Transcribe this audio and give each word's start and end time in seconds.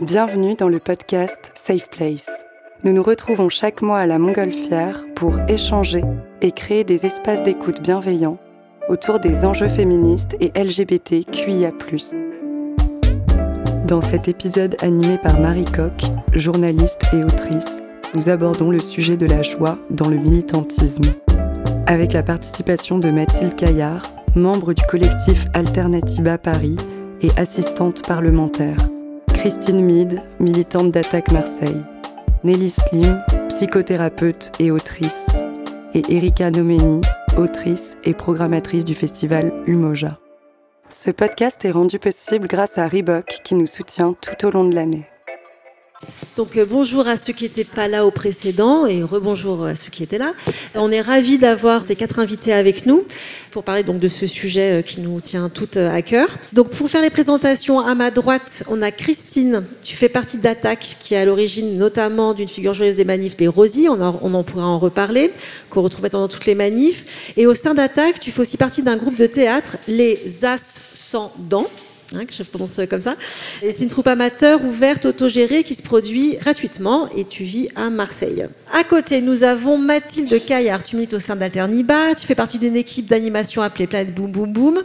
Bienvenue 0.00 0.54
dans 0.54 0.68
le 0.68 0.78
podcast 0.78 1.52
Safe 1.54 1.88
Place. 1.88 2.44
Nous 2.84 2.92
nous 2.92 3.02
retrouvons 3.02 3.48
chaque 3.48 3.80
mois 3.80 4.00
à 4.00 4.06
la 4.06 4.18
Montgolfière 4.18 5.06
pour 5.14 5.38
échanger 5.48 6.04
et 6.42 6.52
créer 6.52 6.84
des 6.84 7.06
espaces 7.06 7.42
d'écoute 7.42 7.80
bienveillants 7.80 8.36
autour 8.90 9.20
des 9.20 9.46
enjeux 9.46 9.70
féministes 9.70 10.36
et 10.38 10.52
LGBTQIA. 10.54 11.72
Dans 13.86 14.02
cet 14.02 14.28
épisode 14.28 14.76
animé 14.82 15.16
par 15.16 15.40
Marie 15.40 15.64
Coq, 15.64 16.02
journaliste 16.34 17.00
et 17.14 17.24
autrice, 17.24 17.80
nous 18.14 18.28
abordons 18.28 18.70
le 18.70 18.80
sujet 18.80 19.16
de 19.16 19.24
la 19.24 19.40
joie 19.40 19.78
dans 19.88 20.10
le 20.10 20.16
militantisme. 20.16 21.14
Avec 21.86 22.12
la 22.12 22.22
participation 22.22 22.98
de 22.98 23.10
Mathilde 23.10 23.56
Caillard, 23.56 24.02
membre 24.34 24.74
du 24.74 24.82
collectif 24.82 25.46
Alternatiba 25.54 26.36
Paris 26.36 26.76
et 27.22 27.30
assistante 27.38 28.06
parlementaire. 28.06 28.76
Christine 29.46 29.80
Meade, 29.80 30.18
militante 30.40 30.90
d'Attaque 30.90 31.30
Marseille. 31.30 31.80
Nelly 32.42 32.68
Slim, 32.68 33.22
psychothérapeute 33.48 34.50
et 34.58 34.72
autrice. 34.72 35.28
Et 35.94 36.02
Erika 36.08 36.50
Nomeni, 36.50 37.00
autrice 37.38 37.96
et 38.02 38.12
programmatrice 38.12 38.84
du 38.84 38.96
festival 38.96 39.52
Umoja. 39.68 40.18
Ce 40.88 41.12
podcast 41.12 41.64
est 41.64 41.70
rendu 41.70 42.00
possible 42.00 42.48
grâce 42.48 42.76
à 42.76 42.88
Reebok 42.88 43.38
qui 43.44 43.54
nous 43.54 43.66
soutient 43.66 44.14
tout 44.14 44.48
au 44.48 44.50
long 44.50 44.64
de 44.64 44.74
l'année. 44.74 45.06
Donc 46.36 46.58
euh, 46.58 46.66
bonjour 46.68 47.08
à 47.08 47.16
ceux 47.16 47.32
qui 47.32 47.44
n'étaient 47.44 47.64
pas 47.64 47.88
là 47.88 48.04
au 48.04 48.10
précédent 48.10 48.84
et 48.84 49.02
rebonjour 49.02 49.64
à 49.64 49.74
ceux 49.74 49.90
qui 49.90 50.02
étaient 50.02 50.18
là. 50.18 50.34
On 50.74 50.90
est 50.90 51.00
ravis 51.00 51.38
d'avoir 51.38 51.82
ces 51.82 51.96
quatre 51.96 52.18
invités 52.18 52.52
avec 52.52 52.84
nous 52.84 53.04
pour 53.50 53.64
parler 53.64 53.82
donc 53.82 54.00
de 54.00 54.08
ce 54.08 54.26
sujet 54.26 54.80
euh, 54.80 54.82
qui 54.82 55.00
nous 55.00 55.18
tient 55.22 55.48
toutes 55.48 55.78
euh, 55.78 55.90
à 55.90 56.02
cœur. 56.02 56.28
Donc 56.52 56.68
pour 56.70 56.90
faire 56.90 57.00
les 57.00 57.08
présentations 57.08 57.80
à 57.80 57.94
ma 57.94 58.10
droite, 58.10 58.64
on 58.68 58.82
a 58.82 58.90
Christine. 58.90 59.64
Tu 59.82 59.96
fais 59.96 60.10
partie 60.10 60.36
d'Attaque 60.36 60.96
qui 61.00 61.14
est 61.14 61.18
à 61.18 61.24
l'origine 61.24 61.78
notamment 61.78 62.34
d'une 62.34 62.48
figure 62.48 62.74
joyeuse 62.74 62.96
des 62.96 63.06
manifs 63.06 63.38
des 63.38 63.48
Rosies. 63.48 63.88
On 63.88 63.98
en, 64.02 64.34
en 64.34 64.44
pourra 64.44 64.66
en 64.66 64.78
reparler, 64.78 65.32
qu'on 65.70 65.80
retrouve 65.80 66.02
maintenant 66.02 66.20
dans 66.20 66.28
toutes 66.28 66.44
les 66.44 66.54
manifs. 66.54 67.32
Et 67.38 67.46
au 67.46 67.54
sein 67.54 67.72
d'Attaque, 67.72 68.20
tu 68.20 68.30
fais 68.30 68.42
aussi 68.42 68.58
partie 68.58 68.82
d'un 68.82 68.98
groupe 68.98 69.16
de 69.16 69.26
théâtre, 69.26 69.78
les 69.88 70.44
As 70.44 70.80
sans 70.92 71.32
dents 71.38 71.66
Hein, 72.14 72.24
que 72.24 72.32
je 72.32 72.44
prononce 72.44 72.80
comme 72.88 73.02
ça. 73.02 73.16
c'est 73.60 73.80
une 73.80 73.88
troupe 73.88 74.06
amateur 74.06 74.64
ouverte, 74.64 75.06
autogérée, 75.06 75.64
qui 75.64 75.74
se 75.74 75.82
produit 75.82 76.36
gratuitement 76.36 77.08
et 77.16 77.24
tu 77.24 77.42
vis 77.42 77.68
à 77.74 77.90
Marseille. 77.90 78.46
À 78.72 78.84
côté, 78.84 79.20
nous 79.20 79.42
avons 79.42 79.76
Mathilde 79.76 80.44
Caillard. 80.44 80.84
Tu 80.84 80.94
milites 80.94 81.14
au 81.14 81.18
sein 81.18 81.34
d'Alterniba. 81.34 82.14
Tu 82.14 82.24
fais 82.24 82.36
partie 82.36 82.58
d'une 82.58 82.76
équipe 82.76 83.06
d'animation 83.06 83.60
appelée 83.62 83.88
Planète 83.88 84.14
Boom 84.14 84.30
Boom 84.30 84.52
Boom. 84.52 84.82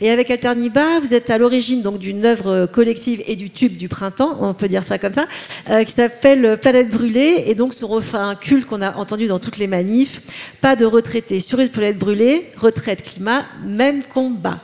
Et 0.00 0.10
avec 0.10 0.32
Alterniba, 0.32 0.98
vous 0.98 1.14
êtes 1.14 1.30
à 1.30 1.38
l'origine 1.38 1.82
donc 1.82 1.98
d'une 1.98 2.24
œuvre 2.24 2.66
collective 2.66 3.22
et 3.28 3.36
du 3.36 3.50
tube 3.50 3.76
du 3.76 3.88
printemps, 3.88 4.38
on 4.40 4.52
peut 4.52 4.68
dire 4.68 4.82
ça 4.82 4.98
comme 4.98 5.14
ça, 5.14 5.26
euh, 5.70 5.84
qui 5.84 5.92
s'appelle 5.92 6.58
Planète 6.60 6.88
Brûlée. 6.88 7.44
Et 7.46 7.54
donc 7.54 7.74
ce 7.74 7.84
refrain 7.84 8.34
culte 8.34 8.66
qu'on 8.66 8.82
a 8.82 8.96
entendu 8.96 9.28
dans 9.28 9.38
toutes 9.38 9.58
les 9.58 9.68
manifs. 9.68 10.22
Pas 10.60 10.74
de 10.74 10.84
retraités 10.84 11.38
sur 11.38 11.60
une 11.60 11.68
planète 11.68 11.98
brûlée, 11.98 12.50
retraite 12.56 13.02
climat, 13.04 13.44
même 13.64 14.02
combat. 14.02 14.58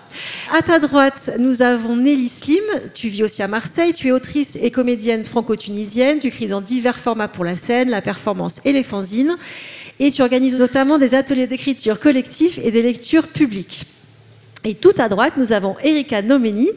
À 0.53 0.63
ta 0.63 0.79
droite, 0.79 1.31
nous 1.39 1.63
avons 1.63 1.97
Nelly 1.97 2.29
Slim. 2.29 2.65
Tu 2.95 3.09
vis 3.09 3.23
aussi 3.23 3.43
à 3.43 3.49
Marseille. 3.49 3.93
Tu 3.93 4.09
es 4.09 4.13
autrice 4.13 4.57
et 4.61 4.71
comédienne 4.71 5.25
franco-tunisienne. 5.25 6.19
Tu 6.19 6.29
écris 6.29 6.47
dans 6.47 6.61
divers 6.61 6.99
formats 6.99 7.29
pour 7.29 7.45
la 7.45 7.57
scène, 7.57 7.91
la 7.91 8.03
performance 8.03 8.61
et 8.65 8.73
les 8.73 8.83
fanzines. 8.83 9.37
Et 9.99 10.11
tu 10.11 10.23
organises 10.23 10.57
notamment 10.57 10.99
des 10.99 11.15
ateliers 11.15 11.47
d'écriture 11.47 12.01
collectifs 12.01 12.59
et 12.59 12.71
des 12.71 12.83
lectures 12.83 13.29
publiques. 13.29 13.87
Et 14.65 14.75
tout 14.75 14.93
à 14.99 15.09
droite, 15.09 15.35
nous 15.39 15.53
avons 15.53 15.77
Erika 15.83 16.21
Nomeni, 16.21 16.69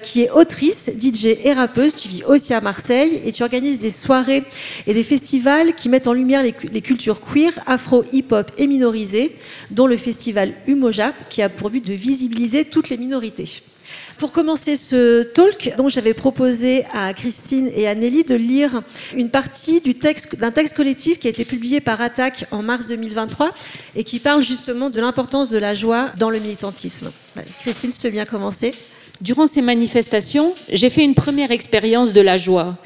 qui 0.00 0.22
est 0.22 0.30
autrice, 0.30 0.90
DJ 0.96 1.36
et 1.42 1.52
rappeuse. 1.52 1.96
Tu 1.96 2.08
vis 2.08 2.22
aussi 2.22 2.54
à 2.54 2.60
Marseille 2.60 3.20
et 3.26 3.32
tu 3.32 3.42
organises 3.42 3.80
des 3.80 3.90
soirées 3.90 4.44
et 4.86 4.94
des 4.94 5.02
festivals 5.02 5.74
qui 5.74 5.88
mettent 5.88 6.06
en 6.06 6.12
lumière 6.12 6.44
les, 6.44 6.52
cultures 6.80 7.20
queer, 7.20 7.52
afro, 7.66 8.04
hip-hop 8.12 8.52
et 8.58 8.68
minorisées, 8.68 9.34
dont 9.72 9.88
le 9.88 9.96
festival 9.96 10.52
Umojap, 10.68 11.14
qui 11.30 11.42
a 11.42 11.48
pour 11.48 11.70
but 11.70 11.84
de 11.84 11.94
visibiliser 11.94 12.64
toutes 12.64 12.90
les 12.90 12.96
minorités. 12.96 13.62
Pour 14.22 14.30
commencer 14.30 14.76
ce 14.76 15.24
talk, 15.24 15.74
donc 15.76 15.90
j'avais 15.90 16.14
proposé 16.14 16.84
à 16.94 17.12
Christine 17.12 17.68
et 17.74 17.88
à 17.88 17.96
Nelly 17.96 18.22
de 18.22 18.36
lire 18.36 18.82
une 19.16 19.30
partie 19.30 19.82
d'un 20.38 20.52
texte 20.52 20.76
collectif 20.76 21.18
qui 21.18 21.26
a 21.26 21.30
été 21.30 21.44
publié 21.44 21.80
par 21.80 22.00
Attaque 22.00 22.44
en 22.52 22.62
mars 22.62 22.86
2023 22.86 23.52
et 23.96 24.04
qui 24.04 24.20
parle 24.20 24.44
justement 24.44 24.90
de 24.90 25.00
l'importance 25.00 25.48
de 25.48 25.58
la 25.58 25.74
joie 25.74 26.10
dans 26.18 26.30
le 26.30 26.38
militantisme. 26.38 27.10
Christine, 27.62 27.90
tu 27.90 28.06
veux 28.06 28.12
bien 28.12 28.24
commencer 28.24 28.70
Durant 29.20 29.48
ces 29.48 29.60
manifestations, 29.60 30.54
j'ai 30.70 30.88
fait 30.88 31.02
une 31.02 31.16
première 31.16 31.50
expérience 31.50 32.12
de 32.12 32.20
la 32.20 32.36
joie. 32.36 32.76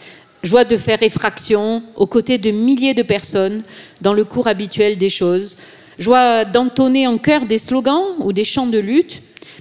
Joie 0.42 0.64
de 0.64 0.78
faire 0.78 1.02
effraction 1.02 1.82
aux 1.96 2.06
côtés 2.06 2.38
de 2.38 2.50
milliers 2.50 2.94
de 2.94 3.02
personnes 3.02 3.62
dans 4.00 4.14
le 4.14 4.25
cours 4.25 4.46
habituel 4.46 4.96
des 4.96 5.10
choses. 5.10 5.58
Joie 5.98 6.46
d'entonner 6.46 7.06
en 7.06 7.19
chœur 7.19 7.44
des 7.44 7.58
slogans 7.58 8.04
ou 8.20 8.32
des 8.32 8.44
chants 8.44 8.69
de 8.69 8.78
lutte 8.78 9.20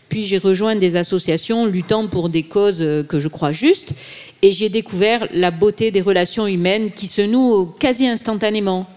puis 0.09 0.23
j'ai 0.23 0.37
rejoint 0.37 0.75
des 0.75 0.95
associations 0.95 1.65
luttant 1.65 2.07
pour 2.07 2.29
des 2.29 2.43
causes 2.43 2.81
euh, 2.81 3.03
que 3.03 3.19
je 3.19 3.27
crois 3.27 3.51
justes. 3.51 3.93
Et 4.41 4.51
j'ai 4.51 4.69
découvert 4.69 5.27
la 5.31 5.51
beauté 5.51 5.91
des 5.91 6.01
relations 6.01 6.45
humaines 6.45 6.91
qui 6.91 7.07
se 7.07 7.21
nouent 7.21 7.65
quasi 7.65 8.07
instantanément. 8.07 8.87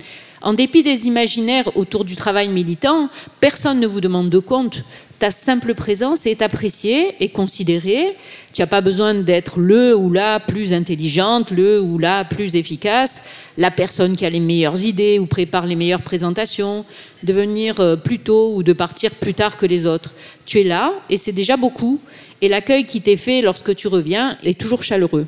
En 0.43 0.53
dépit 0.53 0.83
des 0.83 1.07
imaginaires 1.07 1.77
autour 1.77 2.05
du 2.05 2.17
travail 2.17 2.49
militant, 2.49 3.09
personne 3.41 3.81
ne 3.81 3.87
vous 3.87 4.01
demande 4.01 4.31
de 4.31 4.39
compte. 4.39 4.85
Ta 5.19 5.31
simple 5.33 5.75
présence 5.75 6.27
est 6.27 6.43
appréciée 6.43 7.17
et 7.19 7.31
considérée. 7.31 8.17
Tu 8.53 8.63
n'as 8.63 8.67
pas 8.67 8.81
besoin 8.81 9.15
d'être 9.15 9.59
le 9.59 9.97
ou 9.97 10.13
la 10.13 10.39
plus 10.39 10.73
intelligente, 10.73 11.51
le 11.51 11.81
ou 11.81 11.99
la 11.99 12.25
plus 12.25 12.55
efficace 12.55 13.23
la 13.59 13.73
personne 13.73 14.17
qui 14.17 14.25
a 14.25 14.31
les 14.31 14.41
meilleures 14.41 14.83
idées 14.83 15.19
ou 15.19 15.27
prépare 15.27 15.67
les 15.67 15.75
meilleures 15.75 16.03
présentations, 16.03 16.85
de 17.25 17.33
venir 17.33 17.81
euh, 17.81 17.97
plus 17.97 18.21
tôt 18.21 18.55
ou 18.55 18.63
de 18.63 18.73
partir 18.73 19.11
plus 19.11 19.35
tard 19.35 19.57
que 19.57 19.67
les 19.67 19.85
autres. 19.85 20.15
Tu 20.47 20.61
es 20.61 20.65
là 20.65 20.93
et 21.11 21.17
c'est 21.17 21.33
déjà 21.33 21.57
beaucoup. 21.57 22.01
Et 22.41 22.49
l'accueil 22.49 22.87
qui 22.87 23.03
t'est 23.03 23.17
fait 23.17 23.43
lorsque 23.43 23.75
tu 23.75 23.89
reviens 23.89 24.39
est 24.45 24.59
toujours 24.59 24.85
chaleureux. 24.85 25.27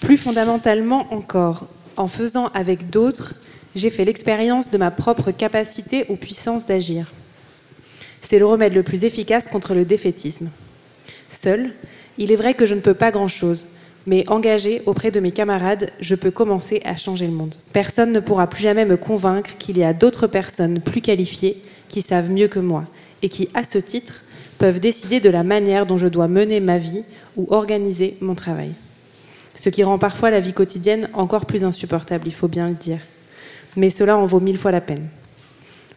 Plus 0.00 0.16
fondamentalement 0.16 1.12
encore, 1.12 1.66
en 1.96 2.06
faisant 2.06 2.46
avec 2.54 2.88
d'autres, 2.88 3.34
j'ai 3.74 3.90
fait 3.90 4.04
l'expérience 4.04 4.70
de 4.70 4.78
ma 4.78 4.92
propre 4.92 5.32
capacité 5.32 6.06
ou 6.08 6.14
puissance 6.14 6.64
d'agir. 6.64 7.06
C'est 8.32 8.38
le 8.38 8.46
remède 8.46 8.72
le 8.72 8.82
plus 8.82 9.04
efficace 9.04 9.46
contre 9.46 9.74
le 9.74 9.84
défaitisme. 9.84 10.48
Seul, 11.28 11.70
il 12.16 12.32
est 12.32 12.36
vrai 12.36 12.54
que 12.54 12.64
je 12.64 12.74
ne 12.74 12.80
peux 12.80 12.94
pas 12.94 13.10
grand-chose, 13.10 13.66
mais 14.06 14.24
engagé 14.26 14.80
auprès 14.86 15.10
de 15.10 15.20
mes 15.20 15.32
camarades, 15.32 15.90
je 16.00 16.14
peux 16.14 16.30
commencer 16.30 16.80
à 16.86 16.96
changer 16.96 17.26
le 17.26 17.34
monde. 17.34 17.56
Personne 17.74 18.10
ne 18.10 18.20
pourra 18.20 18.46
plus 18.46 18.62
jamais 18.62 18.86
me 18.86 18.96
convaincre 18.96 19.58
qu'il 19.58 19.76
y 19.76 19.84
a 19.84 19.92
d'autres 19.92 20.28
personnes 20.28 20.80
plus 20.80 21.02
qualifiées 21.02 21.60
qui 21.90 22.00
savent 22.00 22.30
mieux 22.30 22.48
que 22.48 22.58
moi 22.58 22.86
et 23.20 23.28
qui, 23.28 23.50
à 23.52 23.64
ce 23.64 23.76
titre, 23.76 24.24
peuvent 24.56 24.80
décider 24.80 25.20
de 25.20 25.28
la 25.28 25.42
manière 25.42 25.84
dont 25.84 25.98
je 25.98 26.08
dois 26.08 26.26
mener 26.26 26.58
ma 26.60 26.78
vie 26.78 27.04
ou 27.36 27.46
organiser 27.50 28.16
mon 28.22 28.34
travail. 28.34 28.72
Ce 29.54 29.68
qui 29.68 29.84
rend 29.84 29.98
parfois 29.98 30.30
la 30.30 30.40
vie 30.40 30.54
quotidienne 30.54 31.10
encore 31.12 31.44
plus 31.44 31.64
insupportable, 31.64 32.28
il 32.28 32.34
faut 32.34 32.48
bien 32.48 32.70
le 32.70 32.76
dire. 32.76 33.00
Mais 33.76 33.90
cela 33.90 34.16
en 34.16 34.24
vaut 34.24 34.40
mille 34.40 34.56
fois 34.56 34.72
la 34.72 34.80
peine. 34.80 35.06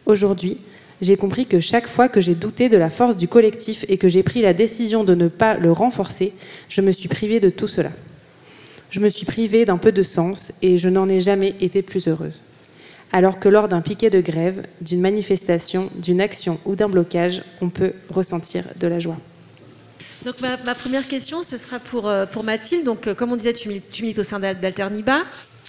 Aujourd'hui, 0.04 0.58
j'ai 1.00 1.16
compris 1.16 1.46
que 1.46 1.60
chaque 1.60 1.86
fois 1.86 2.08
que 2.08 2.20
j'ai 2.20 2.34
douté 2.34 2.68
de 2.68 2.76
la 2.76 2.90
force 2.90 3.16
du 3.16 3.28
collectif 3.28 3.84
et 3.88 3.98
que 3.98 4.08
j'ai 4.08 4.22
pris 4.22 4.42
la 4.42 4.54
décision 4.54 5.04
de 5.04 5.14
ne 5.14 5.28
pas 5.28 5.54
le 5.54 5.72
renforcer, 5.72 6.32
je 6.68 6.80
me 6.80 6.92
suis 6.92 7.08
privée 7.08 7.40
de 7.40 7.50
tout 7.50 7.68
cela. 7.68 7.90
Je 8.90 9.00
me 9.00 9.08
suis 9.08 9.26
privée 9.26 9.64
d'un 9.64 9.78
peu 9.78 9.92
de 9.92 10.02
sens 10.02 10.52
et 10.62 10.78
je 10.78 10.88
n'en 10.88 11.08
ai 11.08 11.20
jamais 11.20 11.54
été 11.60 11.82
plus 11.82 12.08
heureuse. 12.08 12.42
Alors 13.12 13.38
que 13.38 13.48
lors 13.48 13.68
d'un 13.68 13.80
piquet 13.80 14.10
de 14.10 14.20
grève, 14.20 14.66
d'une 14.80 15.00
manifestation, 15.00 15.90
d'une 15.96 16.20
action 16.20 16.58
ou 16.64 16.74
d'un 16.76 16.88
blocage, 16.88 17.42
on 17.60 17.68
peut 17.68 17.92
ressentir 18.10 18.64
de 18.78 18.86
la 18.86 18.98
joie. 18.98 19.18
Donc 20.24 20.40
ma, 20.40 20.74
première 20.74 21.06
question, 21.06 21.42
ce 21.42 21.56
sera 21.56 21.78
pour, 21.78 22.08
euh, 22.08 22.26
pour 22.26 22.42
Mathilde. 22.42 22.84
Donc, 22.84 23.06
euh, 23.06 23.14
comme 23.14 23.32
on 23.32 23.36
disait, 23.36 23.52
tu 23.52 23.68
milites 24.02 24.18
au 24.18 24.24
sein 24.24 24.40
d'Alterniba. 24.40 25.22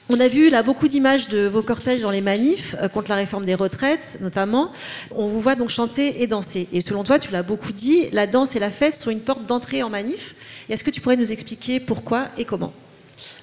On 0.09 0.21
a 0.21 0.29
vu 0.29 0.49
là 0.49 0.63
beaucoup 0.63 0.87
d'images 0.87 1.27
de 1.27 1.47
vos 1.47 1.61
cortèges 1.61 2.01
dans 2.01 2.11
les 2.11 2.21
manifs 2.21 2.77
euh, 2.81 2.87
contre 2.87 3.09
la 3.09 3.15
réforme 3.15 3.43
des 3.43 3.55
retraites, 3.55 4.19
notamment. 4.21 4.71
On 5.13 5.27
vous 5.27 5.41
voit 5.41 5.55
donc 5.55 5.69
chanter 5.69 6.21
et 6.21 6.27
danser. 6.27 6.69
Et 6.71 6.79
selon 6.79 7.03
toi, 7.03 7.19
tu 7.19 7.29
l'as 7.31 7.43
beaucoup 7.43 7.73
dit, 7.73 8.07
la 8.13 8.25
danse 8.25 8.55
et 8.55 8.59
la 8.59 8.69
fête 8.69 8.95
sont 8.95 9.09
une 9.09 9.19
porte 9.19 9.45
d'entrée 9.45 9.83
en 9.83 9.89
manif. 9.89 10.35
Est-ce 10.69 10.85
que 10.85 10.91
tu 10.91 11.01
pourrais 11.01 11.17
nous 11.17 11.33
expliquer 11.33 11.81
pourquoi 11.81 12.27
et 12.37 12.45
comment? 12.45 12.71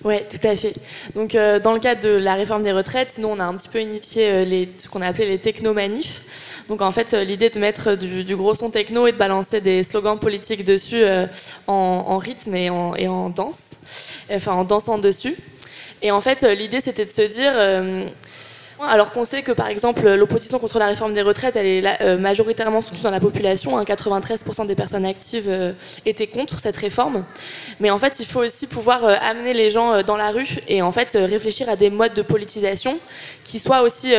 Oui, 0.05 0.15
tout 0.31 0.47
à 0.47 0.57
fait. 0.57 0.73
Donc, 1.15 1.35
euh, 1.35 1.61
dans 1.61 1.75
le 1.75 1.81
cadre 1.81 2.01
de 2.01 2.09
la 2.09 2.33
réforme 2.33 2.63
des 2.63 2.73
retraites, 2.73 3.19
nous, 3.19 3.29
on 3.29 3.41
a 3.41 3.45
un 3.45 3.55
petit 3.57 3.69
peu 3.69 3.83
initié 3.83 4.31
euh, 4.31 4.65
ce 4.79 4.89
qu'on 4.89 5.03
a 5.03 5.09
appelé 5.09 5.27
les 5.27 5.39
techno-manifs. 5.39 6.65
Donc, 6.71 6.81
en 6.81 6.93
fait, 6.93 7.13
l'idée 7.13 7.51
de 7.51 7.59
mettre 7.59 7.95
du, 7.95 8.37
gros 8.37 8.55
son 8.55 8.71
techno 8.71 9.07
et 9.07 9.13
de 9.13 9.19
balancer 9.19 9.61
des 9.61 9.83
slogans 9.83 10.19
politiques 10.19 10.65
dessus 10.65 11.03
en, 11.67 12.17
rythme 12.17 12.55
et 12.55 12.71
en, 12.71 12.95
et 12.95 13.07
en 13.07 13.29
danse, 13.29 13.73
enfin 14.31 14.53
en 14.53 14.65
dansant 14.65 14.97
dessus. 14.97 15.37
Et 16.05 16.11
en 16.11 16.21
fait, 16.21 16.43
euh, 16.43 16.55
l'idée, 16.55 16.81
c'était 16.81 17.07
de 17.07 17.11
se 17.11 17.23
dire, 17.23 17.53
euh, 17.57 18.05
alors 18.79 19.11
qu'on 19.11 19.25
sait 19.25 19.41
que 19.41 19.53
par 19.53 19.69
exemple 19.69 20.07
l'opposition 20.13 20.59
contre 20.59 20.79
la 20.79 20.87
réforme 20.87 21.15
des 21.15 21.23
retraites, 21.23 21.57
elle 21.57 21.67
est 21.67 22.03
euh, 22.03 22.19
majoritairement 22.19 22.83
soutenue 22.83 23.05
dans 23.05 23.11
la 23.11 23.21
population. 23.21 23.83
93% 23.83 24.61
hein, 24.61 24.65
des 24.67 24.75
personnes 24.75 25.07
actives 25.07 25.51
étaient 26.05 26.27
contre 26.27 26.61
cette 26.61 26.77
réforme. 26.77 27.25
Mais 27.81 27.89
en 27.89 27.97
fait, 27.97 28.21
il 28.21 28.27
faut 28.27 28.41
aussi 28.41 28.67
pouvoir 28.67 29.03
amener 29.05 29.55
les 29.55 29.71
gens 29.71 30.03
dans 30.03 30.19
la 30.19 30.31
rue 30.31 30.59
et 30.69 30.83
en 30.83 30.93
fait 30.93 31.13
réfléchir 31.15 31.71
à 31.71 31.77
des 31.77 31.89
modes 31.89 32.13
de 32.13 32.23
politisation 32.23 32.99
qui 33.43 33.59
soient 33.59 33.81
aussi 33.81 34.13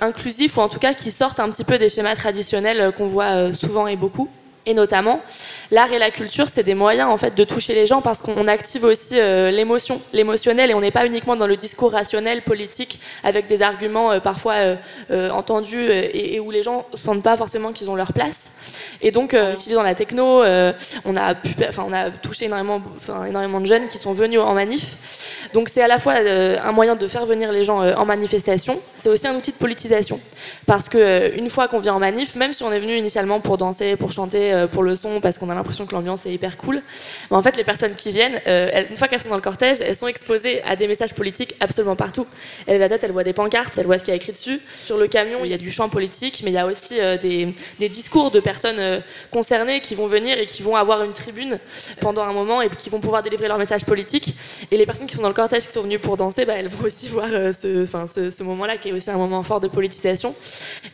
inclusifs 0.00 0.56
ou 0.56 0.60
en 0.60 0.68
tout 0.68 0.80
cas 0.80 0.92
qui 0.92 1.12
sortent 1.12 1.38
un 1.38 1.50
petit 1.50 1.64
peu 1.64 1.78
des 1.78 1.88
schémas 1.88 2.16
traditionnels 2.16 2.92
qu'on 2.96 3.06
voit 3.06 3.52
souvent 3.54 3.86
et 3.86 3.94
beaucoup. 3.94 4.28
Et 4.68 4.74
notamment, 4.74 5.22
l'art 5.70 5.90
et 5.94 5.98
la 5.98 6.10
culture, 6.10 6.50
c'est 6.50 6.62
des 6.62 6.74
moyens 6.74 7.08
en 7.08 7.16
fait 7.16 7.34
de 7.34 7.42
toucher 7.42 7.72
les 7.72 7.86
gens 7.86 8.02
parce 8.02 8.20
qu'on 8.20 8.46
active 8.46 8.84
aussi 8.84 9.18
euh, 9.18 9.50
l'émotion, 9.50 9.98
l'émotionnel, 10.12 10.70
et 10.70 10.74
on 10.74 10.82
n'est 10.82 10.90
pas 10.90 11.06
uniquement 11.06 11.36
dans 11.36 11.46
le 11.46 11.56
discours 11.56 11.92
rationnel, 11.92 12.42
politique, 12.42 13.00
avec 13.24 13.46
des 13.46 13.62
arguments 13.62 14.12
euh, 14.12 14.20
parfois 14.20 14.76
euh, 15.10 15.30
entendus 15.30 15.88
et, 15.90 16.38
où 16.38 16.50
les 16.50 16.62
gens 16.62 16.84
sentent 16.92 17.22
pas 17.22 17.38
forcément 17.38 17.72
qu'ils 17.72 17.88
ont 17.88 17.94
leur 17.94 18.12
place. 18.12 18.90
Et 19.00 19.10
donc, 19.10 19.32
en 19.32 19.54
utilisant 19.54 19.82
la 19.82 19.94
techno, 19.94 20.42
on 20.42 21.16
a 21.16 21.34
on 21.78 21.92
a 21.94 22.10
touché 22.10 22.44
énormément, 22.44 22.82
énormément 23.26 23.60
de 23.60 23.66
jeunes 23.66 23.88
qui 23.88 23.96
sont 23.96 24.12
venus 24.12 24.40
en 24.40 24.52
manif. 24.52 25.46
Donc, 25.54 25.70
c'est 25.70 25.80
à 25.80 25.88
la 25.88 25.98
fois 25.98 26.14
un 26.14 26.72
moyen 26.72 26.94
de 26.94 27.06
faire 27.06 27.24
venir 27.24 27.52
les 27.52 27.64
gens 27.64 27.80
en 27.96 28.04
manifestation, 28.04 28.78
c'est 28.98 29.08
aussi 29.08 29.26
un 29.26 29.34
outil 29.34 29.52
de 29.52 29.56
politisation 29.56 30.20
parce 30.66 30.88
que 30.88 31.36
une 31.38 31.48
fois 31.48 31.68
qu'on 31.68 31.78
vient 31.78 31.94
en 31.94 31.98
manif, 31.98 32.34
même 32.34 32.52
si 32.52 32.62
on 32.64 32.72
est 32.72 32.80
venu 32.80 32.96
initialement 32.96 33.40
pour 33.40 33.56
danser, 33.56 33.96
pour 33.96 34.12
chanter 34.12 34.57
pour 34.66 34.82
le 34.82 34.96
son 34.96 35.20
parce 35.20 35.38
qu'on 35.38 35.50
a 35.50 35.54
l'impression 35.54 35.86
que 35.86 35.94
l'ambiance 35.94 36.26
est 36.26 36.32
hyper 36.32 36.56
cool. 36.56 36.82
Mais 37.30 37.36
en 37.36 37.42
fait, 37.42 37.56
les 37.56 37.64
personnes 37.64 37.94
qui 37.94 38.12
viennent, 38.12 38.40
euh, 38.46 38.84
une 38.90 38.96
fois 38.96 39.08
qu'elles 39.08 39.20
sont 39.20 39.28
dans 39.28 39.36
le 39.36 39.42
cortège, 39.42 39.80
elles 39.80 39.94
sont 39.94 40.08
exposées 40.08 40.62
à 40.64 40.76
des 40.76 40.86
messages 40.86 41.14
politiques 41.14 41.54
absolument 41.60 41.96
partout. 41.96 42.26
Elle 42.66 42.80
la 42.80 42.88
tête, 42.88 43.04
elle 43.04 43.12
voit 43.12 43.24
des 43.24 43.32
pancartes, 43.32 43.78
elle 43.78 43.86
voit 43.86 43.98
ce 43.98 44.04
qu'il 44.04 44.12
y 44.12 44.14
a 44.14 44.16
écrit 44.16 44.32
dessus. 44.32 44.60
Sur 44.74 44.98
le 44.98 45.06
camion, 45.06 45.40
il 45.44 45.50
y 45.50 45.54
a 45.54 45.58
du 45.58 45.70
chant 45.70 45.88
politique, 45.88 46.42
mais 46.44 46.50
il 46.50 46.54
y 46.54 46.58
a 46.58 46.66
aussi 46.66 47.00
euh, 47.00 47.16
des, 47.18 47.54
discours 47.88 48.30
de 48.30 48.40
personnes 48.40 49.02
concernées 49.30 49.80
qui 49.80 49.94
vont 49.94 50.06
venir 50.06 50.38
et 50.38 50.46
qui 50.46 50.62
vont 50.62 50.76
avoir 50.76 51.02
une 51.02 51.12
tribune 51.12 51.58
pendant 52.00 52.22
un 52.22 52.32
moment 52.32 52.60
et 52.60 52.68
qui 52.68 52.90
vont 52.90 53.00
pouvoir 53.00 53.22
délivrer 53.22 53.48
leur 53.48 53.58
message 53.58 53.84
politique. 53.84 54.34
Et 54.70 54.76
les 54.76 54.84
personnes 54.84 55.06
qui 55.06 55.16
sont 55.16 55.22
dans 55.22 55.28
le 55.28 55.34
cortège, 55.34 55.66
qui 55.66 55.72
sont 55.72 55.82
venues 55.82 55.98
pour 55.98 56.16
danser, 56.16 56.44
bah, 56.44 56.54
elles 56.56 56.68
vont 56.68 56.84
aussi 56.84 57.08
voir 57.08 57.28
ce, 57.28 58.42
moment-là 58.42 58.76
qui 58.76 58.90
est 58.90 58.92
aussi 58.92 59.10
un 59.10 59.16
moment 59.16 59.42
fort 59.42 59.60
de 59.60 59.68
politisation. 59.68 60.34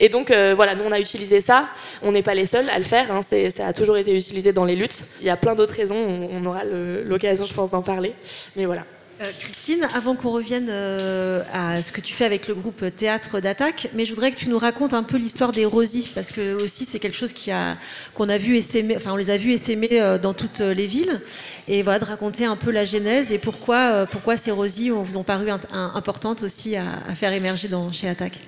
Et 0.00 0.08
donc, 0.08 0.30
voilà, 0.30 0.74
nous, 0.74 0.84
on 0.84 0.92
a 0.92 1.00
utilisé 1.00 1.40
ça. 1.40 1.66
On 2.02 2.12
n'est 2.12 2.22
pas 2.22 2.34
les 2.34 2.46
seuls 2.46 2.68
à 2.70 2.78
le 2.78 2.84
faire. 2.84 3.10
Hein. 3.10 3.20
Ça 3.50 3.66
a 3.66 3.72
toujours 3.72 3.96
été 3.96 4.14
utilisé 4.14 4.52
dans 4.52 4.64
les 4.64 4.76
luttes. 4.76 5.16
Il 5.20 5.26
y 5.26 5.30
a 5.30 5.36
plein 5.36 5.54
d'autres 5.54 5.74
raisons, 5.74 5.96
on, 5.96 6.44
aura 6.46 6.64
l'occasion, 6.64 7.46
je 7.46 7.54
pense, 7.54 7.70
d'en 7.70 7.82
parler. 7.82 8.14
Mais 8.56 8.64
voilà. 8.64 8.84
Euh, 9.20 9.24
Christine, 9.38 9.86
avant 9.94 10.16
qu'on 10.16 10.32
revienne 10.32 10.66
euh, 10.68 11.42
à 11.52 11.80
ce 11.80 11.92
que 11.92 12.00
tu 12.00 12.12
fais 12.12 12.24
avec 12.24 12.48
le 12.48 12.54
groupe 12.54 12.84
Théâtre 12.96 13.38
d'Attaque, 13.38 13.88
mais 13.94 14.06
je 14.06 14.12
voudrais 14.12 14.32
que 14.32 14.36
tu 14.36 14.48
nous 14.48 14.58
racontes 14.58 14.92
un 14.92 15.04
peu 15.04 15.18
l'histoire 15.18 15.52
des 15.52 15.64
Rosies, 15.64 16.10
parce 16.12 16.32
que 16.32 16.60
aussi 16.60 16.84
c'est 16.84 16.98
quelque 16.98 17.16
chose 17.16 17.32
qu'on 17.32 18.28
a, 18.28 18.38
vu 18.38 18.56
essaimer, 18.56 18.96
enfin 18.96 19.12
on 19.12 19.16
les 19.16 19.30
a 19.30 19.36
vus 19.36 19.52
essaimer 19.52 20.00
euh, 20.00 20.18
dans 20.18 20.34
toutes 20.34 20.58
les 20.58 20.88
villes, 20.88 21.20
et 21.68 21.84
voilà 21.84 22.00
de 22.00 22.06
raconter 22.06 22.44
un 22.44 22.56
peu 22.56 22.72
la 22.72 22.84
genèse 22.84 23.30
et 23.32 23.38
pourquoi, 23.38 24.08
ces 24.36 24.50
Rosies 24.50 24.90
vous 24.90 25.16
ont 25.16 25.22
paru 25.22 25.46
importantes 25.70 26.42
aussi 26.42 26.74
à, 26.74 26.84
à 27.08 27.14
faire 27.14 27.32
émerger 27.32 27.68
dans, 27.68 27.92
chez 27.92 28.08
Attaque 28.08 28.40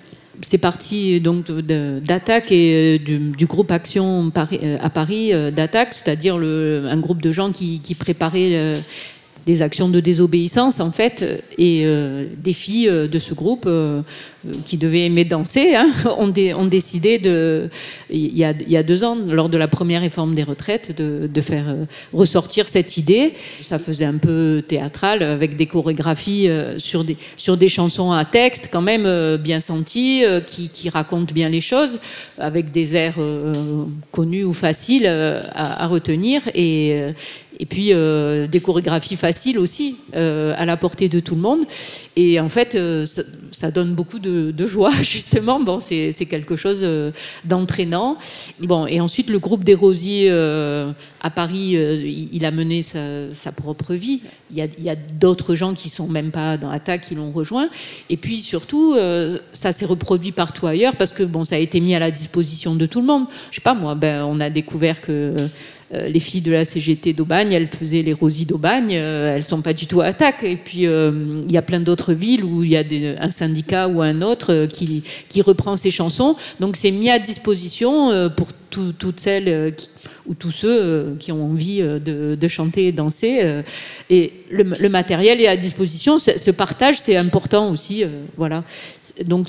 c'est 0.43 0.59
parti 0.59 1.21
donc 1.21 1.50
d'attaque 1.50 2.53
et 2.53 2.99
euh, 3.00 3.19
du, 3.37 3.47
groupe 3.47 3.71
Action 3.71 4.31
euh, 4.37 4.77
à 4.81 4.91
Paris 4.91 5.33
euh, 5.33 5.50
d'attaque, 5.50 5.94
c'est-à-dire 5.94 6.37
un 6.37 6.99
groupe 6.99 7.23
de 7.23 7.33
gens 7.33 7.53
qui, 7.53 7.81
préparaient 7.99 8.75
des 9.46 9.62
actions 9.62 9.88
de 9.88 10.00
désobéissance 10.00 10.81
en 10.81 10.90
fait 10.90 11.44
et 11.56 11.84
euh, 11.87 12.26
des 12.37 12.52
filles 12.52 12.88
euh, 12.88 13.06
de 13.06 13.19
ce 13.20 13.32
groupe 13.32 13.64
euh, 13.66 14.02
qui 14.64 14.76
devaient 14.76 15.06
aimer 15.06 15.25
danser 15.25 15.76
hein, 15.76 15.88
ont, 16.19 16.66
décidé 16.66 17.19
de 17.19 17.70
il 18.10 18.37
y, 18.37 18.44
a, 18.44 18.82
deux 18.82 19.04
ans 19.04 19.16
lors 19.16 19.48
de 19.48 19.56
la 19.56 19.69
première 19.69 20.00
réforme 20.00 20.34
des 20.34 20.43
retraites 20.43 20.96
de, 20.96 21.40
faire 21.40 21.75
ressortir 22.12 22.69
cette 22.69 22.96
idée. 22.96 23.32
Ça 23.62 23.78
faisait 23.78 24.04
un 24.04 24.19
peu 24.19 24.62
théâtral 24.66 25.22
avec 25.22 25.56
des 25.56 25.66
chorégraphies 25.66 26.49
sur 26.76 27.56
des 27.56 27.69
chansons 27.69 28.12
à 28.12 28.25
texte 28.25 28.69
quand 28.70 28.82
même 28.82 29.37
bien 29.37 29.60
senties 29.60 30.22
qui, 30.46 30.69
qui, 30.69 30.88
racontent 30.90 31.34
bien 31.34 31.49
les 31.49 31.60
choses 31.60 31.99
avec 32.38 32.70
des 32.70 32.94
airs 32.94 33.19
connus 34.12 34.44
ou 34.44 34.52
faciles 34.52 35.06
à, 35.06 35.82
à 35.82 35.87
retenir. 35.88 36.42
Et 36.54 36.96
et 37.58 37.67
puis 37.67 37.93
euh, 37.93 38.47
des 38.47 38.61
chorégraphies 38.61 39.17
faciles 39.17 39.58
aussi, 39.58 39.97
euh, 40.14 40.55
à 40.56 40.64
la 40.64 40.76
portée 40.76 41.08
de 41.08 41.20
tout 41.20 41.35
le 41.35 41.41
monde. 41.41 41.61
Et 42.17 42.38
en 42.41 42.49
fait, 42.49 42.75
euh, 42.75 43.06
ça, 43.53 43.70
donne 43.70 43.94
beaucoup 43.94 44.19
de, 44.19 44.67
joie, 44.67 44.91
justement. 45.03 45.61
Bon, 45.61 45.81
c'est 45.81 46.12
quelque 46.29 46.56
chose 46.56 46.87
d'entraînant. 47.44 48.17
Bon, 48.61 48.87
et 48.87 49.00
ensuite, 49.00 49.31
le 49.31 49.38
groupe 49.38 49.64
des 49.64 49.75
Rosiers 49.75 50.31
à 50.31 51.31
Paris, 51.31 51.76
il, 52.32 52.44
a 52.44 52.50
mené 52.50 52.82
sa, 52.82 53.53
propre 53.53 53.94
vie. 53.94 54.20
Il 54.50 54.56
y 54.56 54.91
a, 54.91 54.97
d'autres 54.97 55.55
gens 55.55 55.75
qui 55.75 55.88
sont 55.88 56.09
même 56.09 56.31
pas 56.31 56.56
dans 56.56 56.70
Attaque 56.70 57.02
qui 57.02 57.14
l'ont 57.14 57.32
rejoint. 57.32 57.69
Et 58.11 58.17
puis 58.17 58.41
surtout, 58.41 58.97
ça 59.52 59.73
s'est 59.73 59.87
reproduit 59.87 60.32
partout 60.32 60.67
ailleurs 60.67 60.97
parce 60.97 61.12
que 61.12 61.23
bon, 61.23 61.44
ça 61.44 61.56
a 61.56 61.59
été 61.59 61.81
mis 61.81 61.94
à 61.94 61.99
la 61.99 62.11
disposition 62.11 62.75
de 62.75 62.87
tout 62.87 63.00
le 63.00 63.06
monde. 63.06 63.26
Je 63.50 63.56
sais 63.56 63.62
pas 63.62 63.75
moi, 63.75 63.94
ben, 63.94 64.25
on 64.25 64.41
a 64.41 64.50
découvert 64.50 65.00
que 65.00 65.35
euh, 65.94 66.09
les 66.09 66.19
filles 66.19 66.41
de 66.41 66.50
la 66.50 66.65
CGT 66.65 67.12
d'Aubagne, 67.12 67.53
elles 67.53 67.69
faisaient 67.69 68.03
les 68.03 68.12
rosies 68.12 68.44
d'Aubagne, 68.44 68.91
euh, 68.93 69.37
elles 69.37 69.44
sont 69.44 69.62
pas 69.62 69.73
du 69.73 69.87
tout 69.87 70.00
à 70.00 70.06
attaque. 70.06 70.43
Et 70.43 70.56
puis 70.56 70.87
euh, 70.87 71.43
il 71.47 71.53
y 71.53 71.56
a 71.56 71.62
plein 71.62 71.81
d'autres 71.81 72.12
villes 72.12 72.43
où 72.43 72.65
il 72.65 72.71
y 72.71 72.77
a 72.77 72.83
un 73.21 73.31
syndicat 73.31 73.87
ou 73.87 74.03
un 74.03 74.21
autre 74.21 74.67
qui, 74.67 75.05
qui 75.29 75.43
reprend 75.43 75.77
ces 75.77 75.93
chansons. 75.93 76.37
Donc 76.59 76.77
c'est 76.77 76.91
mis 76.91 77.11
à 77.11 77.19
disposition 77.21 78.31
pour 78.37 78.49
toutes 78.70 79.20
celles 79.20 79.74
qui 79.74 79.88
ou 80.28 80.34
tous 80.34 80.50
ceux 80.50 80.82
euh, 80.82 81.14
qui 81.18 81.32
ont 81.32 81.44
envie 81.44 81.80
euh, 81.80 81.98
de, 81.98 82.48
chanter 82.48 82.86
et 82.86 82.92
danser. 82.92 83.40
Euh, 83.42 83.62
et 84.10 84.32
le, 84.50 84.88
matériel 84.88 85.40
est 85.40 85.48
à 85.48 85.56
disposition. 85.56 86.18
Ce, 86.18 86.50
partage, 86.50 86.98
c'est 87.00 87.16
important 87.16 87.70
aussi. 87.70 88.04
voilà. 88.36 88.62
Donc 89.24 89.48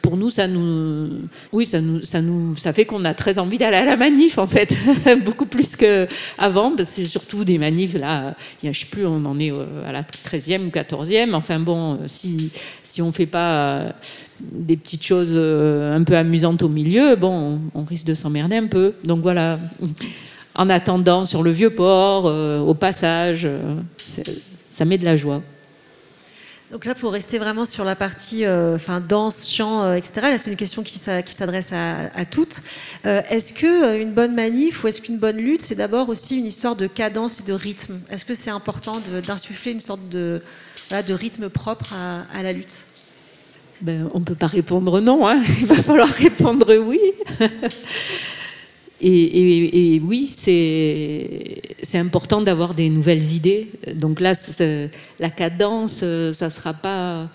pour 0.00 0.16
nous, 0.16 0.30
ça 0.30 0.46
nous, 0.46 1.10
oui, 1.52 1.66
ça 1.66 1.80
nous, 1.80 2.02
ça 2.02 2.22
nous, 2.22 2.56
ça 2.56 2.72
fait 2.72 2.84
qu'on 2.86 3.04
a 3.04 3.12
très 3.12 3.38
envie 3.38 3.58
d'aller 3.58 3.76
à 3.76 3.84
la 3.84 3.96
manif 3.96 4.38
en 4.38 4.46
fait, 4.46 4.74
beaucoup 5.24 5.46
plus 5.46 5.76
qu'avant. 5.76 6.72
C'est 6.84 7.04
surtout 7.04 7.44
des 7.44 7.58
manifs 7.58 7.94
là. 7.94 8.34
Je 8.62 8.72
sais 8.72 8.86
plus, 8.86 9.04
on 9.04 9.24
en 9.26 9.38
est 9.38 9.52
à 9.86 9.92
la 9.92 10.02
13e 10.02 10.66
ou 10.66 10.70
14e. 10.70 11.34
Enfin 11.34 11.60
bon, 11.60 11.98
si 12.06 12.50
si 12.82 13.02
on 13.02 13.12
fait 13.12 13.26
pas 13.26 13.94
des 14.40 14.76
petites 14.76 15.04
choses 15.04 15.32
euh, 15.34 15.96
un 15.96 16.02
peu 16.04 16.16
amusantes 16.16 16.62
au 16.62 16.68
milieu, 16.68 17.16
bon, 17.16 17.60
on, 17.74 17.84
risque 17.84 18.06
de 18.06 18.14
s'emmerder 18.14 18.56
un 18.56 18.66
peu. 18.66 18.94
Donc 19.04 19.20
voilà, 19.20 19.58
en 20.54 20.68
attendant 20.68 21.24
sur 21.24 21.42
le 21.42 21.50
vieux 21.50 21.70
port, 21.70 22.26
euh, 22.26 22.60
au 22.60 22.74
passage, 22.74 23.42
euh, 23.44 23.74
ça 24.70 24.84
met 24.84 24.98
de 24.98 25.04
la 25.04 25.16
joie. 25.16 25.42
Donc 26.70 26.84
là, 26.84 26.94
pour 26.94 27.12
rester 27.12 27.38
vraiment 27.38 27.64
sur 27.64 27.82
la 27.82 27.96
partie 27.96 28.46
enfin, 28.46 29.00
danse, 29.00 29.50
chant, 29.50 29.94
etc., 29.94 30.20
là, 30.20 30.36
c'est 30.36 30.50
une 30.50 30.56
question 30.58 30.82
qui 30.82 30.98
s'adresse 30.98 31.72
à, 31.72 32.24
toutes. 32.26 32.60
est-ce 33.04 33.54
qu'une 33.54 34.12
bonne 34.12 34.34
manif 34.34 34.84
ou 34.84 34.88
est-ce 34.88 35.00
qu'une 35.00 35.16
bonne 35.16 35.38
lutte, 35.38 35.62
c'est 35.62 35.76
d'abord 35.76 36.10
aussi 36.10 36.38
une 36.38 36.44
histoire 36.44 36.76
de 36.76 36.86
cadence 36.86 37.40
et 37.40 37.44
de 37.44 37.54
rythme? 37.54 37.98
Est-ce 38.10 38.26
que 38.26 38.34
c'est 38.34 38.50
important 38.50 39.00
d'insuffler 39.26 39.72
une 39.72 39.80
sorte 39.80 40.10
de, 40.10 40.42
de 40.90 41.14
rythme 41.14 41.48
propre 41.48 41.94
à 42.34 42.42
la 42.42 42.52
lutte? 42.52 42.84
Ben, 43.80 44.08
on 44.14 44.20
ne 44.20 44.24
peut 44.24 44.34
pas 44.34 44.46
répondre 44.46 45.00
non, 45.00 45.26
hein. 45.28 45.42
il 45.60 45.66
va 45.66 45.74
falloir 45.76 46.08
répondre 46.08 46.74
oui. 46.76 47.00
et, 49.00 50.00
oui, 50.04 50.30
c'est 50.32 51.98
important 51.98 52.40
d'avoir 52.40 52.74
des 52.74 52.88
nouvelles 52.88 53.32
idées. 53.32 53.68
Donc 53.94 54.20
là, 54.20 54.32
la 55.20 55.30
cadence, 55.30 56.04
ça 56.32 56.46
ne 56.46 56.50
sera 56.50 56.72
pas 56.74 57.28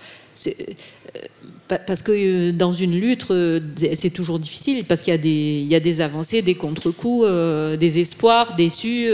parce 1.68 2.02
que 2.02 2.12
euh, 2.12 2.52
dans 2.52 2.74
une 2.74 3.00
lutte, 3.00 3.28
euh, 3.32 3.60
c'est 3.96 4.10
toujours 4.10 4.40
difficile, 4.40 4.84
parce 4.86 5.02
qu'il 5.02 5.14
y, 5.14 5.76
a 5.76 5.80
des 5.80 6.02
avancées, 6.02 6.42
des 6.42 6.56
contre-coups, 6.56 7.26
euh, 7.26 7.78
des 7.78 8.00
espoirs 8.00 8.56
déçus, 8.56 9.10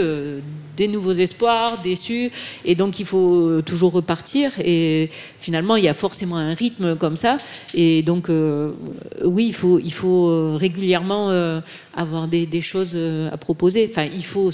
des 0.76 0.88
nouveaux 0.88 1.12
espoirs 1.12 1.78
déçus, 1.82 2.30
et 2.64 2.74
donc 2.74 2.98
il 2.98 3.06
faut 3.06 3.60
toujours 3.62 3.92
repartir. 3.92 4.52
Et 4.58 5.10
finalement, 5.38 5.76
il 5.76 5.84
y 5.84 5.88
a 5.88 5.94
forcément 5.94 6.36
un 6.36 6.54
rythme 6.54 6.96
comme 6.96 7.16
ça. 7.16 7.36
Et 7.74 8.02
donc, 8.02 8.28
oui, 9.24 9.46
il 9.46 9.54
faut, 9.54 9.78
il 9.78 9.92
faut 9.92 10.56
régulièrement 10.56 11.30
avoir 11.94 12.28
des, 12.28 12.60
choses 12.60 12.98
à 13.30 13.36
proposer. 13.36 13.88
Enfin, 13.90 14.08
il 14.12 14.24
faut. 14.24 14.50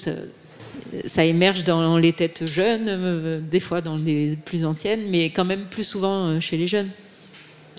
Ça, 1.05 1.25
émerge 1.25 1.65
dans 1.65 1.99
les 1.99 2.13
têtes 2.13 2.47
jeunes, 2.47 3.43
des 3.51 3.61
fois 3.61 3.81
dans 3.81 3.97
les 3.97 4.37
plus 4.37 4.65
anciennes, 4.65 5.03
mais 5.11 5.27
quand 5.27 5.45
même 5.45 5.65
plus 5.71 5.85
souvent 5.85 6.41
chez 6.41 6.57
les 6.57 6.67
jeunes. 6.67 6.89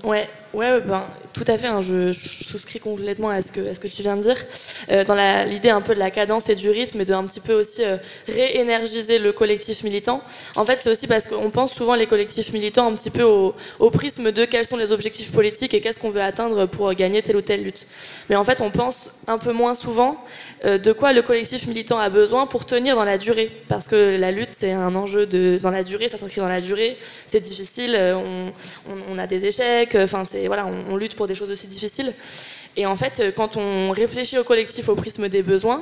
Ouais, 0.03 0.27
Ouais, 0.53 0.79
ben, 0.79 1.05
tout 1.33 1.43
à 1.45 1.57
fait. 1.57 1.67
Hein, 1.67 1.81
je, 1.81 2.11
souscris 2.11 2.79
complètement 2.79 3.29
à 3.29 3.41
ce 3.41 3.51
que, 3.51 3.69
à 3.69 3.75
ce 3.75 3.79
que 3.79 3.87
tu 3.87 4.01
viens 4.01 4.15
de 4.15 4.21
dire. 4.21 4.37
Euh, 4.89 5.03
dans 5.03 5.15
l'idée 5.45 5.69
un 5.69 5.81
peu 5.81 5.93
de 5.93 5.99
la 5.99 6.09
cadence 6.09 6.49
et 6.49 6.55
du 6.55 6.69
rythme 6.69 7.01
et 7.01 7.05
de 7.05 7.13
un 7.13 7.25
petit 7.25 7.41
peu 7.41 7.53
aussi 7.53 7.83
euh, 7.83 7.97
réénergiser 8.27 9.19
le 9.19 9.31
collectif 9.33 9.83
militant. 9.83 10.21
En 10.55 10.65
fait, 10.65 10.79
c'est 10.81 10.89
aussi 10.89 11.05
parce 11.05 11.27
qu'on 11.27 11.51
pense 11.51 11.73
souvent 11.73 11.95
les 11.95 12.07
collectifs 12.07 12.53
militants 12.53 12.87
un 12.87 12.95
petit 12.95 13.09
peu 13.09 13.23
au, 13.23 13.55
au, 13.79 13.91
prisme 13.91 14.31
de 14.31 14.45
quels 14.45 14.65
sont 14.65 14.77
les 14.77 14.91
objectifs 14.91 15.31
politiques 15.31 15.73
et 15.73 15.81
qu'est-ce 15.81 15.99
qu'on 15.99 16.09
veut 16.09 16.21
atteindre 16.21 16.65
pour 16.65 16.91
gagner 16.93 17.21
telle 17.21 17.35
ou 17.35 17.41
telle 17.41 17.63
lutte. 17.63 17.85
Mais 18.29 18.35
en 18.35 18.43
fait, 18.43 18.61
on 18.61 18.71
pense 18.71 19.19
un 19.27 19.37
peu 19.37 19.51
moins 19.51 19.75
souvent 19.75 20.17
de 20.63 20.91
quoi 20.91 21.13
le 21.13 21.21
collectif 21.21 21.67
militant 21.67 21.99
a 21.99 22.09
besoin 22.09 22.47
pour 22.47 22.65
tenir 22.65 22.95
dans 22.95 23.03
la 23.03 23.17
durée. 23.17 23.49
Parce 23.67 23.87
que 23.87 24.17
la 24.17 24.31
lutte, 24.31 24.49
c'est 24.49 24.71
un 24.71 24.95
enjeu 24.95 25.25
de, 25.25 25.59
dans 25.61 25.71
la 25.71 25.83
durée, 25.83 26.07
ça 26.07 26.17
s'inscrit 26.17 26.41
dans 26.41 26.47
la 26.47 26.61
durée, 26.61 26.97
c'est 27.25 27.39
difficile, 27.39 27.95
euh, 27.95 28.15
on, 28.15 28.51
on, 29.09 29.17
a 29.17 29.27
des 29.27 29.45
échecs, 29.45 29.95
enfin, 29.95 30.25
c'est, 30.25 30.47
voilà, 30.47 30.65
on, 30.65 30.93
on 30.93 30.97
lutte 30.97 31.15
pour 31.15 31.27
des 31.27 31.35
choses 31.35 31.51
aussi 31.51 31.67
difficiles. 31.67 32.13
Et 32.79 32.85
en 32.85 32.95
fait, 32.95 33.19
euh, 33.19 33.31
quand 33.35 33.57
on 33.57 33.89
réfléchit 33.89 34.37
au 34.37 34.43
collectif 34.43 34.87
au 34.87 34.93
prisme 34.93 35.27
des 35.29 35.41
besoins, 35.41 35.81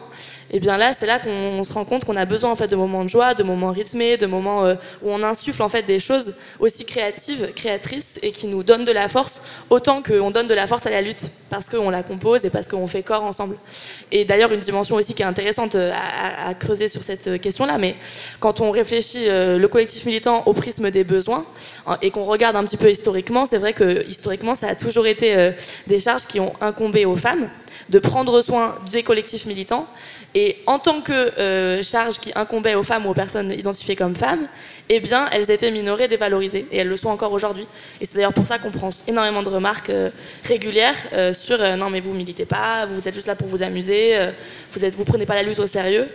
et 0.50 0.58
eh 0.58 0.60
bien 0.62 0.78
là, 0.78 0.94
c'est 0.94 1.06
là 1.06 1.20
qu'on 1.20 1.64
se 1.66 1.74
rend 1.74 1.84
compte 1.84 2.06
qu'on 2.06 2.16
a 2.16 2.25
besoin 2.25 2.52
en 2.52 2.56
fait 2.56 2.68
de 2.68 2.75
moments 2.78 3.04
de 3.04 3.10
joie, 3.10 3.34
de 3.34 3.44
moments 3.44 3.72
rythmés, 3.72 4.16
de 4.16 4.25
moments 4.25 4.64
euh, 4.64 4.75
où 5.04 5.10
on 5.12 5.22
insuffle 5.22 5.62
en 5.62 5.68
fait 5.68 5.82
des 5.82 6.00
choses 6.00 6.36
aussi 6.60 6.86
créatives, 6.86 7.52
créatrices 7.54 8.20
et 8.22 8.32
qui 8.32 8.48
nous 8.48 8.64
donnent 8.64 8.86
de 8.86 8.94
la 8.94 9.10
force, 9.10 9.42
autant 9.70 10.02
qu'on 10.02 10.32
donne 10.32 10.48
de 10.48 10.54
la 10.54 10.68
force 10.68 10.86
à 10.86 10.92
la 10.92 11.02
lutte 11.02 11.32
parce 11.50 11.68
qu'on 11.68 11.90
la 11.90 12.04
compose 12.04 12.46
et 12.46 12.50
parce 12.50 12.68
qu'on 12.68 12.88
fait 12.88 13.04
corps 13.04 13.24
ensemble. 13.24 13.58
Et 14.12 14.24
d'ailleurs, 14.24 14.54
une 14.54 14.62
dimension 14.62 14.96
aussi 14.96 15.14
qui 15.14 15.24
est 15.24 15.25
intéressante 15.25 15.75
euh, 15.75 15.92
à, 15.94 16.54
creuser 16.54 16.88
sur 16.88 17.04
cette 17.04 17.42
question-là, 17.42 17.78
mais 17.78 17.96
quand 18.40 18.62
on 18.62 18.72
réfléchit 18.72 19.25
le 19.28 19.66
collectif 19.66 20.06
militant 20.06 20.44
au 20.46 20.54
prisme 20.54 20.90
des 20.92 21.04
besoins 21.04 21.44
et 22.02 22.12
qu'on 22.12 22.24
regarde 22.24 22.56
un 22.56 22.64
petit 22.64 22.78
peu 22.78 22.90
historiquement, 22.90 23.46
c'est 23.46 23.58
vrai 23.58 23.74
que 23.74 24.08
historiquement, 24.08 24.56
ça 24.56 24.70
a 24.70 24.75
toujours 24.75 25.08
été 25.08 25.52
des 25.88 26.00
charges 26.00 26.25
qui 26.25 26.40
ont 26.40 26.54
un 26.62 26.72
aux 27.06 27.15
femmes 27.15 27.50
de 27.89 28.00
prendre 28.00 28.42
soin 28.42 28.75
des 28.89 29.04
collectifs 29.04 29.46
militants. 29.46 29.88
Et 30.34 30.58
en 30.65 30.80
tant 30.80 31.01
que 31.01 31.13
euh, 31.13 31.82
charge 31.82 32.20
qui 32.20 32.32
incombait 32.36 32.75
aux 32.75 32.84
femmes 32.84 33.06
ou 33.06 33.12
aux 33.12 33.13
personnes 33.13 33.51
identifiées 33.51 33.96
comme 33.96 34.15
femmes, 34.15 34.48
eh 34.89 35.00
bien, 35.00 35.30
elles 35.32 35.50
étaient 35.50 35.72
minorées, 35.72 36.08
dévalorisées. 36.08 36.68
Et 36.72 36.77
elles 36.77 36.89
le 36.89 36.98
sont 36.98 37.10
encore 37.10 37.32
aujourd'hui. 37.32 37.65
Et 38.01 38.06
c'est 38.06 38.15
d'ailleurs 38.15 38.34
pour 38.34 38.46
ça 38.46 38.60
qu'on 38.60 38.72
prend 38.72 38.89
énormément 39.08 39.44
de 39.44 39.50
remarques 39.50 39.89
euh, 39.89 40.10
régulières 40.44 40.98
euh, 41.13 41.34
sur 41.34 41.58
non, 41.77 41.89
mais 41.89 42.01
vous 42.01 42.13
militez 42.13 42.46
pas, 42.46 42.86
vous 42.86 43.08
êtes 43.08 43.13
juste 43.13 43.27
là 43.27 43.36
pour 43.36 43.48
vous 43.48 43.63
amuser, 43.63 44.15
vous 44.72 44.86
ne 44.86 44.89
vous 44.92 45.06
prenez 45.06 45.25
pas 45.25 45.36
la 45.36 45.44
lutte 45.44 45.60
au 45.60 45.68
sérieux. 45.68 46.08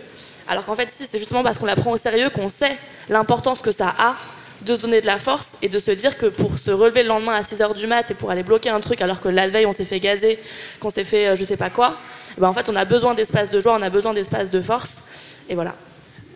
Alors 0.47 0.65
qu'en 0.65 0.75
fait, 0.75 0.89
si, 0.89 1.05
c'est 1.05 1.17
justement 1.17 1.43
parce 1.43 1.57
qu'on 1.57 1.65
la 1.65 1.75
prend 1.75 1.91
au 1.91 1.97
sérieux 1.97 2.29
qu'on 2.29 2.49
sait 2.49 2.77
l'importance 3.09 3.61
que 3.61 3.71
ça 3.71 3.95
a 3.97 4.15
de 4.65 4.75
se 4.75 4.81
donner 4.81 5.01
de 5.01 5.07
la 5.07 5.19
force 5.19 5.57
et 5.61 5.69
de 5.69 5.79
se 5.79 5.91
dire 5.91 6.17
que 6.17 6.27
pour 6.27 6.57
se 6.57 6.71
relever 6.71 7.03
le 7.03 7.09
lendemain 7.09 7.33
à 7.33 7.41
6h 7.41 7.75
du 7.75 7.87
mat 7.87 8.09
et 8.11 8.13
pour 8.13 8.31
aller 8.31 8.43
bloquer 8.43 8.69
un 8.69 8.79
truc 8.79 9.01
alors 9.01 9.21
que 9.21 9.29
la 9.29 9.47
veille 9.47 9.65
on 9.65 9.71
s'est 9.71 9.85
fait 9.85 9.99
gazer, 9.99 10.37
qu'on 10.79 10.89
s'est 10.89 11.03
fait 11.03 11.27
euh, 11.27 11.35
je 11.35 11.43
sais 11.43 11.57
pas 11.57 11.69
quoi, 11.69 11.97
eh 12.37 12.41
ben 12.41 12.47
en 12.47 12.53
fait 12.53 12.69
on 12.69 12.75
a 12.75 12.85
besoin 12.85 13.13
d'espace 13.13 13.49
de 13.49 13.59
joie, 13.59 13.77
on 13.79 13.81
a 13.81 13.89
besoin 13.89 14.13
d'espace 14.13 14.49
de 14.49 14.61
force 14.61 15.03
et 15.49 15.55
voilà. 15.55 15.75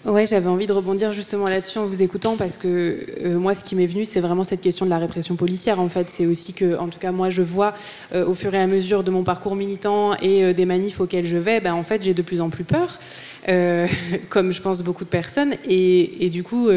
Ouais, 0.05 0.27
j'avais 0.27 0.47
envie 0.47 0.67
de 0.67 0.71
rebondir 0.71 1.13
justement 1.13 1.45
là-dessus 1.45 1.79
en 1.79 1.87
vous 1.87 2.03
écoutant 2.03 2.35
parce 2.35 2.59
que 2.59 3.07
euh, 3.23 3.39
moi, 3.39 3.55
ce 3.55 3.63
qui 3.63 3.75
m'est 3.75 3.87
venu, 3.87 4.05
c'est 4.05 4.19
vraiment 4.19 4.43
cette 4.43 4.61
question 4.61 4.85
de 4.85 4.91
la 4.91 4.99
répression 4.99 5.35
policière. 5.35 5.79
En 5.79 5.89
fait, 5.89 6.11
c'est 6.11 6.27
aussi 6.27 6.53
que, 6.53 6.77
en 6.77 6.89
tout 6.89 6.99
cas, 6.99 7.11
moi, 7.11 7.31
je 7.31 7.41
vois 7.41 7.73
euh, 8.13 8.23
au 8.23 8.35
fur 8.35 8.53
et 8.53 8.61
à 8.61 8.67
mesure 8.67 9.03
de 9.03 9.09
mon 9.09 9.23
parcours 9.23 9.55
militant 9.55 10.13
et 10.21 10.53
des 10.53 10.65
manifs 10.65 10.99
auxquels 10.99 11.25
je 11.25 11.37
vais, 11.37 11.59
ben, 11.59 11.73
en 11.73 11.81
fait, 11.81 12.03
j'ai 12.03 12.13
de 12.13 12.21
plus 12.21 12.39
en 12.39 12.51
plus 12.51 12.63
peur. 12.63 12.99
Comme 14.29 14.51
je 14.51 14.61
pense 14.61 14.81
beaucoup 14.81 15.05
de 15.05 15.09
personnes. 15.09 15.55
Et, 15.67 16.29
du 16.31 16.43
coup, 16.43 16.69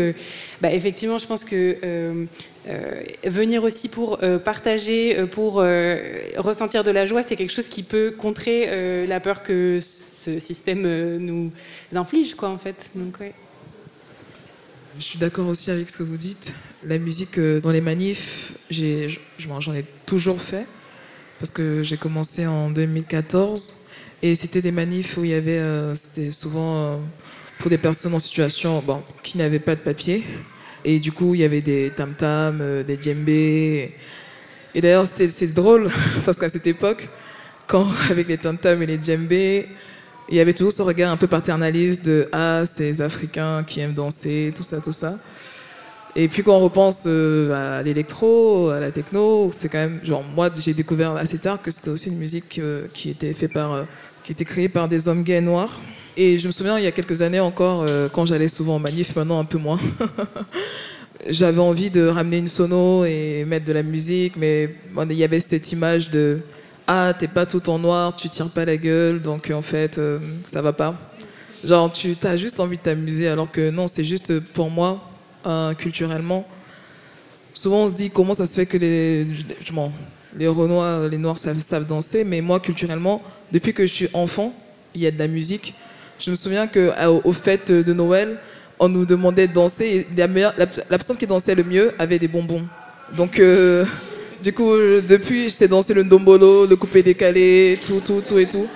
bah, 0.61 0.73
effectivement, 0.73 1.19
je 1.19 1.27
pense 1.27 1.45
que 1.45 1.77
euh, 1.83 2.25
venir 3.25 3.62
aussi 3.62 3.88
pour 3.88 4.19
partager, 4.45 5.27
pour 5.31 5.55
ressentir 6.37 6.85
de 6.85 6.91
la 6.91 7.07
joie, 7.07 7.23
c'est 7.23 7.37
quelque 7.37 7.53
chose 7.53 7.69
qui 7.69 7.83
peut 7.83 8.11
contrer 8.11 9.07
la 9.07 9.21
peur 9.21 9.43
que 9.43 9.79
ce 9.81 10.38
système 10.38 10.83
nous 11.19 11.50
inflige, 11.95 12.35
quoi, 12.35 12.50
en 12.50 12.59
fait. 12.59 12.91
Donc, 12.95 13.19
Je 14.99 15.03
suis 15.03 15.19
d'accord 15.19 15.47
aussi 15.47 15.71
avec 15.71 15.88
ce 15.88 15.99
que 15.99 16.03
vous 16.03 16.19
dites. 16.19 16.53
La 16.85 16.99
musique 16.99 17.41
dans 17.41 17.71
les 17.71 17.81
manifs, 17.81 18.53
j'en 18.71 19.75
ai, 19.75 19.85
toujours 20.05 20.41
fait 20.41 20.67
parce 21.38 21.50
que 21.50 21.83
j'ai 21.83 21.97
commencé 21.97 22.47
en 22.47 22.71
2014 22.71 23.88
et 24.23 24.35
c'était 24.35 24.62
des 24.62 24.73
manifs 24.73 25.17
où 25.17 25.25
il 25.25 25.31
y 25.31 25.35
avait, 25.35 25.59
euh, 25.59 25.95
c'était 25.95 26.33
souvent 26.33 26.77
euh, 26.77 26.97
pour 27.59 27.71
des 27.71 27.79
personnes 27.79 28.15
en 28.15 28.19
situation 28.19 28.83
bon, 28.87 29.03
qui 29.23 29.38
n'avaient 29.38 29.59
pas 29.59 29.75
de 29.75 29.81
papier. 29.81 30.25
Et 30.85 31.00
du 31.00 31.12
coup, 31.12 31.35
il 31.35 31.41
y 31.41 31.45
avait 31.45 31.61
des 31.61 31.91
tam-tams, 31.91 32.61
euh, 32.61 32.83
des 32.83 32.99
djembés. 33.00 33.95
Et 34.75 34.81
d'ailleurs, 34.81 35.05
c'était 35.05 35.47
drôle, 35.49 35.91
parce 36.25 36.38
qu'à 36.38 36.49
cette 36.49 36.67
époque, 36.67 37.09
quand 37.67 37.87
avec 38.11 38.29
les 38.29 38.38
tam-tams 38.38 38.83
et 38.83 38.87
les 38.87 39.03
djembés, 39.03 39.67
il 40.29 40.37
y 40.37 40.41
avait 40.41 40.53
toujours 40.53 40.73
ce 40.73 40.83
regard 40.83 41.11
un 41.11 41.17
peu 41.17 41.27
paternaliste 41.27 42.07
de 42.07 42.29
Ah, 42.33 42.62
c'est 42.65 42.85
les 42.85 43.03
Africains 43.03 43.65
qui 43.67 43.81
aiment 43.81 43.95
danser, 43.95 44.53
tout 44.55 44.62
ça, 44.62 44.81
tout 44.81 44.93
ça. 44.93 45.19
Et 46.15 46.29
puis 46.29 46.43
quand 46.43 46.57
on 46.57 46.61
repense 46.61 47.07
à 47.07 47.83
l'électro, 47.83 48.71
à 48.71 48.81
la 48.81 48.91
techno, 48.91 49.50
c'est 49.53 49.69
quand 49.69 49.79
même, 49.79 50.00
genre, 50.03 50.25
moi 50.25 50.50
j'ai 50.55 50.75
découvert 50.75 51.12
assez 51.12 51.38
tard 51.38 51.62
que 51.62 51.71
c'était 51.71 51.91
aussi 51.91 52.09
une 52.09 52.19
musique 52.19 52.61
qui 52.93 53.11
était 53.11 53.35
faite 53.35 53.53
par 53.53 53.87
qui 54.25 54.33
était 54.33 54.45
créé 54.45 54.69
par 54.69 54.88
des 54.88 55.09
hommes 55.09 55.23
gays 55.23 55.41
noirs. 55.41 55.79
Et 56.21 56.37
je 56.37 56.49
me 56.49 56.53
souviens, 56.53 56.77
il 56.79 56.83
y 56.83 56.87
a 56.89 56.91
quelques 56.91 57.23
années 57.23 57.39
encore, 57.39 57.87
euh, 57.89 58.09
quand 58.13 58.27
j'allais 58.27 58.49
souvent 58.49 58.75
en 58.75 58.79
manif, 58.81 59.15
maintenant 59.15 59.39
un 59.39 59.45
peu 59.45 59.57
moins, 59.57 59.79
j'avais 61.29 61.61
envie 61.61 61.91
de 61.91 62.09
ramener 62.09 62.39
une 62.39 62.49
sono 62.49 63.05
et 63.05 63.45
mettre 63.47 63.67
de 63.67 63.73
la 63.73 63.85
musique, 63.85 64.35
mais 64.37 64.75
il 65.09 65.13
y 65.13 65.23
avait 65.23 65.39
cette 65.39 65.71
image 65.71 66.11
de 66.11 66.41
Ah, 66.89 67.15
t'es 67.17 67.29
pas 67.29 67.47
tout 67.47 67.71
en 67.71 67.79
noir, 67.79 68.17
tu 68.17 68.29
tires 68.29 68.51
pas 68.51 68.65
la 68.65 68.77
gueule, 68.77 69.23
donc 69.23 69.53
en 69.55 69.63
fait, 69.63 69.99
euh, 69.99 70.19
ça 70.43 70.61
va 70.61 70.73
pas. 70.73 70.97
Genre, 71.63 71.93
tu 71.93 72.17
as 72.25 72.37
juste 72.37 72.59
envie 72.59 72.79
de 72.79 72.83
t'amuser, 72.83 73.29
alors 73.29 73.49
que 73.49 73.71
non, 73.71 73.87
c'est 73.87 74.03
juste 74.03 74.41
pour 74.55 74.71
moi, 74.71 75.01
culturellement. 75.79 76.45
Souvent, 77.55 77.85
on 77.85 77.89
se 77.89 77.95
dit 77.95 78.11
comment 78.11 78.35
ça 78.35 78.45
se 78.45 78.57
fait 78.57 78.67
que 78.67 78.77
les, 78.77 79.25
les 80.37 80.49
Renois, 80.49 81.07
les 81.09 81.19
Noirs 81.19 81.39
savent 81.39 81.87
danser, 81.87 82.25
mais 82.25 82.41
moi, 82.41 82.59
culturellement, 82.59 83.23
depuis 83.53 83.73
que 83.73 83.87
je 83.87 83.93
suis 83.93 84.09
enfant, 84.15 84.53
il 84.97 85.03
y 85.03 85.07
a 85.07 85.13
de 85.13 85.19
la 85.21 85.29
musique. 85.29 85.75
Je 86.19 86.31
me 86.31 86.37
souviens 86.37 86.67
qu'au 86.67 87.33
fête 87.33 87.71
de 87.71 87.93
Noël, 87.93 88.39
on 88.81 88.89
nous 88.89 89.07
demandait 89.07 89.47
de 89.47 89.53
danser. 89.53 90.07
Et 90.11 90.17
la, 90.17 90.67
personne 90.67 91.17
qui 91.17 91.27
dansait 91.27 91.55
le 91.55 91.65
mieux 91.65 91.93
avait 91.99 92.19
des 92.19 92.29
bonbons. 92.29 92.65
Donc, 93.17 93.39
euh, 93.39 93.85
du 94.43 94.53
coup, 94.53 94.73
depuis, 95.09 95.45
je 95.45 95.51
sais 95.51 95.69
danser 95.69 95.95
le 95.95 96.03
ndombolo, 96.03 96.67
le 96.67 96.77
coupé 96.77 97.03
décalé, 97.03 97.79
tout, 97.87 98.01
tout, 98.05 98.23
tout 98.27 98.39
et 98.39 98.47
tout. 98.47 98.67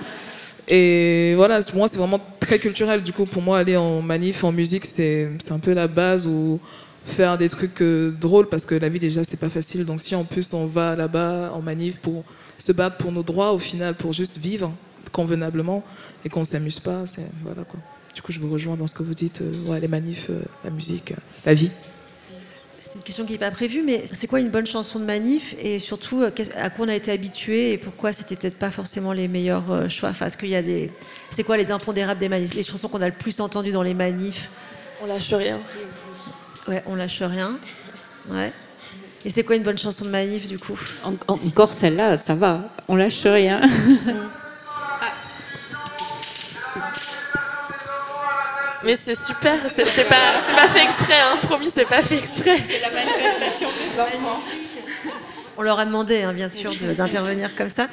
Et 0.69 1.33
voilà, 1.35 1.59
moi, 1.73 1.89
c'est 1.89 1.97
vraiment 1.97 2.21
très 2.39 2.59
culturel. 2.59 3.03
Du 3.03 3.11
coup, 3.11 3.25
pour 3.25 3.41
moi, 3.41 3.59
aller 3.59 3.75
en 3.75 4.01
manif, 4.01 4.45
en 4.45 4.53
musique, 4.53 4.85
c'est 4.85 5.29
un 5.49 5.59
peu 5.59 5.73
la 5.73 5.87
base 5.87 6.25
ou 6.25 6.59
faire 7.05 7.37
des 7.37 7.49
trucs 7.49 7.81
euh, 7.81 8.11
drôles 8.11 8.47
parce 8.47 8.65
que 8.65 8.75
la 8.75 8.87
vie, 8.87 8.99
déjà, 8.99 9.25
c'est 9.25 9.39
pas 9.39 9.49
facile. 9.49 9.83
Donc, 9.83 9.99
si 9.99 10.15
en 10.15 10.23
plus, 10.23 10.53
on 10.53 10.65
va 10.65 10.95
là-bas 10.95 11.51
en 11.53 11.61
manif 11.61 11.97
pour 11.97 12.23
se 12.57 12.71
battre 12.71 12.95
pour 12.97 13.11
nos 13.11 13.23
droits, 13.23 13.51
au 13.51 13.59
final, 13.59 13.95
pour 13.95 14.13
juste 14.13 14.37
vivre 14.37 14.71
convenablement 15.11 15.83
et 16.25 16.29
qu'on 16.29 16.41
ne 16.41 16.45
s'amuse 16.45 16.79
pas. 16.79 17.05
C'est, 17.05 17.27
voilà, 17.43 17.63
quoi. 17.63 17.79
Du 18.13 18.21
coup, 18.21 18.31
je 18.31 18.39
vous 18.39 18.51
rejoins 18.51 18.75
dans 18.75 18.87
ce 18.87 18.93
que 18.93 19.03
vous 19.03 19.15
dites, 19.15 19.41
euh, 19.41 19.71
ouais, 19.71 19.79
les 19.79 19.87
manifs, 19.87 20.27
euh, 20.29 20.39
la 20.63 20.69
musique, 20.69 21.11
euh, 21.11 21.15
la 21.45 21.53
vie. 21.53 21.71
C'est 22.77 22.95
une 22.95 23.01
question 23.01 23.25
qui 23.25 23.31
n'est 23.31 23.39
pas 23.39 23.49
prévue, 23.49 23.81
mais 23.81 24.03
c'est 24.05 24.27
quoi 24.27 24.39
une 24.39 24.49
bonne 24.49 24.67
chanson 24.67 24.99
de 24.99 25.05
manif 25.05 25.55
et 25.57 25.79
surtout 25.79 26.21
à 26.21 26.69
quoi 26.69 26.85
on 26.85 26.89
a 26.89 26.95
été 26.95 27.11
habitué 27.13 27.71
et 27.71 27.77
pourquoi 27.77 28.11
c'était 28.11 28.35
peut-être 28.35 28.59
pas 28.59 28.71
forcément 28.71 29.13
les 29.13 29.29
meilleurs 29.29 29.89
choix? 29.89 30.09
Enfin, 30.09 30.29
qu'il 30.29 30.49
y 30.49 30.55
a 30.55 30.61
des... 30.61 30.91
C'est 31.29 31.45
quoi 31.45 31.55
les 31.55 31.71
impondérables 31.71 32.19
des 32.19 32.27
manifs? 32.27 32.53
Les 32.53 32.61
chansons 32.61 32.89
qu'on 32.89 33.01
a 33.01 33.07
le 33.07 33.15
plus 33.15 33.39
entendues 33.39 33.71
dans 33.71 33.83
les 33.83 33.93
manifs? 33.93 34.49
On 35.01 35.05
lâche 35.05 35.33
rien. 35.33 35.61
Ouais, 36.67 36.83
on 36.85 36.95
lâche 36.95 37.21
rien. 37.21 37.57
Ouais. 38.29 38.51
Et 39.23 39.29
c'est 39.29 39.43
quoi 39.43 39.55
une 39.55 39.63
bonne 39.63 39.77
chanson 39.77 40.03
de 40.03 40.09
manif 40.09 40.49
du 40.49 40.59
coup? 40.59 40.77
Encore 41.27 41.73
celle-là, 41.73 42.17
ça 42.17 42.35
va, 42.35 42.69
on 42.89 42.97
lâche 42.97 43.23
rien. 43.23 43.61
Mais 48.83 48.95
c'est 48.95 49.15
super, 49.15 49.59
c'est 49.69 49.85
pas, 50.09 50.33
pas 50.55 50.67
fait 50.67 50.83
exprès, 50.83 51.19
hein, 51.19 51.37
promis, 51.43 51.69
c'est 51.73 51.85
pas 51.85 52.01
fait 52.01 52.15
exprès. 52.15 52.57
C'est 52.69 52.81
la 52.81 52.89
manifestation 52.89 53.69
des 53.69 53.99
enfants. 53.99 54.41
On 55.55 55.61
leur 55.61 55.79
a 55.79 55.85
demandé, 55.85 56.23
hein, 56.23 56.33
bien 56.33 56.49
sûr, 56.49 56.73
d'intervenir 56.97 57.55
comme 57.55 57.69
ça. 57.69 57.87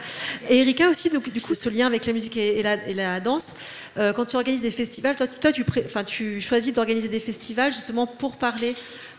Et 0.49 0.61
Erika 0.63 0.89
aussi, 0.89 1.11
donc, 1.11 1.31
du 1.31 1.41
coup, 1.41 1.55
ce 1.55 1.69
lien 1.69 1.87
avec 1.87 2.07
la 2.07 2.13
musique 2.13 2.37
et, 2.37 2.63
la, 2.63 3.21
danse, 3.21 3.55
euh, 3.99 4.13
quand 4.13 4.25
tu 4.25 4.37
organises 4.37 4.63
des 4.63 4.71
festivals, 4.71 5.15
toi, 5.15 5.27
toi 5.27 5.53
tu, 5.53 5.65
tu 6.07 6.41
choisis 6.41 6.73
d'organiser 6.73 7.09
des 7.09 7.21
festivals 7.21 7.73
justement 7.73 8.07
pour 8.07 8.37
parler 8.37 8.75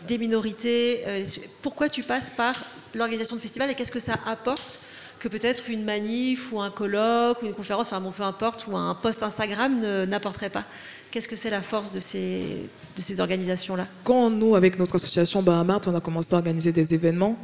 des 0.08 0.18
minorités. 0.18 1.04
Euh, 1.06 1.24
pourquoi 1.62 1.88
tu 1.88 2.02
passes 2.02 2.30
par 2.30 2.54
l'organisation 2.94 3.36
de 3.36 3.40
festivals 3.40 3.70
et 3.70 3.74
qu'est-ce 3.74 3.92
que 3.92 4.00
ça 4.00 4.16
apporte 4.26 4.80
que 5.20 5.28
peut-être 5.28 5.70
une 5.70 5.84
manif 5.84 6.50
ou 6.50 6.60
un 6.60 6.70
colloque 6.70 7.42
ou 7.42 7.46
une 7.46 7.54
conférence, 7.54 7.86
enfin 7.86 8.00
bon, 8.00 8.10
peu 8.10 8.24
importe, 8.24 8.66
ou 8.66 8.76
un 8.76 8.96
post 8.96 9.22
Instagram 9.22 9.80
n'apporterait 10.08 10.50
pas 10.50 10.64
Qu'est-ce 11.12 11.28
que 11.28 11.36
c'est 11.36 11.50
la 11.50 11.60
force 11.60 11.90
de 11.90 12.00
ces, 12.00 13.20
organisations-là? 13.20 13.86
Quand 14.02 14.30
nous, 14.30 14.56
avec 14.56 14.78
notre 14.78 14.94
association 14.94 15.42
Bahamart, 15.42 15.82
on 15.86 15.94
a 15.94 16.00
commencé 16.00 16.34
à 16.34 16.38
organiser 16.38 16.72
des 16.72 16.94
événements, 16.94 17.36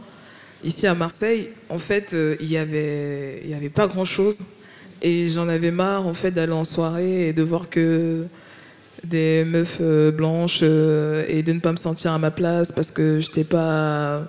ici 0.65 0.87
à 0.87 0.95
Marseille, 0.95 1.51
en 1.69 1.79
fait, 1.79 2.15
euh, 2.15 2.37
il 2.41 2.49
n'y 2.49 2.57
avait, 2.57 3.43
y 3.47 3.53
avait 3.53 3.69
pas 3.69 3.87
grand-chose. 3.87 4.43
Et 5.03 5.29
j'en 5.29 5.51
avais 5.51 5.71
marre, 5.71 6.07
en 6.07 6.15
fait, 6.15 6.31
d'aller 6.31 6.55
en 6.55 6.65
soirée 6.65 7.29
et 7.29 7.33
de 7.35 7.43
voir 7.43 7.69
que 7.69 8.25
des 9.05 9.45
meufs 9.45 9.77
euh, 9.83 10.13
blanches 10.13 10.61
euh, 10.63 11.27
et 11.29 11.43
de 11.43 11.53
ne 11.53 11.61
pas 11.61 11.73
me 11.73 11.77
sentir 11.77 12.13
à 12.13 12.19
ma 12.19 12.31
place 12.31 12.73
parce 12.73 12.91
que 12.91 13.21
je 13.21 13.27
n'étais 13.27 13.45
pas 13.45 14.23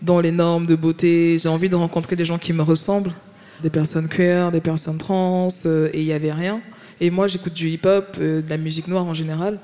dans 0.00 0.20
les 0.20 0.32
normes 0.32 0.64
de 0.64 0.76
beauté. 0.76 1.36
J'ai 1.38 1.50
envie 1.50 1.68
de 1.68 1.76
rencontrer 1.76 2.16
des 2.16 2.24
gens 2.24 2.38
qui 2.38 2.54
me 2.54 2.62
ressemblent, 2.62 3.12
des 3.62 3.68
personnes 3.68 4.08
queer, 4.08 4.50
des 4.50 4.62
personnes 4.62 4.96
trans, 4.96 5.48
et 5.92 6.00
il 6.00 6.06
n'y 6.06 6.14
avait 6.14 6.32
rien. 6.32 6.62
Et 7.00 7.10
moi, 7.10 7.28
j'écoute 7.28 7.54
du 7.54 7.68
hip-hop, 7.68 8.18
de 8.18 8.42
la 8.48 8.56
musique 8.56 8.88
noire 8.88 9.04
en 9.04 9.14
général. 9.14 9.58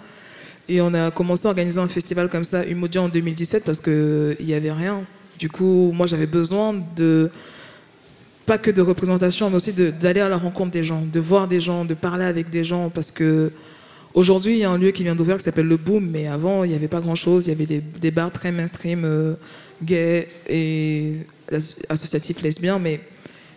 Et 0.68 0.80
on 0.80 0.94
a 0.94 1.10
commencé 1.10 1.46
à 1.46 1.50
organiser 1.50 1.78
un 1.78 1.88
festival 1.88 2.28
comme 2.28 2.44
ça, 2.44 2.66
Humodia, 2.66 3.02
en 3.02 3.08
2017, 3.08 3.64
parce 3.64 3.80
qu'il 3.80 4.36
n'y 4.40 4.54
avait 4.54 4.72
rien. 4.72 5.02
Du 5.38 5.48
coup, 5.48 5.92
moi, 5.92 6.06
j'avais 6.06 6.26
besoin 6.26 6.74
de, 6.96 7.30
pas 8.46 8.56
que 8.56 8.70
de 8.70 8.80
représentation, 8.80 9.50
mais 9.50 9.56
aussi 9.56 9.72
d'aller 9.72 10.20
à 10.20 10.28
la 10.28 10.38
rencontre 10.38 10.70
des 10.70 10.84
gens, 10.84 11.02
de 11.10 11.20
voir 11.20 11.48
des 11.48 11.60
gens, 11.60 11.84
de 11.84 11.94
parler 11.94 12.24
avec 12.24 12.50
des 12.50 12.64
gens, 12.64 12.88
parce 12.88 13.10
que 13.10 13.50
aujourd'hui, 14.14 14.54
il 14.54 14.58
y 14.58 14.64
a 14.64 14.70
un 14.70 14.78
lieu 14.78 14.90
qui 14.90 15.02
vient 15.02 15.14
d'ouvrir 15.14 15.36
qui 15.36 15.42
s'appelle 15.42 15.66
Le 15.66 15.76
Boom, 15.76 16.08
mais 16.08 16.28
avant, 16.28 16.64
il 16.64 16.70
n'y 16.70 16.76
avait 16.76 16.88
pas 16.88 17.00
grand-chose. 17.00 17.46
Il 17.46 17.50
y 17.50 17.52
avait 17.52 17.66
des, 17.66 17.80
des, 17.80 18.10
bars 18.10 18.32
très 18.32 18.52
mainstream, 18.52 19.02
euh, 19.04 19.34
gays 19.82 20.28
et 20.48 21.26
associatifs 21.90 22.40
lesbiens, 22.42 22.78
mais 22.78 23.00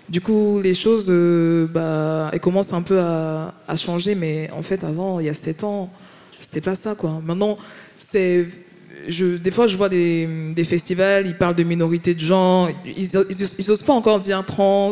du 0.09 0.21
coup, 0.21 0.61
les 0.61 0.73
choses, 0.73 1.07
euh, 1.09 1.67
bah, 1.67 2.29
elles 2.31 2.39
commencent 2.39 2.73
un 2.73 2.81
peu 2.81 2.99
à, 2.99 3.53
changer, 3.75 4.15
mais 4.15 4.49
en 4.51 4.61
fait, 4.61 4.83
avant, 4.83 5.19
il 5.19 5.25
y 5.25 5.29
a 5.29 5.33
sept 5.33 5.63
ans, 5.63 5.89
c'était 6.39 6.61
pas 6.61 6.75
ça, 6.75 6.95
quoi. 6.95 7.21
Maintenant, 7.25 7.57
c'est 7.97 8.47
je, 9.07 9.37
des 9.37 9.51
fois, 9.51 9.67
je 9.67 9.77
vois 9.77 9.89
des, 9.89 10.65
festivals, 10.67 11.27
ils 11.27 11.35
parlent 11.35 11.55
de 11.55 11.63
minorités 11.63 12.13
de 12.13 12.19
gens, 12.19 12.67
ils 12.85 13.09
n'osent 13.67 13.83
pas 13.83 13.93
encore 13.93 14.19
dire 14.19 14.43
trans, 14.45 14.91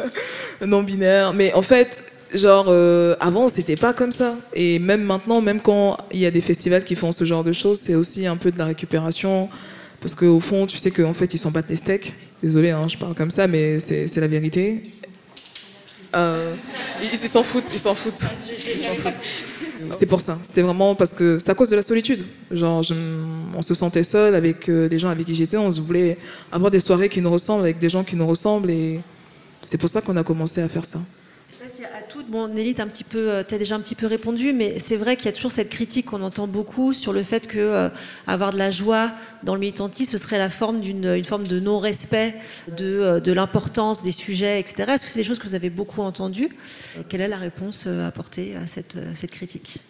non-binaire, 0.66 1.32
mais 1.32 1.52
en 1.54 1.62
fait, 1.62 2.04
genre, 2.34 2.66
euh, 2.68 3.16
avant, 3.20 3.48
c'était 3.48 3.76
pas 3.76 3.92
comme 3.92 4.12
ça. 4.12 4.34
Et 4.54 4.78
même 4.78 5.02
maintenant, 5.02 5.40
même 5.40 5.60
quand 5.60 5.96
il 6.12 6.20
y 6.20 6.26
a 6.26 6.30
des 6.30 6.40
festivals 6.40 6.84
qui 6.84 6.94
font 6.94 7.12
ce 7.12 7.24
genre 7.24 7.44
de 7.44 7.52
choses, 7.52 7.80
c'est 7.80 7.94
aussi 7.94 8.26
un 8.26 8.36
peu 8.36 8.50
de 8.50 8.58
la 8.58 8.66
récupération, 8.66 9.48
parce 10.00 10.14
qu'au 10.14 10.40
fond, 10.40 10.66
tu 10.66 10.76
sais 10.76 10.90
qu'en 10.90 11.14
fait, 11.14 11.34
ils 11.34 11.38
s'en 11.38 11.50
battent 11.50 11.70
les 11.70 11.76
steaks. 11.76 12.12
Désolé, 12.42 12.70
hein, 12.70 12.88
je 12.88 12.96
parle 12.96 13.14
comme 13.14 13.30
ça, 13.30 13.46
mais 13.46 13.80
c'est 13.80 14.16
la 14.16 14.26
vérité. 14.26 14.82
Euh, 16.14 16.54
ils 17.02 17.28
s'en 17.28 17.42
foutent, 17.42 17.70
ils 17.72 17.78
s'en 17.78 17.94
foutent. 17.94 18.24
C'est 19.92 20.06
pour 20.06 20.20
ça. 20.20 20.38
C'était 20.42 20.62
vraiment 20.62 20.94
parce 20.94 21.12
que 21.12 21.38
c'est 21.38 21.50
à 21.50 21.54
cause 21.54 21.68
de 21.68 21.76
la 21.76 21.82
solitude. 21.82 22.24
Genre, 22.50 22.82
on 23.56 23.62
se 23.62 23.74
sentait 23.74 24.02
seul 24.02 24.34
avec 24.34 24.68
euh, 24.68 24.88
les 24.88 24.98
gens 24.98 25.08
avec 25.08 25.26
qui 25.26 25.34
j'étais. 25.34 25.56
On 25.56 25.68
voulait 25.68 26.18
avoir 26.50 26.70
des 26.70 26.80
soirées 26.80 27.08
qui 27.08 27.20
nous 27.20 27.30
ressemblent 27.30 27.62
avec 27.62 27.78
des 27.78 27.88
gens 27.88 28.04
qui 28.04 28.16
nous 28.16 28.26
ressemblent 28.26 28.70
et 28.70 29.00
c'est 29.62 29.78
pour 29.78 29.88
ça 29.88 30.00
qu'on 30.00 30.16
a 30.16 30.24
commencé 30.24 30.60
à 30.60 30.68
faire 30.68 30.84
ça. 30.84 31.00
À 31.84 32.02
tout, 32.02 32.22
bon, 32.28 32.48
Nelly, 32.48 32.74
tu 32.74 32.82
as, 32.82 32.86
euh, 33.14 33.42
déjà 33.42 33.74
un 33.74 33.80
petit 33.80 33.94
peu 33.94 34.06
répondu, 34.06 34.52
mais 34.52 34.78
c'est 34.78 34.96
vrai 34.96 35.16
qu'il 35.16 35.26
y 35.26 35.28
a 35.28 35.32
toujours 35.32 35.52
cette 35.52 35.70
critique 35.70 36.06
qu'on 36.06 36.22
entend 36.22 36.46
beaucoup 36.46 36.92
sur 36.92 37.12
le 37.12 37.22
fait 37.22 37.46
que 37.46 37.58
euh, 37.58 37.88
avoir 38.26 38.52
de 38.52 38.58
la 38.58 38.70
joie 38.70 39.12
dans 39.44 39.54
le 39.54 39.60
militantisme, 39.60 40.12
ce 40.12 40.18
serait 40.18 40.38
la 40.38 40.50
forme 40.50 40.80
d'une 40.80 41.14
une 41.14 41.24
forme 41.24 41.46
de 41.46 41.58
non-respect 41.58 42.34
de, 42.76 43.20
de 43.20 43.32
l'importance 43.32 44.02
des 44.02 44.12
sujets, 44.12 44.60
etc. 44.60 44.92
Est-ce 44.92 45.04
que 45.04 45.10
c'est 45.10 45.20
des 45.20 45.24
choses 45.24 45.38
que 45.38 45.46
vous 45.46 45.54
avez 45.54 45.70
beaucoup 45.70 46.02
entendues? 46.02 46.50
Quelle 47.08 47.22
est 47.22 47.28
la 47.28 47.38
réponse 47.38 47.86
apportée 47.86 48.56
à 48.56 48.66
cette, 48.66 48.98
cette 49.14 49.30
critique? 49.30 49.80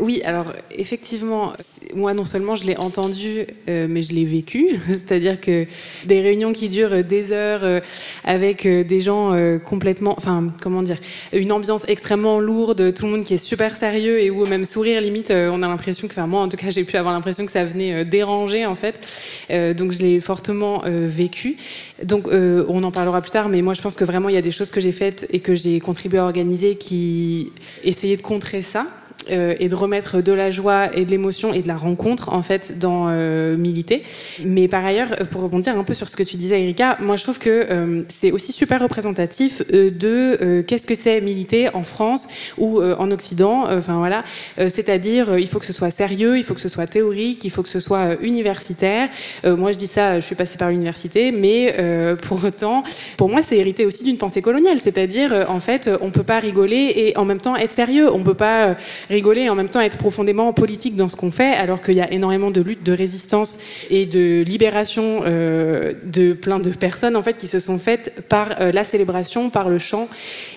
Oui, 0.00 0.22
alors 0.24 0.52
effectivement, 0.70 1.52
moi 1.94 2.14
non 2.14 2.24
seulement 2.24 2.54
je 2.56 2.66
l'ai 2.66 2.76
entendu, 2.76 3.46
euh, 3.68 3.86
mais 3.88 4.02
je 4.02 4.12
l'ai 4.14 4.24
vécu. 4.24 4.80
C'est-à-dire 4.88 5.40
que 5.40 5.66
des 6.04 6.20
réunions 6.20 6.52
qui 6.52 6.68
durent 6.68 7.04
des 7.04 7.32
heures 7.32 7.64
euh, 7.64 7.80
avec 8.24 8.66
euh, 8.66 8.84
des 8.84 9.00
gens 9.00 9.34
complètement, 9.64 10.14
enfin 10.16 10.44
comment 10.60 10.82
dire, 10.82 10.98
une 11.32 11.52
ambiance 11.52 11.84
extrêmement 11.88 12.38
lourde, 12.40 12.92
tout 12.94 13.06
le 13.06 13.12
monde 13.12 13.24
qui 13.24 13.34
est 13.34 13.38
super 13.38 13.76
sérieux 13.76 14.20
et 14.20 14.30
où 14.30 14.46
même 14.46 14.64
sourire 14.64 15.00
limite, 15.00 15.30
on 15.30 15.62
a 15.62 15.68
l'impression 15.68 16.08
que, 16.08 16.12
enfin 16.12 16.26
moi 16.26 16.40
en 16.40 16.48
tout 16.48 16.56
cas 16.56 16.70
j'ai 16.70 16.84
pu 16.84 16.96
avoir 16.96 17.14
l'impression 17.14 17.44
que 17.46 17.52
ça 17.52 17.64
venait 17.64 18.04
déranger 18.04 18.66
en 18.66 18.74
fait. 18.74 19.74
donc 19.76 19.92
je 19.92 20.02
l'ai 20.02 20.20
fortement 20.20 20.82
vécu. 20.86 21.56
Donc 22.02 22.26
on 22.28 22.82
en 22.82 22.90
parlera 22.90 23.20
plus 23.20 23.30
tard, 23.30 23.48
mais 23.48 23.62
moi 23.62 23.74
je 23.74 23.82
pense 23.82 23.96
que 23.96 24.04
vraiment 24.04 24.28
il 24.28 24.34
y 24.34 24.38
a 24.38 24.42
des 24.42 24.50
choses 24.50 24.70
que 24.70 24.80
j'ai 24.80 24.92
faites 24.92 25.26
et 25.30 25.40
que 25.40 25.54
j'ai 25.54 25.80
contribué 25.80 26.18
à 26.18 26.24
organiser 26.24 26.76
qui 26.76 27.52
essayaient 27.82 28.16
de 28.16 28.22
contrer 28.22 28.62
ça. 28.62 28.86
Euh, 29.30 29.54
et 29.58 29.68
de 29.68 29.74
remettre 29.74 30.20
de 30.20 30.32
la 30.32 30.50
joie 30.50 30.94
et 30.94 31.04
de 31.04 31.10
l'émotion 31.10 31.54
et 31.54 31.62
de 31.62 31.68
la 31.68 31.76
rencontre 31.76 32.32
en 32.32 32.42
fait 32.42 32.78
dans 32.78 33.06
euh, 33.08 33.56
militer. 33.56 34.02
Mais 34.44 34.68
par 34.68 34.84
ailleurs, 34.84 35.12
euh, 35.20 35.24
pour 35.24 35.42
rebondir 35.42 35.78
un 35.78 35.84
peu 35.84 35.94
sur 35.94 36.08
ce 36.08 36.16
que 36.16 36.22
tu 36.22 36.36
disais, 36.36 36.60
Erika, 36.62 36.98
moi 37.00 37.16
je 37.16 37.22
trouve 37.22 37.38
que 37.38 38.04
c'est 38.08 38.32
aussi 38.32 38.52
super 38.52 38.80
représentatif 38.80 39.62
de 39.68 40.62
qu'est-ce 40.66 40.86
que 40.86 40.94
c'est 40.94 41.20
militer 41.20 41.74
en 41.74 41.82
France 41.82 42.28
ou 42.58 42.82
en 42.82 43.10
Occident. 43.10 43.66
Enfin 43.68 43.98
voilà, 43.98 44.24
c'est-à-dire 44.56 45.38
il 45.38 45.48
faut 45.48 45.58
que 45.58 45.66
ce 45.66 45.72
soit 45.72 45.90
sérieux, 45.90 46.38
il 46.38 46.44
faut 46.44 46.54
que 46.54 46.60
ce 46.60 46.68
soit 46.68 46.86
théorique, 46.86 47.44
il 47.44 47.50
faut 47.50 47.62
que 47.62 47.68
ce 47.68 47.80
soit 47.80 48.16
universitaire. 48.20 49.08
moi 49.44 49.72
je 49.72 49.78
dis 49.78 49.86
ça, 49.86 50.20
je 50.20 50.24
suis 50.24 50.34
passée 50.34 50.58
par 50.58 50.70
l'université, 50.70 51.32
mais 51.32 51.74
pour 52.22 52.44
autant, 52.44 52.82
pour 53.16 53.28
moi 53.28 53.42
c'est 53.42 53.56
hérité 53.56 53.86
aussi 53.86 54.04
d'une 54.04 54.18
pensée 54.18 54.42
coloniale, 54.42 54.78
c'est-à-dire 54.80 55.46
en 55.48 55.60
fait 55.60 55.90
on 56.00 56.10
peut 56.10 56.22
pas 56.22 56.38
rigoler 56.38 56.92
et 56.96 57.16
en 57.16 57.24
même 57.24 57.40
temps 57.40 57.56
être 57.56 57.72
sérieux, 57.72 58.12
on 58.12 58.22
peut 58.22 58.34
pas 58.34 58.76
rigoler 59.14 59.42
et 59.42 59.50
en 59.50 59.54
même 59.54 59.70
temps 59.70 59.80
être 59.80 59.96
profondément 59.96 60.52
politique 60.52 60.96
dans 60.96 61.08
ce 61.08 61.16
qu'on 61.16 61.30
fait, 61.30 61.54
alors 61.54 61.80
qu'il 61.80 61.94
y 61.94 62.00
a 62.00 62.12
énormément 62.12 62.50
de 62.50 62.60
luttes, 62.60 62.82
de 62.82 62.92
résistance 62.92 63.58
et 63.90 64.06
de 64.06 64.42
libération 64.42 65.22
euh, 65.24 65.94
de 66.04 66.32
plein 66.32 66.58
de 66.58 66.70
personnes 66.70 67.16
en 67.16 67.22
fait 67.22 67.36
qui 67.36 67.48
se 67.48 67.60
sont 67.60 67.78
faites 67.78 68.22
par 68.28 68.60
euh, 68.60 68.72
la 68.72 68.84
célébration, 68.84 69.50
par 69.50 69.68
le 69.68 69.78
chant. 69.78 70.08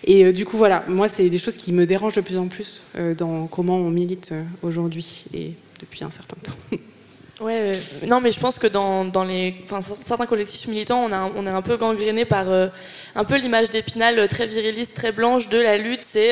Et 0.04 0.26
euh, 0.26 0.32
du 0.34 0.46
coup, 0.46 0.58
voilà, 0.58 0.84
moi, 0.88 1.08
c'est 1.08 1.30
des 1.30 1.38
choses 1.38 1.58
qui 1.58 1.72
me 1.72 1.86
dérangent 1.86 2.16
de 2.16 2.22
plus 2.22 2.38
en 2.38 2.48
plus 2.48 2.84
dans 3.18 3.48
comment 3.48 3.78
on 3.78 3.90
milite 3.90 4.34
aujourd'hui 4.64 5.26
et 5.34 5.54
depuis 5.80 6.04
un 6.04 6.12
certain 6.12 6.38
temps. 6.44 6.78
Ouais, 7.40 7.72
euh, 7.72 8.08
non, 8.08 8.20
mais 8.20 8.32
je 8.32 8.40
pense 8.40 8.58
que 8.58 8.66
dans, 8.66 9.06
dans 9.06 9.24
les, 9.24 9.54
certains 10.00 10.26
collectifs 10.26 10.68
militants, 10.68 11.04
on, 11.04 11.12
a, 11.12 11.30
on 11.36 11.46
est 11.46 11.52
un 11.52 11.62
peu 11.62 11.78
gangréné 11.78 12.26
par 12.26 12.50
euh, 12.50 12.68
un 13.14 13.24
peu 13.26 13.38
l'image 13.38 13.70
d'Épinal 13.70 14.18
euh, 14.18 14.26
très 14.26 14.48
viriliste, 14.48 14.96
très 14.96 15.12
blanche 15.12 15.48
de 15.50 15.60
la 15.60 15.78
lutte. 15.78 16.02
C'est 16.02 16.30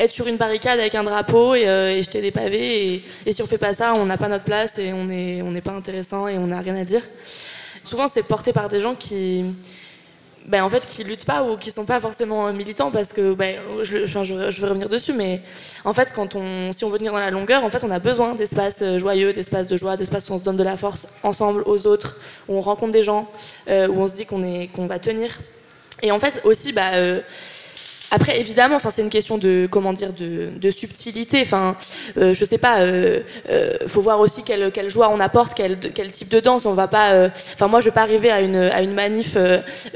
être 0.00 0.10
sur 0.10 0.26
une 0.26 0.36
barricade 0.38 0.80
avec 0.80 0.96
un 0.96 1.04
drapeau 1.04 1.54
et, 1.54 1.62
et 1.62 2.02
jeter 2.02 2.20
des 2.20 2.32
pavés. 2.32 2.94
Et, 2.94 3.04
et, 3.24 3.32
si 3.32 3.40
on 3.40 3.46
fait 3.46 3.58
pas 3.58 3.72
ça, 3.72 3.92
on 3.94 4.04
n'a 4.04 4.16
pas 4.16 4.28
notre 4.28 4.44
place 4.44 4.78
et 4.78 4.92
on 4.92 5.04
n'est 5.04 5.42
on 5.42 5.52
n'est 5.52 5.60
pas 5.60 5.72
intéressant 5.72 6.26
et 6.26 6.36
on 6.38 6.48
n'a 6.48 6.60
rien 6.60 6.74
à 6.74 6.84
dire. 6.84 7.02
Souvent, 7.84 8.08
c'est 8.08 8.24
porté 8.24 8.52
par 8.52 8.68
des 8.68 8.80
gens 8.80 8.96
qui 8.96 9.44
ben, 10.46 10.64
en 10.64 10.68
fait, 10.68 10.86
qui 10.86 11.04
luttent 11.04 11.24
pas 11.24 11.42
ou 11.44 11.56
qui 11.56 11.70
sont 11.70 11.84
pas 11.84 12.00
forcément 12.00 12.52
militants 12.52 12.90
parce 12.90 13.12
que, 13.12 13.32
ben, 13.34 13.60
je, 13.82 14.06
je, 14.06 14.60
vais 14.60 14.66
revenir 14.66 14.88
dessus, 14.88 15.12
mais 15.12 15.40
en 15.84 15.92
fait, 15.92 16.12
quand 16.14 16.34
on, 16.34 16.72
si 16.72 16.84
on 16.84 16.90
veut 16.90 16.98
venir 16.98 17.12
dans 17.12 17.18
la 17.18 17.30
longueur, 17.30 17.64
en 17.64 17.70
fait, 17.70 17.84
on 17.84 17.90
a 17.90 17.98
besoin 17.98 18.34
d'espaces 18.34 18.82
euh, 18.82 18.98
joyeux, 18.98 19.32
d'espaces 19.32 19.68
de 19.68 19.76
joie, 19.76 19.96
d'espaces 19.96 20.28
où 20.30 20.32
on 20.32 20.38
se 20.38 20.42
donne 20.42 20.56
de 20.56 20.64
la 20.64 20.76
force 20.76 21.14
ensemble 21.22 21.62
aux 21.66 21.86
autres, 21.86 22.18
où 22.48 22.56
on 22.56 22.60
rencontre 22.60 22.92
des 22.92 23.02
gens, 23.02 23.30
euh, 23.68 23.88
où 23.88 24.00
on 24.00 24.08
se 24.08 24.14
dit 24.14 24.26
qu'on 24.26 24.42
qu'on 24.74 24.86
va 24.86 24.98
tenir. 24.98 25.38
Et 26.02 26.10
en 26.10 26.18
fait, 26.18 26.40
aussi, 26.44 26.72
bah, 26.72 26.94
euh, 26.94 27.20
après, 28.14 28.38
évidemment, 28.38 28.76
enfin, 28.76 28.90
c'est 28.90 29.00
une 29.00 29.08
question 29.08 29.38
de 29.38 29.66
comment 29.70 29.94
dire 29.94 30.10
de, 30.12 30.70
subtilité. 30.70 31.40
Enfin, 31.40 31.76
euh, 32.18 32.34
je 32.34 32.44
sais 32.44 32.58
pas. 32.58 32.80
Euh, 32.80 33.20
euh, 33.48 33.78
faut 33.86 34.02
voir 34.02 34.20
aussi 34.20 34.44
quelle, 34.44 34.70
joie 34.90 35.08
on 35.08 35.18
apporte, 35.18 35.54
quel, 35.54 36.12
type 36.12 36.28
de 36.28 36.38
danse. 36.38 36.66
On 36.66 36.74
va 36.74 36.88
pas. 36.88 37.12
Euh, 37.12 37.30
enfin, 37.54 37.68
moi, 37.68 37.80
je 37.80 37.86
vais 37.86 37.94
pas 37.94 38.02
arriver 38.02 38.30
à 38.30 38.42
une, 38.42 38.56
à 38.56 38.82
une 38.82 38.92
manif, 38.92 39.38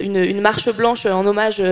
une, 0.01 0.17
une, 0.17 0.41
marche 0.41 0.75
blanche 0.75 1.05
en 1.05 1.27
hommage 1.27 1.63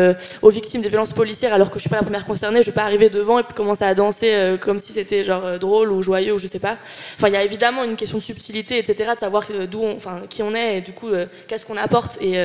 aux 0.43 0.51
victimes 0.51 0.83
des 0.83 0.91
violences 0.91 1.15
policières, 1.15 1.55
alors 1.55 1.71
que 1.71 1.79
je 1.79 1.81
suis 1.81 1.91
pas 1.91 1.97
la 1.97 2.03
première 2.03 2.27
concernée. 2.27 2.61
Je 2.61 2.67
vais 2.67 2.75
pas 2.75 2.85
arriver 2.85 3.09
devant 3.09 3.39
et 3.39 3.45
commencer 3.55 3.85
à 3.85 3.95
danser 3.95 4.57
comme 4.61 4.79
si 4.79 4.93
c'était 4.93 5.25
genre 5.25 5.59
drôle 5.59 5.93
ou 5.93 6.03
joyeux 6.03 6.35
ou 6.35 6.39
je 6.39 6.47
sais 6.47 6.59
pas. 6.59 6.77
Enfin, 7.17 7.29
il 7.29 7.33
y 7.33 7.39
a 7.39 7.43
évidemment 7.43 7.85
une 7.85 7.97
question 7.97 8.19
de 8.19 8.23
subtilité, 8.23 8.77
etc., 8.79 9.13
de 9.15 9.21
savoir 9.21 9.45
d'où, 9.71 9.87
enfin, 9.87 10.21
qui 10.29 10.43
on 10.43 10.55
est 10.55 10.79
et 10.79 10.81
du 10.83 10.93
coup 10.93 11.09
qu'est-ce 11.49 11.65
qu'on 11.65 11.79
apporte 11.79 12.21
et 12.21 12.37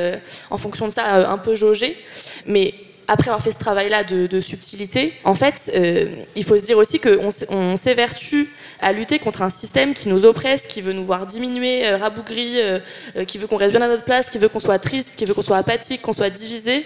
en 0.50 0.58
fonction 0.58 0.88
de 0.88 0.94
ça, 0.94 1.30
un 1.30 1.38
peu 1.38 1.54
jauger. 1.54 1.98
Mais 2.46 2.74
après 3.10 3.30
avoir 3.30 3.42
fait 3.42 3.52
ce 3.52 3.58
travail-là 3.58 4.04
de, 4.04 4.40
subtilité, 4.40 5.14
en 5.24 5.34
fait, 5.34 5.72
euh, 5.76 6.16
il 6.36 6.44
faut 6.44 6.58
se 6.58 6.64
dire 6.64 6.78
aussi 6.78 7.00
qu'on 7.00 7.30
on 7.50 7.76
s'évertue 7.76 8.48
à 8.82 8.94
lutter 8.94 9.20
contre 9.20 9.42
un 9.42 9.50
système 9.50 9.94
qui 9.94 10.10
nous 10.10 10.26
oppresse, 10.26 10.66
qui 10.66 10.82
veut 10.82 10.94
nous 10.94 11.04
voir 11.04 11.26
diminuer, 11.26 11.86
euh, 11.86 11.98
rabougris, 11.98 12.62
euh, 12.62 12.80
euh, 13.18 13.26
qui 13.26 13.38
veut 13.38 13.48
qu'on 13.48 13.58
reste 13.58 13.72
bien 13.72 13.82
à 13.82 13.88
notre 13.88 14.06
place, 14.06 14.30
qui 14.30 14.38
veut 14.38 14.48
qu'on 14.48 14.60
soit 14.60 14.80
triste, 14.80 15.16
qui 15.18 15.26
veut 15.26 15.34
qu'on 15.34 15.42
soit 15.42 15.58
apathique, 15.58 16.02
qu'on 16.02 16.14
soit 16.14 16.30
divisé. 16.30 16.86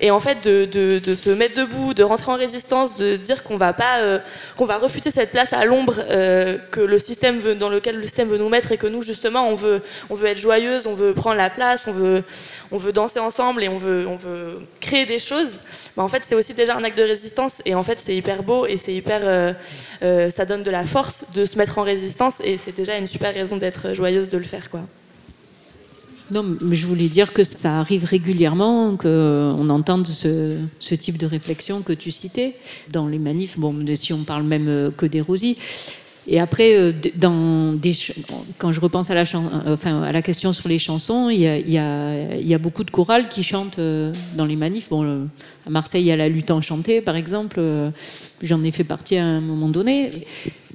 Et 0.00 0.10
en 0.10 0.20
fait, 0.20 0.42
de, 0.42 1.14
se 1.14 1.30
mettre 1.30 1.54
debout, 1.54 1.92
de 1.92 2.02
rentrer 2.02 2.32
en 2.32 2.36
résistance, 2.36 2.96
de 2.96 3.16
dire 3.16 3.42
qu'on 3.42 3.56
va 3.56 3.72
pas, 3.72 4.20
qu'on 4.56 4.64
va 4.64 4.78
refuser 4.78 5.10
cette 5.10 5.30
place 5.30 5.52
à 5.52 5.64
l'ombre 5.64 5.94
que 6.70 6.80
le 6.80 6.98
système 6.98 7.38
veut, 7.38 7.54
dans 7.54 7.68
lequel 7.68 7.96
le 7.96 8.02
système 8.02 8.28
veut 8.28 8.38
nous 8.38 8.48
mettre 8.48 8.72
et 8.72 8.76
que 8.76 8.86
nous 8.86 9.02
justement 9.02 9.48
on 9.48 9.54
veut, 9.54 9.82
on 10.10 10.14
veut 10.14 10.26
être 10.26 10.38
joyeuse, 10.38 10.86
on 10.86 10.94
veut 10.94 11.14
prendre 11.14 11.36
la 11.36 11.48
place, 11.48 11.86
on 11.86 11.92
veut, 11.92 12.24
on 12.72 12.76
veut 12.76 12.92
danser 12.92 13.20
ensemble 13.20 13.62
et 13.62 13.68
on 13.68 13.78
veut, 13.78 14.06
on 14.08 14.16
veut 14.16 14.58
créer 14.80 15.06
des 15.06 15.18
choses. 15.18 15.60
Bah, 15.96 16.02
en 16.02 16.08
fait, 16.08 16.22
c'est 16.24 16.34
aussi 16.34 16.54
déjà 16.54 16.76
un 16.76 16.84
acte 16.84 16.98
de 16.98 17.02
résistance 17.02 17.62
et 17.64 17.74
en 17.74 17.82
fait 17.82 17.98
c'est 17.98 18.14
hyper 18.14 18.42
beau 18.42 18.66
et 18.66 18.76
c'est 18.76 18.94
hyper, 18.94 19.56
ça 20.00 20.44
donne 20.44 20.62
de 20.62 20.70
la 20.70 20.84
force 20.84 21.32
de 21.34 21.44
se 21.44 21.58
mettre 21.58 21.78
en 21.78 21.82
résistance 21.82 22.40
et 22.44 22.56
c'est 22.56 22.76
déjà 22.76 22.96
une 22.96 23.06
super 23.06 23.34
raison 23.34 23.56
d'être 23.56 23.94
joyeuse 23.94 24.28
de 24.28 24.38
le 24.38 24.44
faire. 24.44 24.70
Quoi. 24.70 24.80
Non, 26.30 26.42
mais 26.42 26.74
je 26.74 26.86
voulais 26.86 27.08
dire 27.08 27.32
que 27.34 27.44
ça 27.44 27.80
arrive 27.80 28.04
régulièrement, 28.04 28.96
qu'on 28.96 29.68
entende 29.68 30.06
ce, 30.06 30.94
type 30.94 31.18
de 31.18 31.26
réflexion 31.26 31.82
que 31.82 31.92
tu 31.92 32.10
citais 32.10 32.54
dans 32.90 33.06
les 33.06 33.18
manifs. 33.18 33.58
Bon, 33.58 33.74
si 33.94 34.12
on 34.14 34.24
parle 34.24 34.44
même 34.44 34.68
euh, 34.68 34.90
que 34.90 35.04
des 35.04 35.20
Rosies. 35.20 35.58
Et 36.26 36.40
après, 36.40 36.74
euh, 36.74 36.92
dans 37.16 37.72
des, 37.74 37.94
quand 38.56 38.72
je 38.72 38.80
repense 38.80 39.10
à 39.10 39.14
la, 39.14 39.24
enfin, 39.66 40.02
à 40.02 40.12
la 40.12 40.22
question 40.22 40.52
sur 40.52 40.68
les 40.68 40.78
chansons, 40.78 41.28
il 41.28 41.40
y, 41.40 41.46
a, 41.46 41.58
il, 41.58 41.70
y 41.70 41.78
a, 41.78 42.34
il 42.36 42.46
y 42.46 42.54
a, 42.54 42.58
beaucoup 42.58 42.84
de 42.84 42.90
chorales 42.90 43.28
qui 43.28 43.42
chantent 43.42 43.78
euh, 43.78 44.12
dans 44.34 44.46
les 44.46 44.56
manifs. 44.56 44.88
Bon, 44.88 45.28
à 45.66 45.70
Marseille, 45.70 46.02
il 46.02 46.06
y 46.06 46.12
a 46.12 46.16
la 46.16 46.28
lutte 46.28 46.50
enchantée, 46.50 47.02
par 47.02 47.16
exemple. 47.16 47.56
Euh, 47.58 47.90
j'en 48.42 48.62
ai 48.64 48.70
fait 48.70 48.84
partie 48.84 49.16
à 49.16 49.24
un 49.24 49.40
moment 49.40 49.68
donné. 49.68 50.10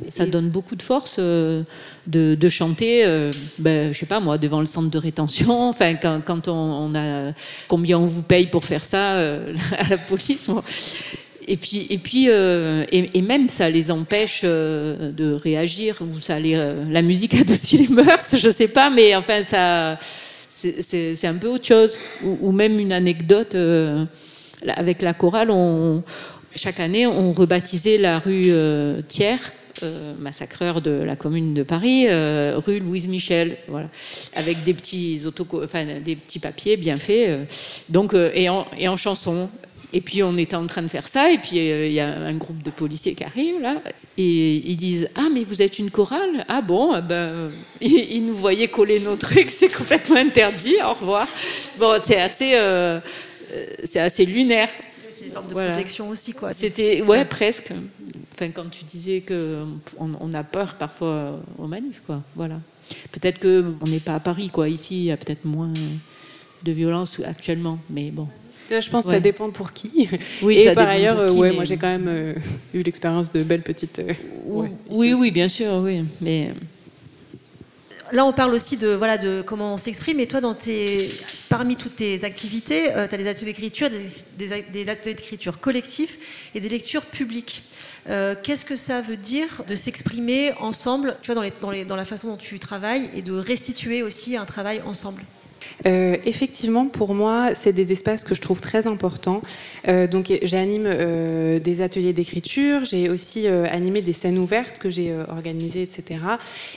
Ça 0.07 0.25
donne 0.25 0.49
beaucoup 0.49 0.75
de 0.75 0.83
force 0.83 1.19
de, 1.19 1.65
de, 2.07 2.49
chanter, 2.49 3.03
ben, 3.57 3.91
je 3.91 3.99
sais 3.99 4.05
pas 4.05 4.19
moi, 4.19 4.37
devant 4.37 4.61
le 4.61 4.65
centre 4.65 4.89
de 4.89 4.97
rétention. 4.97 5.69
Enfin, 5.69 5.95
quand, 5.95 6.21
quand 6.23 6.47
on, 6.47 6.53
on, 6.53 6.95
a 6.95 7.33
combien 7.67 7.99
on 7.99 8.05
vous 8.05 8.23
paye 8.23 8.47
pour 8.47 8.63
faire 8.63 8.83
ça 8.83 9.17
à 9.77 9.89
la 9.89 9.97
police. 9.97 10.47
Bon 10.47 10.63
et 11.49 11.57
puis, 11.57 11.87
et, 11.89 11.97
puis 11.97 12.29
euh, 12.29 12.85
et, 12.91 13.21
même 13.23 13.49
ça 13.49 13.71
les 13.71 13.89
empêche 13.89 14.41
euh, 14.43 15.11
de 15.11 15.33
réagir, 15.33 15.97
ou 15.99 16.19
ça 16.19 16.39
les, 16.39 16.55
euh, 16.55 16.75
la 16.91 17.01
musique 17.01 17.33
adoucit 17.33 17.79
les 17.79 17.87
mœurs, 17.87 18.37
je 18.37 18.49
sais 18.51 18.67
pas, 18.67 18.91
mais 18.91 19.15
enfin, 19.15 19.43
ça, 19.43 19.97
c'est 20.47 21.25
un 21.25 21.33
peu 21.33 21.47
autre 21.47 21.65
chose. 21.65 21.97
Ou, 22.23 22.51
même 22.51 22.79
une 22.79 22.91
anecdote 22.91 23.55
avec 24.67 25.01
la 25.01 25.13
chorale, 25.13 25.51
chaque 26.55 26.79
année, 26.79 27.07
on 27.07 27.33
rebaptisait 27.33 27.97
la 27.97 28.19
rue 28.19 28.51
Thiers. 29.07 29.53
massacreur 30.19 30.81
de 30.81 30.91
la 30.91 31.15
commune 31.15 31.53
de 31.53 31.63
Paris, 31.63 32.07
rue 32.09 32.79
Louise 32.79 33.07
Michel, 33.07 33.57
voilà, 33.69 33.87
avec 34.35 34.63
des 34.63 34.73
petits 34.73 35.21
des 36.03 36.15
petits 36.15 36.39
papiers 36.39 36.75
bien 36.75 36.97
faits, 36.97 37.39
donc 37.87 38.13
et 38.13 38.49
en 38.49 38.97
chanson. 38.97 39.49
Et 39.91 40.01
puis 40.01 40.21
on 40.21 40.37
était 40.37 40.55
en 40.55 40.67
train 40.67 40.83
de 40.83 40.87
faire 40.87 41.07
ça, 41.07 41.31
et 41.31 41.39
puis 41.39 41.57
euh, 41.57 41.87
il 41.87 41.93
y 41.93 41.99
a 41.99 42.07
un 42.07 42.35
groupe 42.35 42.61
de 42.61 42.69
policiers 42.69 43.15
qui 43.15 43.23
arrive 43.23 43.59
là, 43.59 43.81
et 44.17 44.57
ils 44.69 44.75
disent 44.75 45.09
Ah, 45.15 45.29
mais 45.33 45.43
vous 45.43 45.63
êtes 45.63 45.79
une 45.79 45.89
chorale? 45.89 46.45
Ah 46.47 46.61
bon 46.61 46.95
eh 46.95 47.01
ben, 47.01 47.49
ils, 47.81 48.23
nous 48.23 48.35
voyaient 48.35 48.67
coller 48.67 48.99
nos 48.99 49.15
trucs, 49.15 49.49
c'est 49.49 49.73
complètement 49.73 50.17
interdit, 50.17 50.75
au 50.83 50.93
revoir. 50.93 51.27
Bon, 51.79 51.99
c'est 52.03 52.21
assez, 52.21 52.51
euh, 52.53 52.99
c'est 53.83 53.99
assez 53.99 54.25
lunaire. 54.25 54.69
C'est 55.09 55.25
une 55.25 55.31
forme 55.31 55.47
de 55.47 55.53
protection 55.53 56.09
aussi, 56.09 56.33
quoi. 56.33 56.53
C'était, 56.53 57.01
ouais, 57.01 57.25
presque. 57.25 57.73
Enfin, 58.33 58.51
quand 58.51 58.69
tu 58.69 58.85
disais 58.85 59.21
qu'on 59.27 59.79
on 59.99 60.33
a 60.33 60.43
peur 60.43 60.75
parfois 60.75 61.41
aux 61.57 61.67
manifs, 61.67 62.01
quoi. 62.05 62.21
Voilà. 62.35 62.59
Peut-être 63.11 63.39
qu'on 63.39 63.89
n'est 63.89 63.99
pas 63.99 64.15
à 64.15 64.19
Paris, 64.19 64.49
quoi. 64.49 64.69
Ici, 64.69 64.97
il 64.97 65.03
y 65.05 65.11
a 65.11 65.17
peut-être 65.17 65.45
moins 65.45 65.73
de 66.63 66.71
violence 66.71 67.19
actuellement, 67.25 67.79
mais 67.89 68.11
bon. 68.11 68.27
Je 68.69 68.89
pense 68.89 69.05
que 69.05 69.11
ça 69.11 69.19
dépend 69.19 69.49
pour 69.49 69.73
qui. 69.73 70.07
Oui, 70.41 70.59
et 70.59 70.73
par 70.73 70.87
ailleurs, 70.87 71.35
ouais, 71.35 71.51
moi 71.51 71.63
j'ai 71.63 71.77
quand 71.77 71.87
même 71.87 72.07
euh, 72.07 72.33
eu 72.73 72.83
l'expérience 72.83 73.31
de 73.31 73.43
belles 73.43 73.63
petites. 73.63 73.99
Euh, 73.99 74.13
oui, 74.91 75.13
oui, 75.13 75.31
bien 75.31 75.47
sûr, 75.47 75.73
oui. 75.83 76.03
Mais 76.21 76.53
là, 78.11 78.25
on 78.25 78.33
parle 78.33 78.53
aussi 78.53 78.77
de, 78.77 78.89
voilà, 78.89 79.17
de 79.17 79.41
comment 79.45 79.73
on 79.73 79.77
s'exprime. 79.77 80.19
Et 80.19 80.27
toi, 80.27 80.41
dans 80.41 80.53
tes, 80.53 81.09
parmi 81.49 81.75
toutes 81.75 81.97
tes 81.97 82.23
activités, 82.23 82.93
euh, 82.93 83.07
tu 83.07 83.15
as 83.15 83.17
des 83.17 83.27
ateliers 83.27 83.53
d'écriture, 83.53 83.89
des, 83.89 84.63
des, 84.71 84.89
ateliers 84.89 85.15
d'écriture 85.15 85.59
collectifs 85.59 86.49
et 86.53 86.59
des 86.59 86.69
lectures 86.69 87.05
publiques. 87.05 87.63
Qu'est-ce 88.43 88.65
que 88.65 88.75
ça 88.75 89.01
veut 89.01 89.17
dire 89.17 89.63
de 89.67 89.75
s'exprimer 89.75 90.53
ensemble, 90.59 91.15
tu 91.21 91.27
vois, 91.27 91.35
dans, 91.35 91.43
les, 91.43 91.53
dans, 91.61 91.69
les, 91.69 91.85
dans 91.85 91.95
la 91.95 92.05
façon 92.05 92.29
dont 92.29 92.37
tu 92.37 92.57
travailles 92.57 93.07
et 93.15 93.21
de 93.21 93.33
restituer 93.33 94.01
aussi 94.01 94.35
un 94.35 94.45
travail 94.45 94.81
ensemble? 94.83 95.21
Euh, 95.85 96.17
effectivement, 96.25 96.87
pour 96.87 97.13
moi, 97.13 97.55
c'est 97.55 97.73
des 97.73 97.91
espaces 97.91 98.23
que 98.23 98.35
je 98.35 98.41
trouve 98.41 98.61
très 98.61 98.87
importants. 98.87 99.41
Euh, 99.87 100.07
donc, 100.07 100.31
j'anime 100.43 100.83
euh, 100.85 101.59
des 101.59 101.81
ateliers 101.81 102.13
d'écriture, 102.13 102.85
j'ai 102.85 103.09
aussi 103.09 103.47
animé 103.47 104.01
des 104.01 104.13
scènes 104.13 104.37
ouvertes 104.37 104.79
que 104.79 104.89
j'ai 104.89 105.13
organisées, 105.29 105.81
etc. 105.81 106.19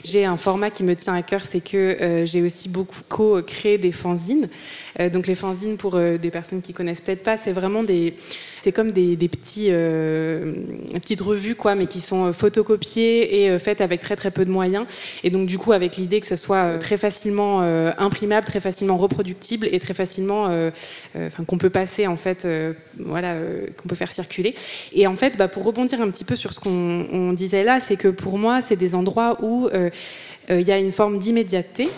J'ai 0.03 0.25
un 0.25 0.37
format 0.37 0.69
qui 0.69 0.83
me 0.83 0.95
tient 0.95 1.13
à 1.13 1.21
cœur, 1.21 1.45
c'est 1.45 1.61
que 1.61 2.23
j'ai 2.25 2.41
aussi 2.41 2.69
beaucoup 2.69 3.01
co-créé 3.09 3.77
des 3.77 3.91
fanzines. 3.91 4.49
donc, 5.11 5.27
les 5.27 5.35
fanzines, 5.35 5.77
pour 5.77 5.97
des 5.97 6.31
personnes 6.31 6.61
qui 6.61 6.73
connaissent 6.73 7.01
peut-être 7.01 7.23
pas, 7.23 7.37
c'est 7.37 7.51
vraiment 7.51 7.83
des 7.83 8.15
c'est 8.63 8.71
comme 8.71 8.93
des, 8.93 9.17
petits, 9.27 9.67
euh, 9.71 10.53
petites 10.93 11.19
revues, 11.19 11.53
quoi, 11.53 11.75
mais 11.75 11.85
qui 11.85 11.99
sont 11.99 12.27
euh, 12.27 12.31
photocopiées 12.31 13.41
et 13.41 13.49
euh, 13.49 13.59
faites 13.59 13.81
avec 13.81 13.99
très 13.99 14.15
très 14.15 14.31
peu 14.31 14.45
de 14.45 14.49
moyens. 14.49 14.85
Et 15.25 15.29
donc 15.29 15.47
du 15.47 15.57
coup, 15.57 15.73
avec 15.73 15.97
l'idée 15.97 16.21
que 16.21 16.27
ça 16.27 16.37
soit 16.37 16.77
très 16.77 16.95
facilement 16.95 17.59
imprimable, 17.97 18.45
très 18.45 18.61
facilement 18.61 18.95
reproductible 18.97 19.67
et 19.69 19.79
très 19.79 19.93
facilement, 19.93 20.45
enfin 21.15 21.43
qu'on 21.45 21.57
peut 21.57 21.69
passer 21.69 22.07
en 22.07 22.15
fait, 22.15 22.47
voilà, 22.99 23.35
qu'on 23.77 23.87
peut 23.87 23.95
faire 23.95 24.11
circuler. 24.11 24.55
Et 24.93 25.07
en 25.07 25.15
fait, 25.15 25.37
bah, 25.37 25.47
pour 25.47 25.63
rebondir 25.63 26.01
un 26.01 26.09
petit 26.09 26.23
peu 26.23 26.35
sur 26.35 26.53
ce 26.53 26.59
qu'on 26.59 27.33
disait 27.33 27.63
là, 27.63 27.79
c'est 27.79 27.97
que 27.97 28.07
pour 28.07 28.37
moi, 28.37 28.61
c'est 28.61 28.75
des 28.75 28.95
endroits 28.95 29.37
où 29.41 29.69
il 30.49 30.61
y 30.61 30.71
a 30.71 30.77
une 30.77 30.91
forme 30.91 31.19
d'immédiateté 31.19 31.89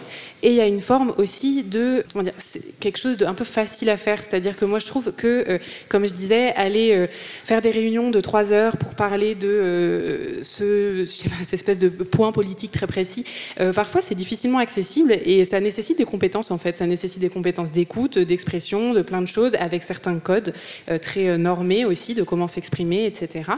et 0.44 0.50
il 0.50 0.56
y 0.56 0.62
a 0.62 0.68
une 0.68 0.80
forme 0.80 1.14
aussi 1.18 1.64
de 1.64 2.04
comment 2.12 2.24
dire, 2.24 2.34
quelque 2.80 2.98
chose 2.98 3.18
d'un 3.18 3.34
peu 3.34 3.44
facile 3.44 3.90
à 3.90 3.98
faire. 3.98 4.24
C'est-à-dire 4.24 4.56
que 4.56 4.66
moi, 4.66 4.80
je 4.80 4.86
trouve 4.86 5.12
que, 5.12 5.46
euh, 5.48 5.58
comme 5.90 6.08
je 6.08 6.14
disais, 6.14 6.54
aller 6.54 6.92
euh, 6.94 7.08
faire 7.10 7.62
des 7.62 7.72
réunions 7.72 8.12
de 8.12 8.22
trois 8.22 8.52
heures 8.52 8.78
pour 8.78 8.96
parler 8.96 9.36
de 9.36 9.48
euh, 9.48 10.44
cette 10.44 11.54
espèce 11.54 11.78
de 11.78 11.90
point 11.90 12.32
politique 12.32 12.72
très 12.72 12.88
précis, 12.88 13.26
parfois 13.74 14.02
c'est 14.02 14.16
difficilement 14.16 14.60
accessible 14.60 15.16
et 15.26 15.46
ça 15.46 15.60
nécessite 15.60 15.98
des 15.98 16.06
compétences 16.06 16.52
en 16.52 16.58
fait. 16.58 16.78
Ça 16.78 16.86
nécessite 16.86 17.20
des 17.20 17.30
compétences 17.30 17.72
d'écoute, 17.72 18.20
d'expression, 18.20 18.94
de 18.94 19.02
plein 19.02 19.22
de 19.22 19.28
choses, 19.28 19.56
avec 19.56 19.84
certains 19.84 20.20
codes 20.20 20.54
très 21.02 21.38
normés 21.38 21.86
aussi 21.86 22.14
de 22.14 22.24
comment 22.24 22.48
s'exprimer, 22.48 23.06
etc. 23.06 23.52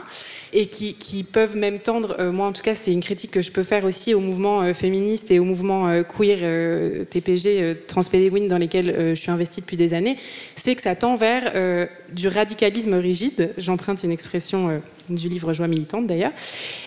Et 0.53 0.67
qui, 0.67 1.23
peuvent 1.23 1.57
même 1.57 1.79
tendre, 1.79 2.31
moi 2.31 2.47
en 2.47 2.53
tout 2.53 2.61
cas, 2.61 2.75
c'est 2.75 2.91
une 2.91 3.01
critique 3.01 3.31
que 3.31 3.41
je 3.41 3.51
peux 3.51 3.63
faire 3.63 3.85
aussi 3.85 4.13
au 4.13 4.19
mouvement 4.19 4.73
féministe 4.73 5.31
et 5.31 5.39
au 5.39 5.43
mouvement 5.43 6.03
queer 6.03 6.43
TPG 7.10 7.62
euh, 7.62 7.73
transpéléguines 7.88 8.47
dans 8.47 8.58
lesquels 8.58 8.89
euh, 8.89 9.15
je 9.15 9.21
suis 9.21 9.32
investie 9.32 9.62
depuis 9.62 9.77
des 9.77 9.93
années, 9.93 10.17
c'est 10.56 10.75
que 10.75 10.82
ça 10.82 10.95
tend 10.95 11.15
vers 11.15 11.51
euh, 11.56 11.86
du 12.12 12.27
radicalisme 12.27 12.93
rigide, 12.95 13.51
j'emprunte 13.58 14.03
une 14.03 14.12
expression 14.12 14.82
du 15.10 15.30
livre 15.30 15.53
Joie 15.53 15.67
militante 15.67 16.08
d'ailleurs, 16.08 16.32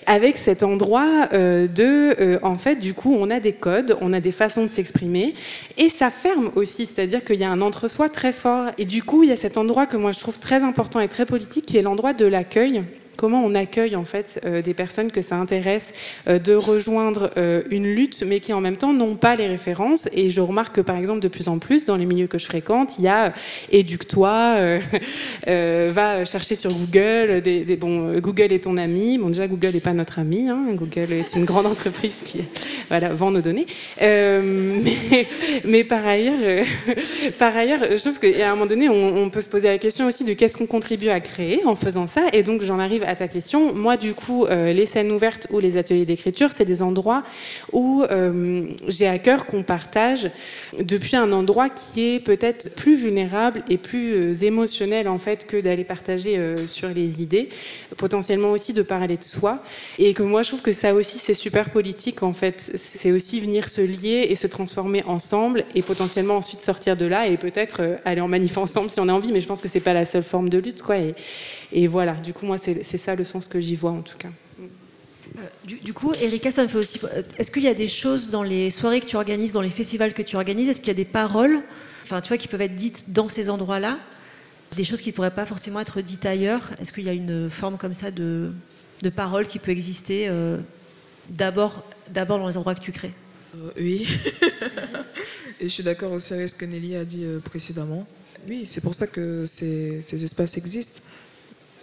avec 0.06 0.36
cet 0.36 0.62
endroit 0.62 1.28
de, 1.32 2.38
en 2.42 2.56
fait, 2.56 2.76
du 2.76 2.92
coup, 2.94 3.16
on 3.18 3.30
a 3.30 3.40
des 3.40 3.52
codes, 3.52 3.96
on 4.00 4.12
a 4.12 4.20
des 4.20 4.32
façons 4.32 4.62
de 4.62 4.68
s'exprimer, 4.68 5.34
et 5.78 5.88
ça 5.88 6.10
ferme 6.10 6.50
aussi, 6.54 6.86
c'est-à-dire 6.86 7.24
qu'il 7.24 7.36
y 7.36 7.44
a 7.44 7.50
un 7.50 7.60
entre-soi 7.60 8.08
très 8.08 8.32
fort, 8.32 8.66
et 8.78 8.84
du 8.84 9.02
coup, 9.02 9.22
il 9.22 9.30
y 9.30 9.32
a 9.32 9.36
cet 9.36 9.56
endroit 9.56 9.86
que 9.86 9.96
moi 9.96 10.12
je 10.12 10.18
trouve 10.18 10.38
très 10.38 10.62
important 10.62 11.00
et 11.00 11.08
très 11.08 11.26
politique, 11.26 11.66
qui 11.66 11.76
est 11.76 11.82
l'endroit 11.82 12.12
de 12.12 12.26
l'accueil 12.26 12.82
comment 13.20 13.44
on 13.44 13.54
accueille 13.54 13.96
en 13.96 14.06
fait 14.06 14.40
euh, 14.46 14.62
des 14.62 14.72
personnes 14.72 15.12
que 15.12 15.20
ça 15.20 15.36
intéresse 15.36 15.92
euh, 16.26 16.38
de 16.38 16.54
rejoindre 16.54 17.30
euh, 17.36 17.62
une 17.70 17.84
lutte, 17.84 18.24
mais 18.26 18.40
qui 18.40 18.54
en 18.54 18.62
même 18.62 18.78
temps 18.78 18.94
n'ont 18.94 19.14
pas 19.14 19.34
les 19.34 19.46
références. 19.46 20.08
Et 20.14 20.30
je 20.30 20.40
remarque 20.40 20.76
que 20.76 20.80
par 20.80 20.96
exemple 20.96 21.20
de 21.20 21.28
plus 21.28 21.46
en 21.48 21.58
plus 21.58 21.84
dans 21.84 21.96
les 21.96 22.06
milieux 22.06 22.28
que 22.28 22.38
je 22.38 22.46
fréquente, 22.46 22.98
il 22.98 23.04
y 23.04 23.08
a 23.08 23.34
éduque-toi, 23.72 24.78
va 25.46 26.24
chercher 26.24 26.54
sur 26.54 26.72
Google. 26.72 27.42
Bon, 27.78 28.18
Google 28.20 28.52
est 28.52 28.64
ton 28.64 28.78
ami. 28.78 29.18
Bon 29.18 29.28
déjà 29.28 29.46
Google 29.46 29.72
n'est 29.74 29.80
pas 29.80 29.92
notre 29.92 30.18
ami. 30.18 30.48
Hein. 30.48 30.68
Google 30.72 31.12
est 31.12 31.36
une 31.36 31.44
grande 31.44 31.66
entreprise 31.74 32.22
qui 32.24 32.40
vend 32.90 33.32
nos 33.32 33.42
données. 33.42 33.66
Mais, 34.00 35.84
par 35.84 36.06
ailleurs, 36.06 36.64
par 37.36 37.54
ailleurs, 37.54 37.80
je 37.82 38.00
trouve 38.00 38.18
qu'à 38.18 38.48
un 38.48 38.52
moment 38.52 38.64
donné, 38.64 38.88
on, 38.88 39.24
on 39.24 39.28
peut 39.28 39.42
se 39.42 39.50
poser 39.50 39.68
la 39.68 39.78
question 39.78 40.06
aussi 40.06 40.24
de 40.24 40.32
qu'est-ce 40.32 40.56
qu'on 40.56 40.66
contribue 40.66 41.10
à 41.10 41.20
créer 41.20 41.60
en 41.66 41.74
faisant 41.74 42.06
ça. 42.06 42.22
Et 42.32 42.42
donc 42.42 42.62
j'en 42.62 42.78
arrive 42.78 43.04
à 43.10 43.16
ta 43.16 43.26
question, 43.26 43.74
moi 43.74 43.96
du 43.96 44.14
coup, 44.14 44.46
euh, 44.46 44.72
les 44.72 44.86
scènes 44.86 45.10
ouvertes 45.10 45.48
ou 45.50 45.58
les 45.58 45.76
ateliers 45.76 46.04
d'écriture, 46.04 46.52
c'est 46.52 46.64
des 46.64 46.80
endroits 46.80 47.24
où 47.72 48.04
euh, 48.04 48.68
j'ai 48.86 49.08
à 49.08 49.18
cœur 49.18 49.46
qu'on 49.46 49.64
partage 49.64 50.30
depuis 50.78 51.16
un 51.16 51.32
endroit 51.32 51.68
qui 51.68 52.14
est 52.14 52.20
peut-être 52.20 52.72
plus 52.76 52.94
vulnérable 52.94 53.64
et 53.68 53.78
plus 53.78 54.12
euh, 54.14 54.34
émotionnel 54.34 55.08
en 55.08 55.18
fait 55.18 55.44
que 55.44 55.60
d'aller 55.60 55.82
partager 55.82 56.38
sur 56.68 56.88
les 56.88 57.20
idées, 57.20 57.48
potentiellement 57.96 58.52
aussi 58.52 58.72
de 58.72 58.82
parler 58.82 59.16
de 59.16 59.24
soi. 59.24 59.58
Et 59.98 60.14
que 60.14 60.22
moi 60.22 60.44
je 60.44 60.50
trouve 60.50 60.62
que 60.62 60.72
ça 60.72 60.94
aussi 60.94 61.18
c'est 61.18 61.34
super 61.34 61.70
politique 61.70 62.22
en 62.22 62.32
fait. 62.32 62.72
C'est 62.76 63.10
aussi 63.10 63.40
venir 63.40 63.68
se 63.68 63.80
lier 63.80 64.28
et 64.30 64.36
se 64.36 64.46
transformer 64.46 65.02
ensemble 65.04 65.64
et 65.74 65.82
potentiellement 65.82 66.36
ensuite 66.36 66.60
sortir 66.60 66.96
de 66.96 67.06
là 67.06 67.26
et 67.26 67.36
peut-être 67.36 67.98
aller 68.04 68.20
en 68.20 68.28
manif 68.28 68.56
ensemble 68.56 68.90
si 68.90 69.00
on 69.00 69.08
a 69.08 69.12
envie. 69.12 69.32
Mais 69.32 69.40
je 69.40 69.48
pense 69.48 69.60
que 69.60 69.68
c'est 69.68 69.80
pas 69.80 69.94
la 69.94 70.04
seule 70.04 70.22
forme 70.22 70.48
de 70.48 70.58
lutte 70.58 70.82
quoi. 70.82 70.98
Et, 70.98 71.14
et 71.72 71.86
voilà, 71.86 72.14
du 72.14 72.32
coup 72.32 72.46
moi 72.46 72.58
c'est 72.58 72.82
ça 72.82 73.14
le 73.14 73.24
sens 73.24 73.48
que 73.48 73.60
j'y 73.60 73.76
vois 73.76 73.92
en 73.92 74.02
tout 74.02 74.18
cas. 74.18 74.30
Euh, 75.38 75.42
du, 75.64 75.92
coup, 75.92 76.12
Erika, 76.20 76.50
ça 76.50 76.62
me 76.62 76.68
fait 76.68 76.78
aussi. 76.78 77.00
Euh, 77.04 77.22
est-ce 77.38 77.50
qu'il 77.50 77.62
y 77.62 77.68
a 77.68 77.74
des 77.74 77.88
choses 77.88 78.30
dans 78.30 78.42
les 78.42 78.70
soirées 78.70 79.00
que 79.00 79.06
tu 79.06 79.16
organises, 79.16 79.52
dans 79.52 79.60
les 79.60 79.70
festivals 79.70 80.12
que 80.12 80.22
tu 80.22 80.36
organises 80.36 80.68
Est-ce 80.68 80.80
qu'il 80.80 80.88
y 80.88 80.92
a 80.92 80.94
des 80.94 81.04
paroles, 81.04 81.60
enfin, 82.02 82.20
tu 82.20 82.28
vois, 82.28 82.38
qui 82.38 82.48
peuvent 82.48 82.60
être 82.60 82.74
dites 82.74 83.12
dans 83.12 83.28
ces 83.28 83.50
endroits-là 83.50 83.98
Des 84.76 84.84
choses 84.84 85.00
qui 85.00 85.10
ne 85.10 85.14
pourraient 85.14 85.30
pas 85.30 85.46
forcément 85.46 85.80
être 85.80 86.00
dites 86.00 86.26
ailleurs 86.26 86.70
Est-ce 86.80 86.92
qu'il 86.92 87.04
y 87.04 87.08
a 87.08 87.12
une 87.12 87.48
forme 87.48 87.76
comme 87.76 87.94
ça 87.94 88.10
de, 88.10 88.52
de 89.02 89.10
parole 89.10 89.46
qui 89.46 89.58
peut 89.58 89.70
exister 89.70 90.26
euh, 90.28 90.58
d'abord, 91.28 91.84
d'abord 92.08 92.38
dans 92.38 92.48
les 92.48 92.56
endroits 92.56 92.74
que 92.74 92.80
tu 92.80 92.92
crées? 92.92 93.14
Euh, 93.56 93.70
oui. 93.78 94.08
Et 95.60 95.64
je 95.64 95.68
suis 95.68 95.82
d'accord 95.82 96.12
aussi 96.12 96.32
avec 96.32 96.48
ce 96.48 96.54
que 96.54 96.64
Nelly 96.64 96.96
a 96.96 97.04
dit 97.04 97.24
précédemment. 97.44 98.06
Oui, 98.48 98.62
c'est 98.66 98.80
pour 98.80 98.94
ça 98.94 99.06
que 99.06 99.44
ces, 99.44 100.00
ces 100.00 100.24
espaces 100.24 100.56
existent. 100.56 101.02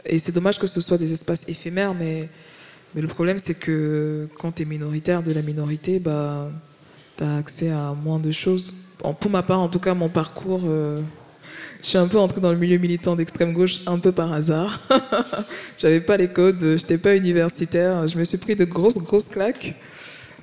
Et 0.08 0.20
c'est 0.20 0.32
dommage 0.32 0.58
que 0.58 0.68
ce 0.68 0.82
soit 0.82 0.98
des 0.98 1.12
espaces 1.12 1.48
éphémères, 1.50 1.94
mais, 1.94 2.30
le 2.96 3.08
problème, 3.08 3.38
c'est 3.38 3.54
que 3.54 4.28
quand 4.40 4.54
tu 4.54 4.64
es 4.64 4.66
minoritaire 4.66 5.22
de 5.22 5.32
la 5.32 5.42
minorité, 5.42 6.00
bah, 6.00 6.50
tu 7.18 7.24
as 7.24 7.36
accès 7.36 7.70
à 7.70 7.94
moins 7.94 8.18
de 8.18 8.32
choses. 8.32 8.74
Pour 9.20 9.30
ma 9.30 9.44
part, 9.44 9.60
en 9.60 9.68
tout 9.68 9.80
cas, 9.80 9.94
mon 9.94 10.10
parcours, 10.10 10.62
euh, 10.66 11.00
je 11.82 11.88
suis 11.88 11.98
un 11.98 12.08
peu 12.08 12.18
entrée 12.18 12.42
dans 12.42 12.52
le 12.52 12.58
milieu 12.58 12.78
militant 12.78 13.16
d'extrême 13.16 13.54
gauche 13.54 13.82
un 13.86 14.00
peu 14.00 14.12
par 14.12 14.34
hasard. 14.34 14.80
J'avais 15.78 16.02
pas 16.02 16.18
les 16.18 16.30
codes, 16.30 16.78
j'étais 16.78 16.98
pas 16.98 17.16
universitaire, 17.16 18.08
je 18.08 18.18
me 18.18 18.24
suis 18.24 18.38
pris 18.38 18.56
de 18.56 18.66
grosses, 18.66 18.98
grosses 18.98 19.30
claques. 19.30 19.76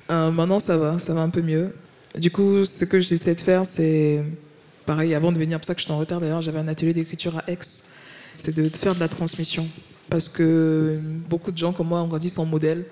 Euh, 0.09 0.31
maintenant, 0.31 0.59
ça 0.59 0.77
va, 0.77 0.99
ça 0.99 1.13
va 1.13 1.21
un 1.21 1.29
peu 1.29 1.41
mieux. 1.41 1.75
Du 2.17 2.31
coup, 2.31 2.63
ce 2.63 2.85
que 2.85 3.01
j'essaie 3.01 3.35
de 3.35 3.41
faire, 3.41 3.65
c'est 3.65 4.23
pareil, 4.85 5.13
avant 5.13 5.33
de 5.33 5.39
venir, 5.39 5.59
pour 5.59 5.65
ça 5.65 5.73
que 5.73 5.81
je 5.81 5.85
suis 5.85 5.93
en 5.93 5.97
retard 5.97 6.21
d'ailleurs, 6.21 6.41
j'avais 6.41 6.59
un 6.59 6.67
atelier 6.69 6.93
d'écriture 6.93 7.37
à 7.37 7.51
Aix, 7.51 7.57
c'est 8.35 8.55
de 8.55 8.63
faire 8.69 8.93
de 8.93 8.99
la 8.99 9.07
transmission. 9.07 9.67
Parce 10.09 10.29
que 10.29 10.99
beaucoup 11.27 11.51
de 11.51 11.57
gens 11.57 11.73
comme 11.73 11.87
moi 11.87 12.01
ont 12.01 12.07
grandi 12.07 12.29
sans 12.29 12.45
modèle. 12.45 12.85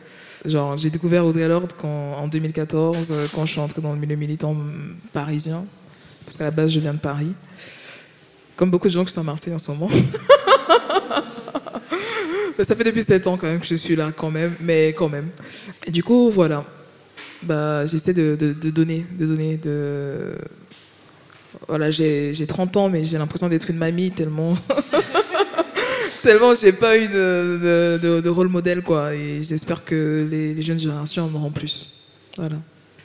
Genre, 0.46 0.76
j'ai 0.76 0.90
découvert 0.90 1.26
Audrey 1.26 1.48
Lorde 1.48 1.72
en 1.84 2.28
2014, 2.28 3.12
euh, 3.12 3.28
quand 3.34 3.46
je 3.46 3.52
suis 3.52 3.62
entrée 3.62 3.82
dans 3.82 3.94
le 3.94 4.00
milieu 4.00 4.16
militant 4.16 4.56
parisien. 5.14 5.66
Parce 6.26 6.38
qu'à 6.38 6.46
la 6.46 6.52
base, 6.52 6.72
je 6.72 6.80
viens 6.80 6.94
de 6.94 7.00
Paris. 7.00 7.34
Comme 8.56 8.70
beaucoup 8.70 8.88
de 8.88 8.94
gens 8.94 9.06
qui 9.06 9.14
sont 9.14 9.22
à 9.22 9.24
Marseille 9.24 9.54
en 9.54 9.60
ce 9.60 9.72
moment. 9.72 9.90
ça 12.62 12.76
fait 12.76 12.84
depuis 12.84 13.04
7 13.04 13.28
ans 13.28 13.38
quand 13.38 13.48
même 13.48 13.60
que 13.60 13.66
je 13.66 13.76
suis 13.76 13.96
là, 13.96 14.12
quand 14.16 14.32
même, 14.32 14.54
mais 14.62 14.90
quand 14.90 15.10
même. 15.10 15.30
Du 15.88 16.04
coup, 16.04 16.30
voilà. 16.30 16.66
Bah, 17.42 17.86
j'essaie 17.86 18.14
de, 18.14 18.36
donner, 18.36 19.06
de 19.18 19.26
donner, 19.26 19.58
de. 19.58 20.36
Voilà, 21.68 21.92
j'ai 21.92 22.46
30 22.48 22.78
ans, 22.78 22.90
mais 22.90 23.06
j'ai 23.06 23.18
l'impression 23.18 23.48
d'être 23.48 23.70
une 23.70 23.78
mamie 23.78 24.12
tellement. 24.12 24.56
tellement 26.24 26.56
j'ai 26.56 26.72
pas 26.72 26.98
eu 26.98 27.08
de, 27.08 28.30
rôle 28.30 28.48
modèle, 28.48 28.82
quoi. 28.82 29.14
Et 29.14 29.44
j'espère 29.44 29.86
que 29.86 30.28
les, 30.30 30.54
les, 30.54 30.62
jeunes 30.62 30.80
générations 30.80 31.26
en 31.26 31.36
auront 31.36 31.52
plus. 31.52 32.00
Voilà. 32.38 32.56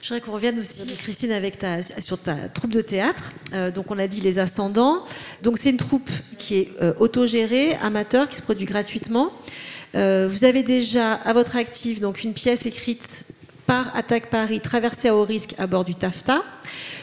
Je 0.00 0.08
voudrais 0.08 0.20
qu'on 0.20 0.32
revienne 0.32 0.58
aussi, 0.60 0.86
Christine, 0.96 1.32
avec 1.32 1.58
ta, 1.58 1.82
sur 1.82 2.18
ta 2.18 2.34
troupe 2.48 2.70
de 2.70 2.80
théâtre. 2.80 3.32
Euh, 3.52 3.70
donc, 3.70 3.90
on 3.90 3.98
a 3.98 4.06
dit 4.06 4.20
Les 4.20 4.38
Ascendants. 4.38 5.04
Donc, 5.42 5.58
c'est 5.58 5.70
une 5.70 5.76
troupe 5.76 6.08
qui 6.38 6.56
est 6.56 6.68
euh, 6.80 6.94
autogérée, 7.00 7.74
amateur, 7.82 8.28
qui 8.28 8.36
se 8.36 8.42
produit 8.42 8.64
gratuitement. 8.64 9.32
Euh, 9.94 10.28
vous 10.30 10.44
avez 10.44 10.62
déjà 10.62 11.14
à 11.14 11.32
votre 11.32 11.56
actif 11.56 12.00
donc 12.00 12.22
une 12.22 12.32
pièce 12.32 12.64
écrite 12.66 13.24
par 13.66 13.94
Attaque 13.96 14.30
Paris, 14.30 14.60
Traversée 14.60 15.08
à 15.08 15.16
haut 15.16 15.24
risque 15.24 15.54
à 15.58 15.66
bord 15.66 15.84
du 15.84 15.94
TAFTA. 15.94 16.42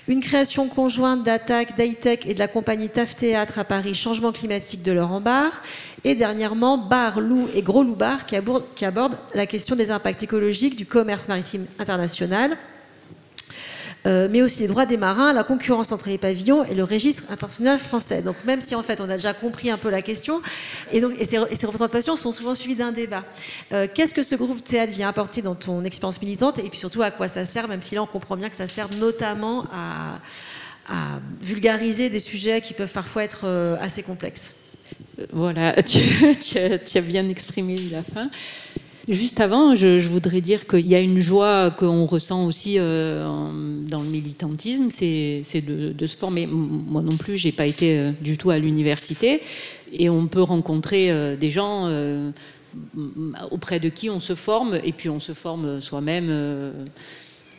Une 0.08 0.20
création 0.20 0.68
conjointe 0.68 1.24
d'Attaque, 1.24 1.76
d'Hightech 1.76 2.26
et 2.28 2.34
de 2.36 2.40
la 2.40 2.48
compagnie 2.48 2.90
TAF 2.90 3.16
Théâtre 3.16 3.60
à 3.60 3.64
Paris, 3.64 3.96
Changement 3.96 4.32
climatique 4.32 4.84
de 4.84 4.92
Laurent 4.92 5.20
Barre. 5.20 5.62
Et 6.06 6.14
dernièrement, 6.14 6.78
Bar, 6.78 7.20
Loup 7.20 7.50
et 7.56 7.64
Gros 7.64 7.84
Loup 7.84 7.96
Bar 7.96 8.28
qui 8.28 8.36
abordent, 8.36 9.18
la 9.34 9.48
question 9.48 9.76
des 9.76 9.90
impacts 9.90 10.22
écologiques 10.22 10.76
du 10.76 10.86
commerce 10.86 11.28
maritime 11.28 11.66
international 11.80 12.58
euh, 14.06 14.28
mais 14.30 14.44
aussi 14.44 14.60
les 14.60 14.68
droits 14.68 14.86
des 14.86 14.98
marins, 14.98 15.34
la 15.34 15.44
concurrence 15.44 15.92
entre 15.92 16.10
les 16.10 16.20
pavillons 16.20 16.64
et 16.64 16.76
le 16.76 16.84
registre 16.84 17.24
international 17.32 17.80
français. 17.80 18.22
Donc 18.22 18.36
même 18.46 18.62
si 18.62 18.76
en 18.76 18.84
fait 18.84 19.02
on 19.02 19.10
a 19.10 19.16
déjà 19.16 19.34
compris 19.34 19.72
un 19.72 19.78
peu 19.78 19.90
la 19.90 20.04
question, 20.04 20.44
et, 20.92 21.02
donc, 21.02 21.14
ces, 21.24 21.40
représentations 21.66 22.16
sont 22.16 22.32
souvent 22.32 22.54
suivies 22.54 22.76
d'un 22.76 22.92
débat. 22.92 23.24
Euh, 23.74 23.88
qu'est-ce 23.92 24.14
que 24.14 24.22
ce 24.22 24.36
groupe 24.36 24.64
théâtre 24.64 24.94
vient 24.94 25.10
apporter 25.10 25.42
dans 25.42 25.56
ton 25.56 25.84
expérience 25.84 26.22
militante, 26.22 26.60
et 26.60 26.70
puis 26.70 26.78
surtout 26.78 27.02
à 27.02 27.10
quoi 27.10 27.28
ça 27.28 27.46
sert, 27.46 27.68
même 27.68 27.82
si 27.82 27.96
là 27.96 28.04
on 28.04 28.06
comprend 28.06 28.38
bien 28.38 28.50
que 28.50 28.56
ça 28.56 28.68
sert 28.68 28.90
notamment 29.00 29.66
à, 29.74 30.20
vulgariser 31.42 32.12
des 32.12 32.20
sujets 32.20 32.62
qui 32.62 32.76
peuvent 32.76 32.94
parfois 32.94 33.24
être 33.24 33.46
euh, 33.46 33.76
assez 33.82 34.04
complexes? 34.04 34.54
Voilà, 35.32 35.76
tu, 35.84 36.00
as 36.60 37.02
bien 37.02 37.28
exprimé 37.30 37.76
la 37.92 38.04
fin. 38.04 38.30
Juste 39.08 39.40
avant, 39.40 39.76
je, 39.76 40.00
voudrais 40.10 40.42
dire 40.42 40.66
qu'il 40.66 40.88
y 40.88 40.96
a 40.96 41.00
une 41.00 41.20
joie 41.20 41.70
qu'on 41.70 42.06
ressent 42.06 42.46
aussi 42.46 42.78
euh, 42.80 43.24
dans 43.88 44.02
le 44.02 44.10
militantisme, 44.10 44.90
c'est 44.90 45.62
de, 45.62 46.08
se 46.08 46.18
former. 46.18 46.48
Moi 46.48 47.02
non 47.02 47.16
plus, 47.16 47.38
j'ai 47.38 47.52
pas 47.52 47.68
été 47.68 48.00
euh, 48.00 48.12
du 48.20 48.38
tout 48.38 48.50
à 48.50 48.58
l'université, 48.58 49.42
et 49.94 50.10
on 50.10 50.28
peut 50.28 50.42
rencontrer 50.42 51.12
euh, 51.12 51.36
des 51.36 51.52
gens 51.52 51.90
auprès 53.52 53.80
de 53.80 53.90
qui 53.90 54.10
on 54.10 54.20
se 54.20 54.36
forme, 54.36 54.80
et 54.84 54.92
puis 54.92 55.10
on 55.10 55.20
se 55.20 55.34
forme 55.34 55.80
soi-même 55.80 56.74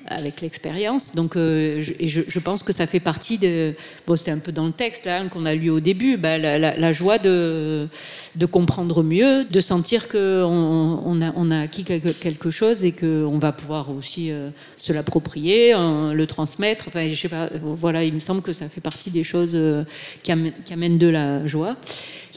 avec 0.09 0.41
l'expérience. 0.41 1.15
Donc, 1.15 1.37
euh, 1.37 1.81
je, 1.81 2.39
pense 2.39 2.63
que 2.63 2.73
ça 2.73 2.87
fait 2.87 3.01
partie 3.01 3.39
de. 3.39 3.75
Bon, 4.07 4.17
c'était 4.17 4.31
un 4.31 4.39
peu 4.39 4.53
dans 4.53 4.67
le 4.67 4.73
texte 4.73 5.07
hein, 5.07 5.29
qu'on 5.29 5.45
a 5.47 5.55
lu 5.55 5.71
au 5.71 5.81
début, 5.81 6.17
bah, 6.17 6.39
la, 6.39 6.93
joie 6.93 7.19
de, 7.19 7.89
de 8.37 8.47
comprendre 8.47 9.03
mieux, 9.03 9.45
de 9.45 9.61
sentir 9.61 10.09
qu'on 10.09 10.19
on 10.19 11.23
a, 11.23 11.33
on 11.35 11.51
a 11.51 11.61
acquis 11.61 11.85
quelque, 11.85 12.51
chose 12.51 12.85
et 12.85 12.93
qu'on 12.93 13.39
va 13.39 13.53
pouvoir 13.53 13.91
aussi 13.91 14.31
euh, 14.31 14.51
se 14.77 14.93
l'approprier, 14.93 15.73
le 15.73 16.25
transmettre. 16.27 16.87
Enfin, 16.89 17.09
je 17.09 17.15
sais 17.15 17.29
pas. 17.29 17.51
Voilà, 17.63 18.05
il 18.05 18.15
me 18.15 18.21
semble 18.21 18.43
que 18.43 18.53
ça 18.53 18.69
fait 18.69 18.81
partie 18.81 19.11
des 19.11 19.25
choses 19.25 19.55
euh, 19.55 19.85
qui 20.23 20.33
amènent 20.73 20.99
de 20.99 21.09
la 21.09 21.47
joie. 21.47 21.77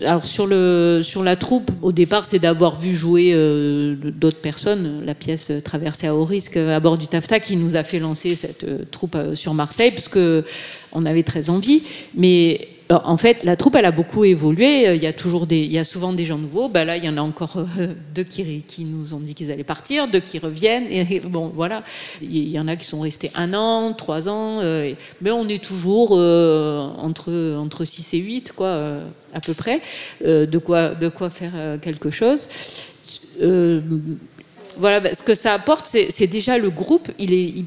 Alors 0.05 0.25
sur, 0.25 0.47
la 0.47 1.35
troupe, 1.35 1.71
au 1.81 1.91
départ, 1.91 2.25
c'est 2.25 2.39
d'avoir 2.39 2.79
vu 2.79 2.95
jouer 2.95 3.31
euh, 3.33 3.95
d'autres 3.95 4.39
personnes, 4.39 5.03
la 5.05 5.15
pièce 5.15 5.51
Traversée 5.63 6.07
à 6.07 6.15
haut 6.15 6.25
risque 6.25 6.57
à 6.57 6.79
bord 6.79 6.97
du 6.97 7.07
TAFTA, 7.07 7.39
qui 7.39 7.55
nous 7.55 7.75
a 7.75 7.83
fait 7.83 7.99
lancer 7.99 8.35
cette 8.35 8.63
euh, 8.63 8.83
troupe 8.89 9.15
euh, 9.15 9.35
sur 9.35 9.53
Marseille, 9.53 9.91
parce 9.91 10.09
on 10.93 11.05
avait 11.05 11.23
très 11.23 11.49
envie. 11.49 11.83
Mais 12.15 12.67
en 12.91 13.17
fait, 13.17 13.43
la 13.43 13.55
troupe, 13.55 13.75
elle 13.75 13.85
a 13.85 13.91
beaucoup 13.91 14.25
évolué. 14.25 14.95
Il 14.95 15.01
y 15.01 15.05
a 15.05 15.13
toujours 15.13 15.45
des, 15.45 15.59
il 15.59 15.71
y 15.71 15.77
a 15.77 15.83
souvent 15.83 16.11
des 16.11 16.25
gens 16.25 16.39
nouveaux. 16.39 16.69
Ben 16.69 16.85
là, 16.85 16.97
il 16.97 17.05
y 17.05 17.09
en 17.09 17.17
a 17.17 17.21
encore 17.21 17.57
euh, 17.57 17.93
deux 18.15 18.23
qui, 18.23 18.83
nous 18.83 19.13
ont 19.13 19.19
dit 19.19 19.35
qu'ils 19.35 19.51
allaient 19.51 19.63
partir, 19.63 20.07
deux 20.07 20.19
qui 20.19 20.39
reviennent. 20.39 20.87
Et 20.89 21.19
bon, 21.19 21.51
voilà. 21.53 21.83
Il 22.21 22.49
y 22.49 22.59
en 22.59 22.67
a 22.67 22.75
qui 22.75 22.87
sont 22.87 23.01
restés 23.01 23.31
un 23.35 23.53
an, 23.53 23.93
trois 23.93 24.27
ans. 24.27 24.59
Euh, 24.61 24.93
mais 25.21 25.29
on 25.29 25.47
est 25.47 25.63
toujours 25.63 26.13
euh, 26.13 26.87
entre, 26.97 27.55
entre 27.57 27.85
6 27.85 28.15
et 28.15 28.17
8, 28.17 28.53
quoi, 28.53 29.01
à 29.33 29.39
peu 29.39 29.53
près. 29.53 29.81
de, 30.23 30.57
quoi, 30.57 30.89
de 30.95 31.09
quoi 31.09 31.29
faire 31.29 31.77
quelque 31.81 32.09
chose 32.09 32.49
voilà, 34.77 34.99
bah, 34.99 35.13
ce 35.13 35.23
que 35.23 35.35
ça 35.35 35.53
apporte, 35.53 35.87
c'est 35.87 36.27
déjà 36.27 36.57
le 36.57 36.69
groupe. 36.69 37.11
Il 37.17 37.33
est, 37.33 37.65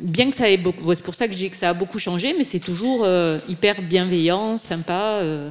bien 0.00 0.30
que 0.30 0.36
ça 0.36 0.48
ait 0.50 0.56
beaucoup, 0.56 0.94
c'est 0.94 1.04
pour 1.04 1.14
ça 1.14 1.26
que 1.26 1.34
je 1.34 1.46
que 1.46 1.56
ça 1.56 1.70
a 1.70 1.74
beaucoup 1.74 1.98
changé, 1.98 2.34
mais 2.36 2.44
c'est 2.44 2.60
toujours 2.60 3.02
euh, 3.04 3.38
hyper 3.48 3.82
bienveillant, 3.82 4.56
sympa. 4.56 5.18
Euh, 5.22 5.50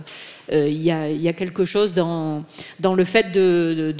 euh, 0.52 0.68
il 0.68 0.82
y, 0.82 0.92
a, 0.92 1.34
quelque 1.34 1.64
chose 1.64 1.94
dans, 1.94 2.44
dans 2.80 2.94
le 2.94 3.06
fait 3.06 3.32
de, 3.32 3.94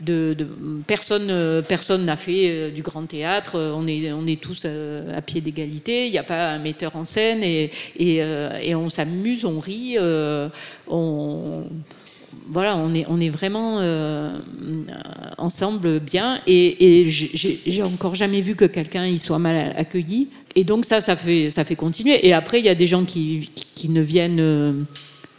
de, 0.00 0.48
personne 0.86 2.04
n'a 2.04 2.16
fait 2.16 2.70
du 2.70 2.82
grand 2.82 3.06
théâtre. 3.06 3.58
On 3.74 3.88
est, 3.88 4.12
on 4.12 4.26
est 4.26 4.40
tous 4.40 4.64
à 4.64 5.20
pied 5.22 5.40
d'égalité. 5.40 6.06
Il 6.06 6.12
n'y 6.12 6.18
a 6.18 6.22
pas 6.22 6.50
un 6.50 6.58
metteur 6.58 6.94
en 6.94 7.04
scène 7.04 7.42
et, 7.42 7.72
et, 7.96 8.16
et 8.62 8.74
on 8.76 8.88
s'amuse, 8.88 9.44
on 9.44 9.58
rit, 9.58 9.96
on 10.88 11.64
voilà, 12.48 12.76
on 12.76 12.92
est, 12.94 13.04
on 13.08 13.20
est 13.20 13.28
vraiment 13.28 13.78
euh, 13.80 14.36
ensemble 15.38 16.00
bien. 16.00 16.40
Et, 16.46 17.04
j'ai 17.06 17.82
encore 17.82 18.14
jamais 18.14 18.40
vu 18.40 18.54
que 18.54 18.64
quelqu'un 18.64 19.06
y 19.06 19.18
soit 19.18 19.38
mal 19.38 19.74
accueilli. 19.76 20.28
Et 20.54 20.64
donc 20.64 20.84
ça, 20.84 21.00
ça 21.00 21.16
fait, 21.16 21.48
ça 21.48 21.64
fait 21.64 21.76
continuer. 21.76 22.26
Et 22.26 22.32
après, 22.32 22.58
il 22.58 22.64
y 22.64 22.68
a 22.68 22.74
des 22.74 22.86
gens 22.86 23.04
qui, 23.04 23.50
qui 23.74 23.88
ne 23.88 24.00
viennent 24.00 24.40
euh, 24.40 24.72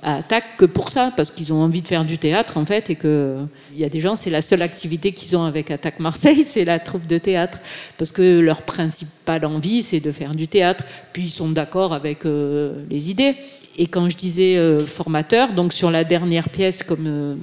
à 0.01 0.15
attaque 0.15 0.57
que 0.57 0.65
pour 0.65 0.89
ça, 0.89 1.11
parce 1.15 1.31
qu'ils 1.31 1.53
ont 1.53 1.61
envie 1.61 1.81
de 1.81 1.87
faire 1.87 2.05
du 2.05 2.17
théâtre 2.17 2.57
en 2.57 2.65
fait, 2.65 2.89
et 2.89 2.95
que 2.95 3.37
il 3.73 3.79
y 3.79 3.83
a 3.83 3.89
des 3.89 3.99
gens, 3.99 4.15
c'est 4.15 4.29
la 4.29 4.41
seule 4.41 4.61
activité 4.61 5.13
qu'ils 5.13 5.35
ont 5.37 5.43
avec 5.43 5.71
Attaque 5.71 5.99
Marseille, 5.99 6.43
c'est 6.47 6.65
la 6.65 6.79
troupe 6.79 7.07
de 7.07 7.17
théâtre, 7.17 7.59
parce 7.97 8.11
que 8.11 8.39
leur 8.39 8.63
principale 8.63 9.45
envie, 9.45 9.83
c'est 9.83 9.99
de 9.99 10.11
faire 10.11 10.35
du 10.35 10.47
théâtre. 10.47 10.83
Puis 11.13 11.23
ils 11.23 11.31
sont 11.31 11.49
d'accord 11.49 11.93
avec 11.93 12.25
euh, 12.25 12.83
les 12.89 13.09
idées. 13.09 13.35
Et 13.77 13.87
quand 13.87 14.07
je 14.09 14.17
disais 14.17 14.57
euh, 14.57 14.79
formateur, 14.79 15.53
donc 15.53 15.73
sur 15.73 15.89
la 15.89 16.03
dernière 16.03 16.49
pièce, 16.49 16.83
comme 16.83 17.05
euh, 17.07 17.35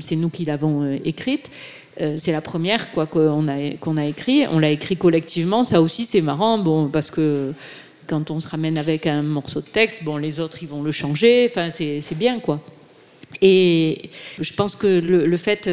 c'est 0.00 0.16
nous 0.16 0.28
qui 0.28 0.44
l'avons 0.44 0.82
euh, 0.82 0.98
écrite, 1.04 1.50
c'est 2.16 2.32
la 2.32 2.40
première 2.40 2.92
quoi 2.92 3.06
qu'on 3.06 3.46
a 3.46 3.72
qu'on 3.78 3.98
a 3.98 4.06
écrit. 4.06 4.46
On 4.50 4.58
l'a 4.58 4.70
écrit 4.70 4.96
collectivement. 4.96 5.64
Ça 5.64 5.82
aussi 5.82 6.06
c'est 6.06 6.22
marrant, 6.22 6.56
bon 6.56 6.88
parce 6.88 7.10
que 7.10 7.52
quand 8.06 8.30
on 8.30 8.40
se 8.40 8.48
ramène 8.48 8.78
avec 8.78 9.06
un 9.06 9.20
morceau 9.20 9.60
de 9.60 9.66
texte, 9.66 10.02
bon 10.04 10.16
les 10.16 10.40
autres 10.40 10.62
ils 10.62 10.68
vont 10.68 10.82
le 10.82 10.92
changer. 10.92 11.46
Enfin 11.50 11.70
c'est 11.70 12.16
bien 12.18 12.40
quoi. 12.40 12.62
Et 13.42 14.08
je 14.40 14.54
pense 14.54 14.76
que 14.76 14.86
le, 14.86 15.36
fait 15.36 15.68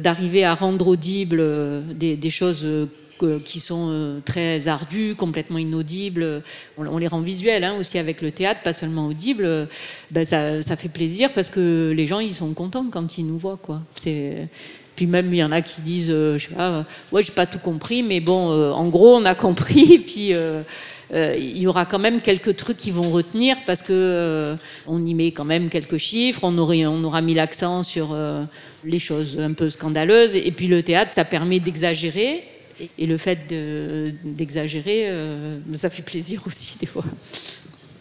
d'arriver 0.00 0.44
à 0.44 0.54
rendre 0.54 0.88
audible 0.88 1.44
des, 1.94 2.16
des 2.16 2.30
choses 2.30 2.66
qui 3.44 3.60
sont 3.60 3.88
euh, 3.90 4.20
très 4.24 4.68
ardus, 4.68 5.14
complètement 5.16 5.58
inaudibles. 5.58 6.42
On, 6.76 6.98
les 6.98 7.08
rend 7.08 7.20
visuels 7.20 7.64
hein, 7.64 7.74
aussi 7.78 7.98
avec 7.98 8.22
le 8.22 8.30
théâtre, 8.30 8.60
pas 8.62 8.72
seulement 8.72 9.06
audibles. 9.06 9.68
Ben 10.10 10.24
ça, 10.24 10.76
fait 10.76 10.88
plaisir 10.88 11.30
parce 11.32 11.50
que 11.50 11.92
les 11.96 12.06
gens 12.06 12.20
ils 12.20 12.34
sont 12.34 12.52
contents 12.52 12.86
quand 12.90 13.18
ils 13.18 13.26
nous 13.26 13.38
voient. 13.38 13.58
Quoi. 13.60 13.80
Puis 13.96 15.06
même, 15.06 15.32
il 15.32 15.38
y 15.38 15.44
en 15.44 15.52
a 15.52 15.60
qui 15.60 15.82
disent, 15.82 16.08
je 16.08 16.38
sais 16.38 16.54
pas, 16.54 16.86
ouais, 17.12 17.22
j'ai 17.22 17.32
pas 17.32 17.46
tout 17.46 17.58
compris, 17.58 18.02
mais 18.02 18.20
bon, 18.20 18.72
en 18.72 18.88
gros, 18.88 19.16
on 19.16 19.24
a 19.26 19.34
compris. 19.34 19.98
Puis, 20.06 20.32
il 21.12 21.58
y 21.58 21.66
aura 21.66 21.84
quand 21.84 21.98
même 21.98 22.20
quelques 22.20 22.56
trucs 22.56 22.78
qui 22.78 22.90
vont 22.90 23.10
retenir 23.10 23.58
parce 23.66 23.82
que 23.82 24.56
on 24.86 25.04
y 25.04 25.14
met 25.14 25.32
quand 25.32 25.44
même 25.44 25.68
quelques 25.68 25.98
chiffres. 25.98 26.40
On 26.44 26.56
aura 26.58 27.20
mis 27.20 27.34
l'accent 27.34 27.82
sur 27.82 28.16
les 28.84 28.98
choses 28.98 29.38
un 29.38 29.52
peu 29.52 29.68
scandaleuses. 29.68 30.34
Et 30.34 30.50
puis 30.50 30.66
le 30.66 30.82
théâtre, 30.82 31.12
ça 31.12 31.24
permet 31.24 31.60
d'exagérer. 31.60 32.42
Et 32.98 33.06
le 33.06 33.16
fait 33.16 33.46
d'exagérer, 34.24 35.10
ça 35.72 35.90
fait 35.90 36.02
plaisir 36.02 36.42
aussi 36.46 36.78
des 36.78 36.86
fois. 36.86 37.04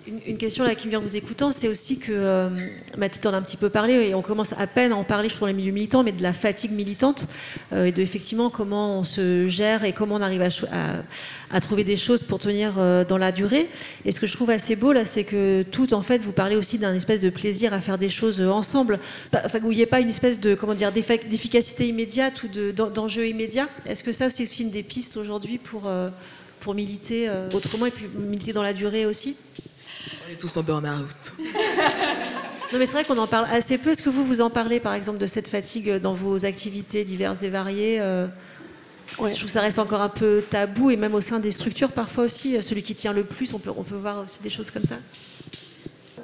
Une, 0.07 0.37
question 0.37 0.63
là 0.63 0.75
qui 0.75 0.85
me 0.85 0.91
vient 0.91 0.99
en 0.99 1.01
vous 1.01 1.15
écoutant, 1.15 1.51
c'est 1.51 1.67
aussi 1.67 1.97
que 1.97 2.11
euh, 2.11 2.49
Mathilde 2.95 3.25
en 3.25 3.33
a 3.33 3.37
un 3.37 3.41
petit 3.41 3.57
peu 3.57 3.69
parlé 3.69 3.93
et 4.09 4.13
on 4.13 4.21
commence 4.21 4.53
à 4.53 4.67
peine 4.67 4.91
à 4.91 4.95
en 4.95 5.03
parler, 5.03 5.29
je 5.29 5.33
trouve, 5.35 5.47
dans 5.47 5.55
les 5.55 5.59
milieux 5.59 5.71
militants, 5.71 6.03
mais 6.03 6.11
de 6.11 6.21
la 6.21 6.31
fatigue 6.31 6.71
militante 6.71 7.25
euh, 7.73 7.85
et 7.85 7.91
de 7.91 8.03
effectivement 8.03 8.51
comment 8.51 8.99
on 8.99 9.03
se 9.03 9.47
gère 9.47 9.83
et 9.83 9.93
comment 9.93 10.15
on 10.15 10.21
arrive 10.21 10.43
à, 10.43 11.59
trouver 11.59 11.83
des 11.83 11.97
choses 11.97 12.21
pour 12.21 12.37
tenir 12.37 12.73
euh, 12.77 13.03
dans 13.03 13.17
la 13.17 13.31
durée. 13.31 13.67
Et 14.03 14.11
ce 14.11 14.19
que 14.19 14.27
je 14.27 14.33
trouve 14.33 14.51
assez 14.51 14.75
beau 14.75 14.93
là, 14.93 15.05
c'est 15.05 15.23
que 15.23 15.63
tout 15.63 15.95
en 15.95 16.03
fait, 16.03 16.19
vous 16.19 16.33
parlez 16.33 16.55
aussi 16.55 16.77
d'un 16.77 16.93
espèce 16.93 17.21
de 17.21 17.31
plaisir 17.31 17.73
à 17.73 17.81
faire 17.81 17.97
des 17.97 18.09
choses 18.09 18.41
ensemble, 18.41 18.99
enfin 19.33 19.59
où 19.63 19.71
il 19.71 19.77
n'y 19.77 19.81
ait 19.81 19.87
pas 19.87 20.01
une 20.01 20.09
espèce 20.09 20.39
de 20.39 20.53
comment 20.53 20.75
dire 20.75 20.91
d'efficacité 20.91 21.87
immédiate 21.87 22.43
ou 22.43 22.71
d'enjeu 22.71 23.27
immédiat. 23.27 23.69
Est-ce 23.87 24.03
que 24.03 24.11
ça 24.11 24.29
c'est 24.29 24.43
aussi 24.43 24.61
une 24.61 24.71
des 24.71 24.83
pistes 24.83 25.17
aujourd'hui 25.17 25.57
pour 25.57 25.89
pour 26.59 26.75
militer 26.75 27.29
autrement 27.53 27.87
et 27.87 27.91
puis 27.91 28.05
militer 28.19 28.53
dans 28.53 28.63
la 28.63 28.73
durée 28.73 29.07
aussi? 29.07 29.35
On 30.27 30.33
est 30.33 30.37
tous 30.37 30.55
en 30.57 30.63
burn-out. 30.63 31.33
Non, 32.73 32.79
mais 32.79 32.85
c'est 32.87 32.93
vrai 32.93 33.03
qu'on 33.03 33.17
en 33.17 33.27
parle 33.27 33.47
assez 33.51 33.77
peu. 33.77 33.91
Est-ce 33.91 34.01
que 34.01 34.09
vous 34.09 34.25
vous 34.25 34.41
en 34.41 34.49
parlez, 34.49 34.79
par 34.79 34.93
exemple, 34.93 35.19
de 35.19 35.27
cette 35.27 35.47
fatigue 35.47 35.97
dans 35.97 36.13
vos 36.13 36.45
activités 36.45 37.03
diverses 37.03 37.43
et 37.43 37.49
variées 37.49 38.01
euh, 38.01 38.27
Je 39.17 39.23
trouve 39.23 39.45
que 39.45 39.47
ça 39.47 39.61
reste 39.61 39.79
encore 39.79 40.01
un 40.01 40.09
peu 40.09 40.43
tabou, 40.49 40.89
et 40.89 40.97
même 40.97 41.13
au 41.13 41.21
sein 41.21 41.39
des 41.39 41.51
structures, 41.51 41.91
parfois 41.91 42.25
aussi. 42.25 42.57
Euh, 42.57 42.61
celui 42.61 42.81
qui 42.81 42.95
tient 42.95 43.13
le 43.13 43.23
plus, 43.23 43.53
on 43.53 43.59
peut, 43.59 43.71
on 43.75 43.83
peut 43.83 43.95
voir 43.95 44.23
aussi 44.23 44.41
des 44.41 44.49
choses 44.49 44.71
comme 44.71 44.83
ça? 44.83 44.95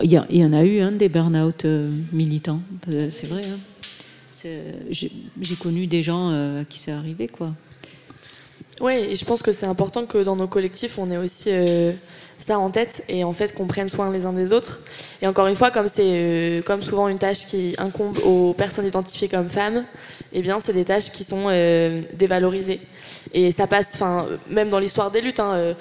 Il 0.04 0.12
y, 0.12 0.44
en 0.44 0.54
a 0.54 0.64
eu 0.64 0.80
hein, 0.82 0.92
des 0.92 1.10
burn-out 1.10 1.66
euh, 1.66 1.92
militants, 2.12 2.62
c'est 3.12 3.28
vrai. 3.28 3.44
Hein. 3.46 4.50
J'ai 4.90 5.56
connu 5.60 5.86
des 5.86 6.02
gens 6.02 6.32
à 6.60 6.66
qui 6.66 6.80
c'est 6.80 6.92
arrivé, 6.92 7.28
quoi. 7.28 7.54
Oui, 8.80 8.94
et 8.94 9.16
je 9.16 9.24
pense 9.24 9.44
que 9.44 9.52
c'est 9.52 9.68
important 9.68 10.08
que 10.08 10.18
dans 10.18 10.36
nos 10.36 10.48
collectifs, 10.48 10.98
on 10.98 11.12
ait 11.12 11.18
aussi 11.18 11.52
ça 12.42 12.60
en 12.60 12.70
tête 12.70 13.04
et 13.08 13.24
en 13.24 13.34
fait 13.34 13.54
qu'on 13.54 13.68
prenne 13.68 13.90
soin 13.90 14.12
les 14.12 14.26
uns 14.26 14.34
des 14.34 14.54
autres. 14.54 14.80
Et 15.22 15.28
encore 15.28 15.48
une 15.48 15.56
fois, 15.56 15.72
comme 15.72 15.88
c'est 15.88 16.02
euh, 16.04 16.62
comme 16.62 16.82
souvent 16.82 17.08
une 17.08 17.18
tâche 17.18 17.46
qui 17.46 17.76
incombe 17.78 18.18
aux 18.26 18.54
personnes 18.54 18.86
identifiées 18.86 19.28
comme 19.28 19.50
femmes, 19.50 19.86
eh 20.34 20.42
bien 20.42 20.60
c'est 20.60 20.74
des 20.74 20.86
tâches 20.86 21.12
qui 21.12 21.24
sont 21.24 21.46
euh, 21.48 22.02
dévalorisées. 22.14 22.80
Et 23.34 23.52
ça 23.52 23.68
passe, 23.68 23.92
enfin 23.96 24.28
même 24.50 24.70
dans 24.70 24.80
l'histoire 24.80 25.12
des 25.12 25.22
luttes, 25.22 25.40
hein, 25.40 25.54
euh, 25.54 25.74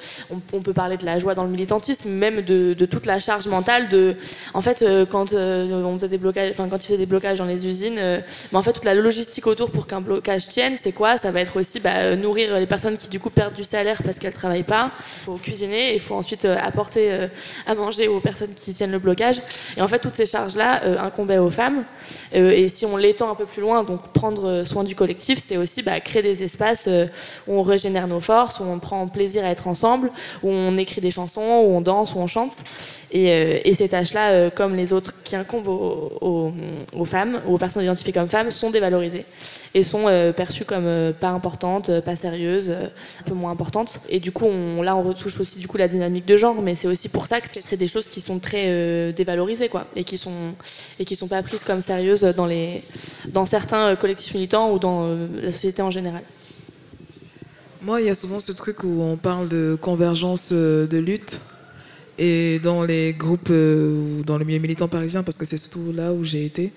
on, 0.52 0.60
peut 0.60 0.72
parler 0.72 0.96
de 0.96 1.04
la 1.04 1.18
joie 1.18 1.34
dans 1.34 1.44
le 1.44 1.50
militantisme, 1.50 2.10
même 2.10 2.42
de, 2.42 2.74
toute 2.86 3.06
la 3.06 3.18
charge 3.18 3.46
mentale 3.46 3.88
de, 3.88 4.16
en 4.54 4.60
fait, 4.60 4.84
quand 5.10 5.32
on 5.32 5.94
faisait 5.94 6.08
des 6.08 6.18
blocages, 6.18 6.50
enfin 6.50 6.68
quand 6.68 6.82
ils 6.82 6.86
faisaient 6.86 6.98
des 6.98 7.06
blocages 7.06 7.38
dans 7.38 7.44
les 7.44 7.66
usines, 7.66 7.94
mais 7.96 8.58
en 8.58 8.62
fait 8.62 8.72
toute 8.72 8.84
la 8.84 8.94
logistique 8.94 9.46
autour 9.46 9.70
pour 9.70 9.86
qu'un 9.86 10.00
blocage 10.00 10.48
tienne, 10.48 10.74
c'est 10.76 10.92
quoi? 10.92 11.18
Ça 11.18 11.30
va 11.30 11.40
être 11.40 11.58
aussi 11.58 11.80
bah, 11.80 12.16
nourrir 12.16 12.58
les 12.58 12.66
personnes 12.66 12.96
qui 12.96 13.08
du 13.08 13.20
coup 13.20 13.30
perdent 13.30 13.54
du 13.54 13.64
salaire 13.64 14.02
parce 14.02 14.18
qu'elles 14.18 14.32
travaillent 14.32 14.62
pas. 14.62 14.90
Il 14.98 15.24
faut 15.24 15.34
cuisiner, 15.34 15.94
il 15.94 16.00
faut 16.00 16.14
ensuite 16.14 16.46
apporter 16.58 17.12
euh, 17.12 17.28
à 17.66 17.74
manger 17.74 18.08
aux 18.08 18.20
personnes 18.20 18.54
qui 18.54 18.72
tiennent 18.72 18.90
le 18.90 18.98
blocage. 18.98 19.42
Et 19.76 19.82
en 19.82 19.88
fait, 19.88 19.98
toutes 19.98 20.14
ces 20.14 20.26
charges-là 20.26 20.84
euh, 20.84 20.98
incombaient 20.98 21.38
aux 21.38 21.50
femmes. 21.50 21.84
et 22.32 22.68
si 22.68 22.86
on 22.86 22.96
l'étend 22.96 23.30
un 23.30 23.34
peu 23.34 23.46
plus 23.46 23.62
loin, 23.62 23.82
donc 23.84 24.08
prendre 24.12 24.64
soin 24.64 24.84
du 24.84 24.94
collectif, 24.94 25.38
c'est 25.38 25.56
aussi 25.56 25.82
bah, 25.82 26.00
créer 26.00 26.22
des 26.22 26.42
espaces 26.42 26.88
où 27.46 27.54
on 27.54 27.62
régénère 27.62 28.06
nos 28.06 28.20
forces, 28.20 28.60
où 28.60 28.64
on 28.64 28.78
prend 28.78 29.06
plaisir 29.08 29.44
à 29.44 29.48
être 29.48 29.68
ensemble, 29.68 30.10
où 30.42 30.48
on 30.50 30.76
écrit 30.76 31.00
des 31.00 31.10
chansons, 31.10 31.40
où 31.40 31.76
on 31.76 31.80
danse, 31.80 32.14
où 32.14 32.18
on 32.18 32.26
chante. 32.26 32.64
Et, 33.12 33.72
ces 33.74 33.88
tâches-là, 33.88 34.50
comme 34.50 34.76
les 34.76 34.92
autres 34.92 35.22
qui 35.22 35.36
incombent 35.36 35.68
aux, 35.68 36.52
aux, 36.92 37.04
femmes, 37.04 37.40
aux 37.48 37.56
personnes 37.56 37.84
identifiées 37.84 38.12
comme 38.12 38.28
femmes, 38.28 38.50
sont 38.50 38.70
dévalorisées 38.70 39.24
et 39.74 39.82
sont 39.82 40.04
perçues 40.36 40.64
comme 40.64 41.14
pas 41.18 41.30
importantes, 41.30 42.00
pas 42.00 42.16
sérieuses, 42.16 42.70
un 42.70 43.22
peu 43.24 43.34
moins 43.34 43.52
importantes. 43.52 44.00
Et 44.08 44.20
du 44.20 44.32
coup, 44.32 44.48
là, 44.82 44.96
on 44.96 45.02
retouche 45.02 45.40
aussi 45.40 45.58
du 45.58 45.68
coup 45.68 45.76
la 45.76 45.88
dynamique 45.88 46.26
de 46.26 46.36
genre, 46.40 46.60
mais 46.62 46.74
c'est 46.74 46.88
aussi 46.88 47.08
pour 47.08 47.26
ça 47.26 47.40
que 47.40 47.46
c'est 47.48 47.76
des 47.76 47.86
choses 47.86 48.08
qui 48.08 48.20
sont 48.20 48.38
très 48.40 48.64
euh, 48.66 49.12
dévalorisées, 49.12 49.68
quoi, 49.68 49.86
et 49.94 50.02
qui 50.02 50.18
sont 50.18 50.54
et 50.98 51.04
qui 51.04 51.14
sont 51.14 51.28
pas 51.28 51.42
prises 51.42 51.62
comme 51.62 51.80
sérieuses 51.80 52.22
dans 52.22 52.46
les 52.46 52.82
dans 53.28 53.46
certains 53.46 53.90
euh, 53.90 53.96
collectifs 53.96 54.34
militants 54.34 54.72
ou 54.72 54.78
dans 54.78 55.04
euh, 55.04 55.28
la 55.42 55.52
société 55.52 55.82
en 55.82 55.90
général. 55.90 56.22
Moi, 57.82 58.00
il 58.00 58.06
y 58.08 58.10
a 58.10 58.14
souvent 58.14 58.40
ce 58.40 58.52
truc 58.52 58.82
où 58.82 59.00
on 59.00 59.16
parle 59.16 59.48
de 59.48 59.78
convergence 59.80 60.52
de 60.52 60.98
lutte. 60.98 61.40
Et 62.18 62.58
dans 62.58 62.82
les 62.82 63.14
groupes 63.14 63.48
ou 63.48 64.22
dans 64.26 64.36
le 64.36 64.44
milieu 64.44 64.58
militant 64.58 64.88
parisien, 64.88 65.22
parce 65.22 65.38
que 65.38 65.46
c'est 65.46 65.56
surtout 65.56 65.90
là 65.90 66.12
où 66.12 66.22
j'ai 66.22 66.44
été, 66.44 66.70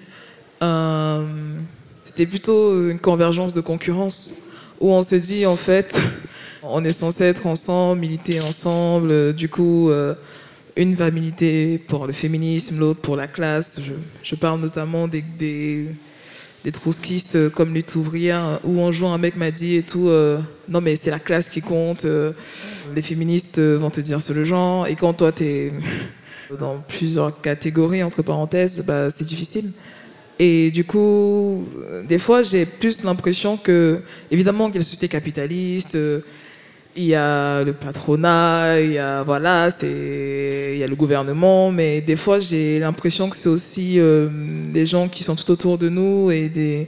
c'était 2.06 2.26
plutôt 2.26 2.90
une 2.90 3.00
convergence 3.00 3.54
de 3.54 3.60
concurrence, 3.60 4.46
où 4.80 4.94
on 4.94 5.02
se 5.02 5.16
dit 5.16 5.46
en 5.46 5.58
fait, 5.58 6.02
on 6.66 6.84
est 6.84 6.94
censé 6.94 7.24
être 7.26 7.48
ensemble, 7.48 8.02
militer 8.02 8.40
ensemble. 8.42 9.34
Du 9.34 9.50
coup, 9.50 9.90
euh, 9.90 10.14
une 10.76 10.96
va 10.96 11.12
militer 11.12 11.78
pour 11.78 12.08
le 12.08 12.14
féminisme, 12.14 12.80
l'autre 12.80 13.02
pour 13.02 13.16
la 13.16 13.28
classe. 13.28 13.82
Je, 14.24 14.36
parle 14.36 14.60
notamment 14.60 15.08
des, 15.08 15.24
des, 15.38 15.88
comme 17.54 17.74
lutte 17.74 17.96
ouvrière, 17.96 18.60
où 18.64 18.82
un 18.82 18.92
jour 18.92 19.12
un 19.12 19.18
mec 19.18 19.36
m'a 19.36 19.52
dit 19.52 19.76
et 19.76 19.84
tout, 19.84 20.08
euh, 20.08 20.40
non 20.70 20.82
mais 20.82 20.96
c'est 20.96 21.12
la 21.12 21.20
classe 21.20 21.50
qui 21.50 21.62
compte, 21.62 22.06
euh, 22.06 22.32
les 22.96 23.02
féministes 23.02 23.60
vont 23.60 23.90
te 23.90 24.00
dire 24.00 24.22
c'est 24.22 24.34
le 24.34 24.46
genre, 24.46 24.88
et 24.88 24.96
quand 24.96 25.14
toi 25.14 25.32
tu 25.32 25.44
es 25.44 25.74
dans 26.60 26.78
plusieurs 26.88 27.42
catégories, 27.42 28.02
entre 28.02 28.22
parenthèses, 28.22 28.84
bah, 28.86 29.10
c'est 29.10 29.26
difficile. 29.26 29.72
Et 30.40 30.72
du 30.72 30.84
coup, 30.84 31.64
des 32.08 32.18
fois, 32.18 32.42
j'ai 32.42 32.66
plus 32.66 33.04
l'impression 33.04 33.56
que, 33.56 34.02
évidemment, 34.32 34.66
qu'il 34.66 34.76
y 34.76 34.78
a 34.78 34.80
la 34.80 34.84
société 34.84 35.08
capitaliste, 35.08 35.96
il 36.96 37.06
y 37.06 37.16
a 37.16 37.64
le 37.64 37.74
patronat, 37.74 38.80
il 38.82 38.94
y 38.94 38.98
a, 38.98 39.24
voilà, 39.24 39.70
il 39.82 40.78
y 40.78 40.84
a 40.84 40.88
le 40.88 40.96
gouvernement, 40.96 41.72
mais 41.72 42.02
des 42.02 42.16
fois 42.16 42.40
j'ai 42.40 42.80
l'impression 42.80 43.30
que 43.30 43.36
c'est 43.36 43.50
aussi 43.50 44.00
euh, 44.00 44.28
des 44.70 44.86
gens 44.86 45.10
qui 45.10 45.24
sont 45.24 45.36
tout 45.36 45.50
autour 45.52 45.78
de 45.78 45.90
nous 45.90 46.30
et 46.32 46.50
des, 46.50 46.88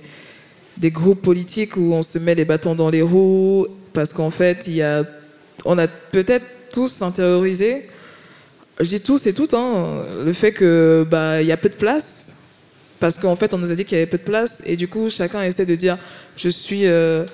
des 0.77 0.91
groupes 0.91 1.21
politiques 1.21 1.77
où 1.77 1.93
on 1.93 2.03
se 2.03 2.19
met 2.19 2.35
les 2.35 2.45
bâtons 2.45 2.75
dans 2.75 2.89
les 2.89 3.01
roues 3.01 3.67
parce 3.93 4.13
qu'en 4.13 4.29
fait, 4.29 4.67
il 4.67 4.75
y 4.75 4.81
a, 4.81 5.03
on 5.63 5.77
a 5.77 5.87
peut-être 5.87 6.45
tous 6.71 7.01
intériorisé, 7.01 7.87
je 8.79 8.89
dis 8.89 9.01
tous 9.01 9.25
et 9.25 9.33
toutes, 9.33 9.53
hein, 9.53 10.03
le 10.23 10.33
fait 10.33 10.51
que 10.51 11.07
bah, 11.09 11.41
y 11.41 11.51
a 11.51 11.57
peu 11.57 11.69
de 11.69 11.75
place 11.75 12.35
parce 12.99 13.17
qu'en 13.17 13.35
fait 13.35 13.53
on 13.53 13.57
nous 13.57 13.71
a 13.71 13.75
dit 13.75 13.85
qu'il 13.85 13.97
y 13.97 14.01
avait 14.01 14.09
peu 14.09 14.17
de 14.17 14.23
place 14.23 14.63
et 14.65 14.75
du 14.75 14.87
coup 14.87 15.09
chacun 15.09 15.43
essaie 15.43 15.65
de 15.65 15.75
dire 15.75 15.97
je 16.37 16.49
suis 16.49 16.85
euh, 16.85 17.25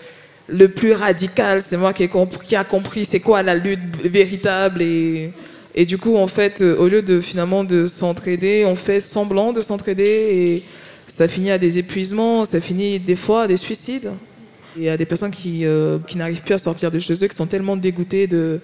le 0.47 0.67
plus 0.67 0.93
radical, 0.93 1.61
c'est 1.61 1.77
moi 1.77 1.93
qui, 1.93 2.03
ai 2.03 2.07
compris, 2.07 2.55
a 2.55 2.63
compris 2.63 3.05
c'est 3.05 3.19
quoi 3.19 3.43
la 3.43 3.55
lutte 3.55 3.79
véritable 4.03 4.81
et, 4.81 5.31
et 5.75 5.85
du 5.85 5.97
coup 5.97 6.17
en 6.17 6.27
fait 6.27 6.61
euh, 6.61 6.77
au 6.77 6.87
lieu 6.87 7.01
de 7.01 7.21
finalement 7.21 7.63
de 7.63 7.85
s'entraider, 7.85 8.65
on 8.65 8.75
fait 8.75 8.99
semblant 8.99 9.53
de 9.53 9.61
s'entraider 9.61 10.03
et 10.03 10.63
ça 11.07 11.27
finit 11.27 11.51
à 11.51 11.57
des 11.57 11.77
épuisements, 11.77 12.45
ça 12.45 12.61
finit 12.61 12.99
des 12.99 13.15
fois 13.15 13.43
à 13.43 13.47
des 13.47 13.57
suicides. 13.57 14.11
Il 14.77 14.83
y 14.83 14.89
a 14.89 14.95
des 14.95 15.05
personnes 15.05 15.31
qui, 15.31 15.65
euh, 15.65 15.99
qui 16.07 16.17
n'arrivent 16.17 16.41
plus 16.41 16.53
à 16.53 16.57
sortir 16.57 16.91
de 16.91 16.99
chez 16.99 17.13
eux, 17.13 17.27
qui 17.27 17.35
sont 17.35 17.47
tellement 17.47 17.75
dégoûtées 17.75 18.27
de, 18.27 18.61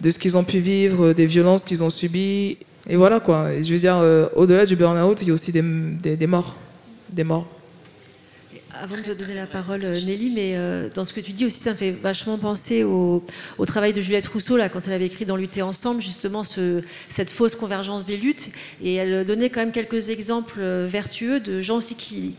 de 0.00 0.10
ce 0.10 0.18
qu'ils 0.18 0.36
ont 0.36 0.44
pu 0.44 0.60
vivre, 0.60 1.12
des 1.12 1.26
violences 1.26 1.64
qu'ils 1.64 1.82
ont 1.82 1.90
subies. 1.90 2.58
Et 2.88 2.96
voilà 2.96 3.18
quoi. 3.18 3.48
je 3.60 3.72
veux 3.72 3.78
dire, 3.78 3.96
euh, 3.96 4.28
au-delà 4.36 4.66
du 4.66 4.76
burn-out, 4.76 5.20
il 5.22 5.28
y 5.28 5.30
a 5.30 5.34
aussi 5.34 5.50
des, 5.50 5.62
des 6.16 6.26
morts. 6.26 6.56
Des 7.10 7.24
morts. 7.24 7.48
Avant 8.82 8.96
de 8.96 9.02
te 9.02 9.10
donner 9.12 9.34
la 9.34 9.46
parole, 9.46 9.84
euh, 9.84 10.00
Nelly, 10.00 10.32
mais 10.34 10.52
euh, 10.56 10.88
dans 10.92 11.04
ce 11.04 11.12
que 11.12 11.20
tu 11.20 11.32
dis 11.32 11.44
aussi, 11.46 11.58
ça 11.58 11.70
me 11.70 11.76
fait 11.76 11.90
vachement 11.90 12.38
penser 12.38 12.82
au, 12.82 13.22
travail 13.66 13.92
de 13.92 14.00
Juliette 14.00 14.26
Rousseau, 14.26 14.56
là, 14.56 14.68
quand 14.68 14.86
elle 14.86 14.94
avait 14.94 15.06
écrit 15.06 15.24
dans 15.24 15.36
Lutter 15.36 15.62
ensemble, 15.62 16.02
justement, 16.02 16.44
ce, 16.44 16.82
cette 17.08 17.30
fausse 17.30 17.54
convergence 17.54 18.04
des 18.04 18.16
luttes. 18.16 18.50
Et 18.82 18.94
elle 18.94 19.24
donnait 19.24 19.50
quand 19.50 19.60
même 19.60 19.72
quelques 19.72 20.08
exemples 20.08 20.58
euh, 20.58 20.88
vertueux 20.90 21.40
de 21.40 21.60
gens 21.60 21.76
aussi 21.76 21.94
qui, 21.94 22.34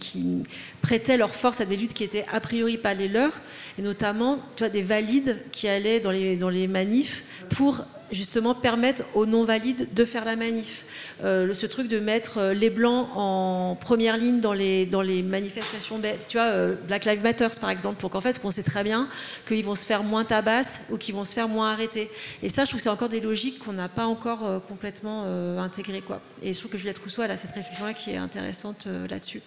prêtaient 0.81 1.17
leur 1.17 1.33
force 1.33 1.61
à 1.61 1.65
des 1.65 1.77
luttes 1.77 1.95
qui 1.95 2.03
étaient 2.03 2.25
a 2.31 2.39
priori 2.39 2.77
pas 2.77 2.93
les 2.93 3.07
leurs, 3.07 3.33
et 3.79 3.81
notamment, 3.81 4.37
tu 4.55 4.63
vois, 4.63 4.69
des 4.69 4.83
valides 4.83 5.37
qui 5.51 5.67
allaient 5.67 5.99
dans 5.99 6.11
les, 6.11 6.37
dans 6.37 6.49
les 6.49 6.67
manifs 6.67 7.23
pour 7.49 7.83
justement 8.15 8.55
permettre 8.55 9.03
aux 9.13 9.25
non-valides 9.25 9.87
de 9.93 10.05
faire 10.05 10.25
la 10.25 10.35
manif. 10.35 10.85
Euh, 11.23 11.53
ce 11.53 11.65
truc 11.65 11.87
de 11.87 11.99
mettre 11.99 12.39
euh, 12.39 12.53
les 12.53 12.69
blancs 12.69 13.07
en 13.15 13.77
première 13.79 14.17
ligne 14.17 14.41
dans 14.41 14.51
les, 14.51 14.85
dans 14.85 15.01
les 15.01 15.23
manifestations, 15.23 16.01
tu 16.27 16.37
vois, 16.37 16.47
euh, 16.47 16.75
Black 16.87 17.05
Lives 17.05 17.23
Matter 17.23 17.47
par 17.61 17.69
exemple, 17.69 17.99
pour 18.01 18.09
qu'en 18.09 18.19
fait, 18.19 18.39
qu'on 18.39 18.51
sait 18.51 18.63
très 18.63 18.83
bien 18.83 19.07
qu'ils 19.47 19.63
vont 19.63 19.75
se 19.75 19.85
faire 19.85 20.03
moins 20.03 20.25
tabasses 20.25 20.81
ou 20.89 20.97
qu'ils 20.97 21.15
vont 21.15 21.23
se 21.23 21.33
faire 21.33 21.47
moins 21.47 21.71
arrêter. 21.71 22.09
Et 22.43 22.49
ça, 22.49 22.65
je 22.65 22.69
trouve 22.69 22.79
que 22.79 22.83
c'est 22.83 22.89
encore 22.89 23.09
des 23.09 23.21
logiques 23.21 23.59
qu'on 23.59 23.73
n'a 23.73 23.87
pas 23.87 24.05
encore 24.05 24.61
complètement 24.67 25.25
intégrées. 25.59 26.01
Quoi. 26.01 26.21
Et 26.43 26.53
je 26.53 26.59
trouve 26.59 26.71
que 26.71 26.77
Juliette 26.77 26.97
Rousseau, 26.97 27.23
elle 27.23 27.31
a 27.31 27.37
cette 27.37 27.51
réflexion-là 27.51 27.93
qui 27.93 28.11
est 28.11 28.17
intéressante 28.17 28.87
là-dessus. 29.09 29.41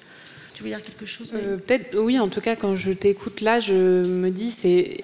Tu 0.55 0.63
veux 0.63 0.71
dire 0.71 0.83
quelque 0.83 1.07
chose 1.07 1.33
Peut-être, 1.33 1.97
oui, 1.99 2.19
en 2.19 2.29
tout 2.29 2.41
cas, 2.41 2.57
quand 2.57 2.75
je 2.75 2.91
t'écoute 2.93 3.41
là, 3.41 3.61
je 3.61 3.75
me 3.75 4.31
dis, 4.31 4.51
c'est 4.51 4.97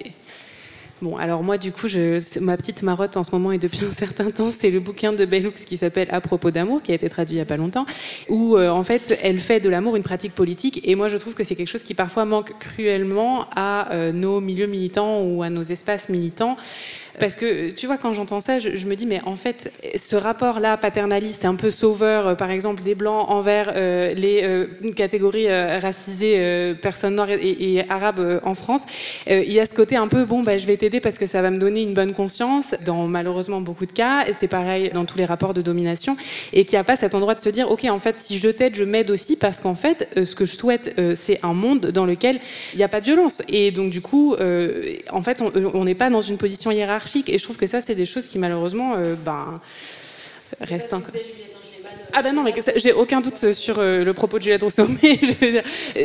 Bon, 1.01 1.17
alors 1.17 1.43
moi, 1.43 1.57
du 1.57 1.73
coup, 1.73 1.89
je, 1.89 2.39
ma 2.39 2.55
petite 2.55 2.81
marotte 2.81 3.17
en 3.17 3.25
ce 3.25 3.31
moment 3.31 3.51
et 3.51 3.57
depuis 3.57 3.81
un 3.83 3.91
certain 3.91 4.31
temps, 4.31 4.49
c'est 4.49 4.71
le 4.71 4.79
bouquin 4.79 5.11
de 5.11 5.25
Bellux 5.25 5.51
qui 5.65 5.75
s'appelle 5.75 6.07
À 6.09 6.21
propos 6.21 6.51
d'amour, 6.51 6.81
qui 6.81 6.93
a 6.93 6.95
été 6.95 7.09
traduit 7.09 7.35
il 7.35 7.39
n'y 7.39 7.41
a 7.41 7.45
pas 7.45 7.57
longtemps, 7.57 7.85
où 8.29 8.55
euh, 8.55 8.69
en 8.69 8.83
fait, 8.83 9.19
elle 9.21 9.39
fait 9.39 9.59
de 9.59 9.67
l'amour 9.67 9.97
une 9.97 10.03
pratique 10.03 10.33
politique. 10.33 10.79
Et 10.85 10.95
moi, 10.95 11.09
je 11.09 11.17
trouve 11.17 11.33
que 11.33 11.43
c'est 11.43 11.55
quelque 11.55 11.67
chose 11.67 11.83
qui 11.83 11.95
parfois 11.95 12.23
manque 12.23 12.57
cruellement 12.59 13.45
à 13.55 13.91
euh, 13.91 14.13
nos 14.13 14.39
milieux 14.39 14.67
militants 14.67 15.21
ou 15.21 15.43
à 15.43 15.49
nos 15.49 15.63
espaces 15.63 16.07
militants. 16.07 16.55
Parce 17.19 17.35
que, 17.35 17.71
tu 17.71 17.87
vois, 17.87 17.97
quand 17.97 18.13
j'entends 18.13 18.39
ça, 18.39 18.59
je, 18.59 18.85
me 18.85 18.95
dis, 18.95 19.05
mais 19.05 19.21
en 19.25 19.35
fait, 19.35 19.71
ce 19.95 20.15
rapport-là, 20.15 20.77
paternaliste, 20.77 21.45
un 21.45 21.55
peu 21.55 21.71
sauveur, 21.71 22.27
euh, 22.27 22.35
par 22.35 22.51
exemple, 22.51 22.83
des 22.83 22.95
Blancs 22.95 23.25
envers 23.29 23.71
euh, 23.75 24.13
les 24.13 24.41
euh, 24.43 24.67
catégories 24.95 25.49
racisées, 25.79 26.75
personnes 26.81 27.15
noires 27.15 27.29
et, 27.29 27.83
arabes 27.89 28.41
en 28.43 28.55
France, 28.55 28.85
il 29.27 29.51
y 29.51 29.59
a 29.59 29.65
ce 29.65 29.73
côté 29.73 29.95
un 29.95 30.07
peu, 30.07 30.25
bon, 30.25 30.41
bah, 30.41 30.57
je 30.57 30.65
vais 30.65 30.77
t'aider 30.77 30.99
parce 30.99 31.17
que 31.17 31.25
ça 31.25 31.41
va 31.41 31.51
me 31.51 31.57
donner 31.57 31.81
une 31.81 31.93
bonne 31.93 32.13
conscience, 32.13 32.75
dans 32.85 33.07
malheureusement 33.07 33.61
beaucoup 33.61 33.85
de 33.85 33.91
cas, 33.91 34.25
et 34.27 34.33
c'est 34.33 34.47
pareil 34.47 34.91
dans 34.93 35.05
tous 35.05 35.17
les 35.17 35.25
rapports 35.25 35.53
de 35.53 35.61
domination, 35.61 36.17
et 36.53 36.65
qu'il 36.65 36.75
n'y 36.75 36.81
a 36.81 36.83
pas 36.83 36.95
cet 36.95 37.15
endroit 37.15 37.35
de 37.35 37.39
se 37.39 37.49
dire, 37.49 37.69
ok, 37.71 37.85
en 37.85 37.99
fait, 37.99 38.17
si 38.17 38.37
je 38.37 38.49
t'aide, 38.49 38.75
je 38.75 38.83
m'aide 38.83 39.11
aussi, 39.11 39.35
parce 39.35 39.59
qu'en 39.59 39.75
fait, 39.75 40.07
ce 40.15 40.35
que 40.35 40.45
je 40.45 40.55
souhaite, 40.55 40.99
c'est 41.15 41.39
un 41.43 41.53
monde 41.53 41.87
dans 41.87 42.05
lequel 42.05 42.39
il 42.73 42.77
n'y 42.77 42.83
a 42.83 42.89
pas 42.89 42.99
de 42.99 43.05
violence. 43.05 43.41
Et 43.49 43.71
donc, 43.71 43.89
du 43.89 44.01
coup, 44.01 44.35
en 45.11 45.21
fait, 45.21 45.43
on 45.73 45.85
n'est 45.85 45.95
pas 45.95 46.09
dans 46.09 46.21
une 46.21 46.37
position 46.37 46.71
hiérarchique 46.71 47.04
et 47.27 47.37
je 47.37 47.43
trouve 47.43 47.57
que 47.57 47.67
ça, 47.67 47.81
c'est 47.81 47.95
des 47.95 48.05
choses 48.05 48.27
qui 48.27 48.39
malheureusement 48.39 48.95
euh, 48.95 49.15
ben, 49.15 49.55
restent 50.61 50.93
encore. 50.93 51.11
Ah 52.17 52.23
ben 52.23 52.33
non, 52.33 52.43
mais 52.43 52.53
j'ai 52.77 52.93
aucun 52.93 53.19
doute 53.19 53.51
sur 53.51 53.77
euh, 53.77 54.05
le 54.05 54.13
propos 54.13 54.37
de 54.37 54.43
Juliette 54.43 54.63
Rousseau. 54.63 54.87
Mais 55.03 55.19
euh, 55.43 55.61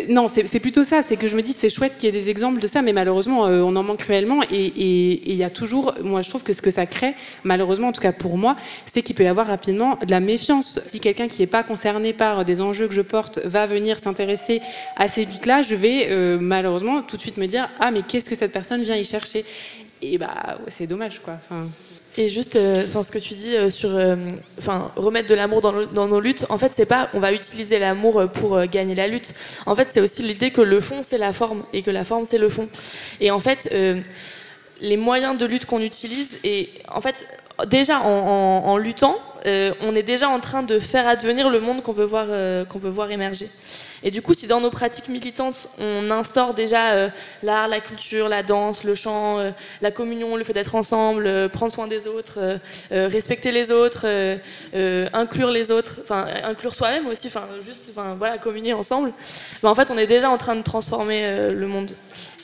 non, 0.09 0.27
c'est 0.29 0.59
plutôt 0.59 0.83
ça. 0.83 1.03
C'est 1.03 1.17
que 1.17 1.29
je 1.29 1.37
me 1.37 1.43
dis, 1.43 1.53
c'est 1.53 1.71
chouette 1.71 1.97
qu'il 1.97 2.13
y 2.13 2.17
ait 2.17 2.21
des 2.21 2.29
exemples 2.31 2.59
de 2.59 2.67
ça, 2.67 2.83
mais 2.83 2.93
malheureusement, 2.93 3.43
on 3.43 3.77
en 3.77 3.83
manque 3.85 4.01
cruellement. 4.01 4.43
Et 4.51 4.73
il 4.77 5.37
y 5.37 5.45
a 5.45 5.51
toujours, 5.51 5.95
moi, 6.03 6.21
je 6.23 6.29
trouve 6.29 6.43
que 6.43 6.53
ce 6.53 6.63
que 6.63 6.71
ça 6.71 6.85
crée, 6.85 7.15
malheureusement, 7.45 7.89
en 7.89 7.93
tout 7.93 8.01
cas 8.01 8.13
pour 8.13 8.37
moi, 8.37 8.57
c'est 8.87 9.03
qu'il 9.03 9.15
peut 9.15 9.23
y 9.23 9.29
avoir 9.29 9.47
rapidement 9.47 9.99
de 10.05 10.11
la 10.11 10.19
méfiance. 10.19 10.81
Si 10.85 10.99
quelqu'un 10.99 11.29
qui 11.29 11.43
n'est 11.43 11.47
pas 11.47 11.63
concerné 11.63 12.13
par 12.13 12.45
des 12.45 12.61
enjeux 12.61 12.89
que 12.89 12.95
je 12.95 13.03
porte 13.03 13.39
va 13.45 13.67
venir 13.67 14.01
s'intéresser 14.01 14.61
à 14.97 15.07
ces 15.07 15.25
luttes-là, 15.25 15.63
je 15.63 15.77
vais 15.77 16.39
malheureusement 16.41 17.03
tout 17.03 17.17
de 17.17 17.23
suite 17.23 17.37
me 17.37 17.47
dire, 17.47 17.69
ah 17.79 17.93
mais 17.93 18.03
qu'est-ce 18.03 18.29
que 18.29 18.37
cette 18.37 18.53
personne 18.53 18.83
vient 18.83 18.97
y 18.97 19.05
chercher? 19.05 19.45
Et 20.03 20.19
bah 20.19 20.59
c'est 20.69 20.87
dommage 20.87 21.21
quoi. 21.21 21.35
Enfin... 21.35 21.67
Et 22.19 22.29
juste, 22.29 22.57
euh, 22.57 22.85
enfin, 22.87 23.03
ce 23.03 23.11
que 23.13 23.19
tu 23.19 23.35
dis 23.35 23.57
euh, 23.57 23.71
sur, 23.71 23.95
euh, 23.95 24.17
enfin, 24.59 24.91
remettre 24.97 25.29
de 25.29 25.35
l'amour 25.35 25.61
dans, 25.61 25.87
dans, 25.87 26.09
nos 26.09 26.21
luttes. 26.21 26.45
En 26.51 26.59
fait, 26.59 26.73
c'est 26.73 26.85
pas, 26.85 27.09
on 27.15 27.21
va 27.21 27.33
utiliser 27.33 27.79
l'amour 27.79 28.29
pour 28.33 28.61
gagner 28.67 28.95
la 28.95 29.07
lutte. 29.07 29.33
En 29.65 29.77
fait, 29.77 29.89
c'est 29.89 30.01
aussi 30.01 30.23
l'idée 30.23 30.51
que 30.51 30.61
le 30.61 30.81
fond 30.81 31.03
c'est 31.03 31.19
la 31.19 31.33
forme 31.33 31.63
et 31.73 31.83
que 31.83 31.91
la 31.91 32.05
forme 32.05 32.25
c'est 32.25 32.39
le 32.39 32.49
fond. 32.49 32.69
Et 33.21 33.31
en 33.31 33.39
fait, 33.39 33.73
les 34.81 34.97
moyens 34.97 35.37
de 35.37 35.47
lutte 35.47 35.67
qu'on 35.67 35.81
utilise 35.81 36.39
et 36.45 36.71
en 36.89 37.01
fait, 37.01 37.27
déjà 37.67 38.01
en, 38.01 38.77
luttant, 38.77 39.19
euh, 39.47 39.73
on 39.81 39.95
est 39.95 40.03
déjà 40.03 40.29
en 40.29 40.41
train 40.41 40.63
de 40.63 40.79
faire 40.79 41.07
advenir 41.07 41.49
le 41.49 41.61
monde 41.61 41.83
qu'on 41.83 41.93
veut, 41.93 42.05
voir, 42.05 42.27
euh, 42.29 42.65
qu'on 42.65 42.79
veut 42.79 42.91
voir 42.91 43.11
émerger. 43.11 43.49
Et 44.03 44.11
du 44.11 44.23
coup, 44.23 44.35
si 44.35 44.47
dans 44.47 44.61
nos 44.61 44.71
pratiques 44.71 45.09
militantes, 45.09 45.69
on 45.79 46.11
instaure 46.11 46.55
déjà 46.55 46.93
euh, 46.93 47.09
l'art, 47.43 47.69
la 47.69 47.81
culture, 47.81 48.29
la 48.29 48.43
danse, 48.43 48.85
le 48.85 48.95
chant, 48.95 49.39
la 49.81 49.91
communion, 49.91 50.37
le 50.37 50.45
fait 50.45 50.53
d'être 50.53 50.75
ensemble, 50.75 51.49
prendre 51.51 51.73
soin 51.73 51.87
des 51.87 52.07
autres, 52.07 52.59
respecter 52.91 53.53
les 53.53 53.71
autres, 53.71 54.07
inclure 55.13 55.51
les 55.51 55.71
autres, 55.71 56.01
enfin 56.03 56.27
inclure 56.45 56.75
soi-même 56.75 57.07
aussi, 57.07 57.29
enfin 57.29 57.45
juste, 57.61 57.89
enfin 57.91 58.15
voilà, 58.19 58.39
communier 58.39 58.73
ensemble, 58.73 59.13
ben, 59.63 59.69
en 59.69 59.75
fait, 59.75 59.91
on 59.91 59.99
est 59.99 60.07
déjà 60.07 60.31
en 60.31 60.39
train 60.39 60.57
de 60.57 60.63
transformer 60.63 61.53
le 61.53 61.67
monde. 61.67 61.93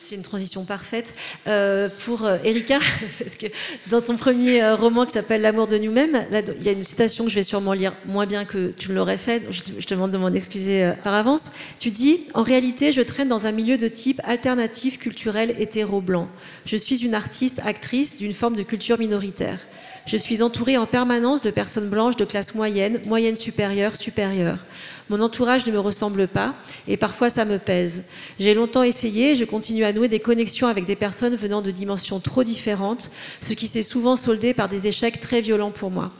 C'est 0.06 0.14
une 0.14 0.22
transition 0.22 0.64
parfaite 0.64 1.14
euh, 1.48 1.88
pour 2.04 2.24
euh, 2.26 2.38
Erika, 2.44 2.78
parce 3.18 3.34
que 3.34 3.46
dans 3.88 4.00
ton 4.00 4.16
premier 4.16 4.62
euh, 4.62 4.76
roman 4.76 5.04
qui 5.04 5.10
s'appelle 5.10 5.40
L'amour 5.40 5.66
de 5.66 5.78
nous-mêmes, 5.78 6.24
il 6.30 6.64
y 6.64 6.68
a 6.68 6.72
une 6.72 6.84
citation 6.84 7.24
que 7.24 7.30
je 7.30 7.34
vais 7.34 7.42
sûrement 7.42 7.72
lire 7.72 7.92
moins 8.04 8.24
bien 8.24 8.44
que 8.44 8.70
tu 8.70 8.90
ne 8.90 8.94
l'aurais 8.94 9.18
fait, 9.18 9.42
je 9.50 9.62
je 9.80 9.84
te 9.84 9.94
demande 9.94 10.12
de 10.12 10.16
m'en 10.16 10.32
excuser 10.32 10.92
par 11.02 11.12
avance. 11.12 11.46
Tu 11.80 11.90
dis 11.90 12.20
En 12.34 12.44
réalité, 12.44 12.92
je 12.92 13.02
traîne 13.02 13.26
dans 13.26 13.48
un 13.48 13.52
milieu 13.52 13.78
de 13.78 13.88
type 13.88 14.20
alternatif, 14.22 15.00
culturel, 15.00 15.56
hétéro-blanc. 15.58 16.28
Je 16.66 16.76
suis 16.76 17.04
une 17.04 17.14
artiste, 17.14 17.60
actrice 17.64 18.16
d'une 18.16 18.32
forme 18.32 18.54
de 18.54 18.62
culture 18.62 19.00
minoritaire. 19.00 19.58
Je 20.06 20.16
suis 20.16 20.40
entourée 20.40 20.76
en 20.76 20.86
permanence 20.86 21.42
de 21.42 21.50
personnes 21.50 21.88
blanches 21.88 22.16
de 22.16 22.24
classe 22.24 22.54
moyenne, 22.54 23.00
moyenne 23.06 23.34
supérieure, 23.34 23.96
supérieure. 23.96 24.58
Mon 25.08 25.20
entourage 25.20 25.66
ne 25.66 25.72
me 25.72 25.78
ressemble 25.78 26.26
pas 26.26 26.54
et 26.88 26.96
parfois 26.96 27.30
ça 27.30 27.44
me 27.44 27.58
pèse. 27.58 28.04
J'ai 28.40 28.54
longtemps 28.54 28.82
essayé 28.82 29.32
et 29.32 29.36
je 29.36 29.44
continue 29.44 29.84
à 29.84 29.92
nouer 29.92 30.08
des 30.08 30.18
connexions 30.18 30.66
avec 30.66 30.84
des 30.84 30.96
personnes 30.96 31.36
venant 31.36 31.62
de 31.62 31.70
dimensions 31.70 32.18
trop 32.18 32.42
différentes, 32.42 33.10
ce 33.40 33.52
qui 33.52 33.68
s'est 33.68 33.84
souvent 33.84 34.16
soldé 34.16 34.52
par 34.52 34.68
des 34.68 34.88
échecs 34.88 35.20
très 35.20 35.40
violents 35.40 35.70
pour 35.70 35.90
moi. 35.90 36.10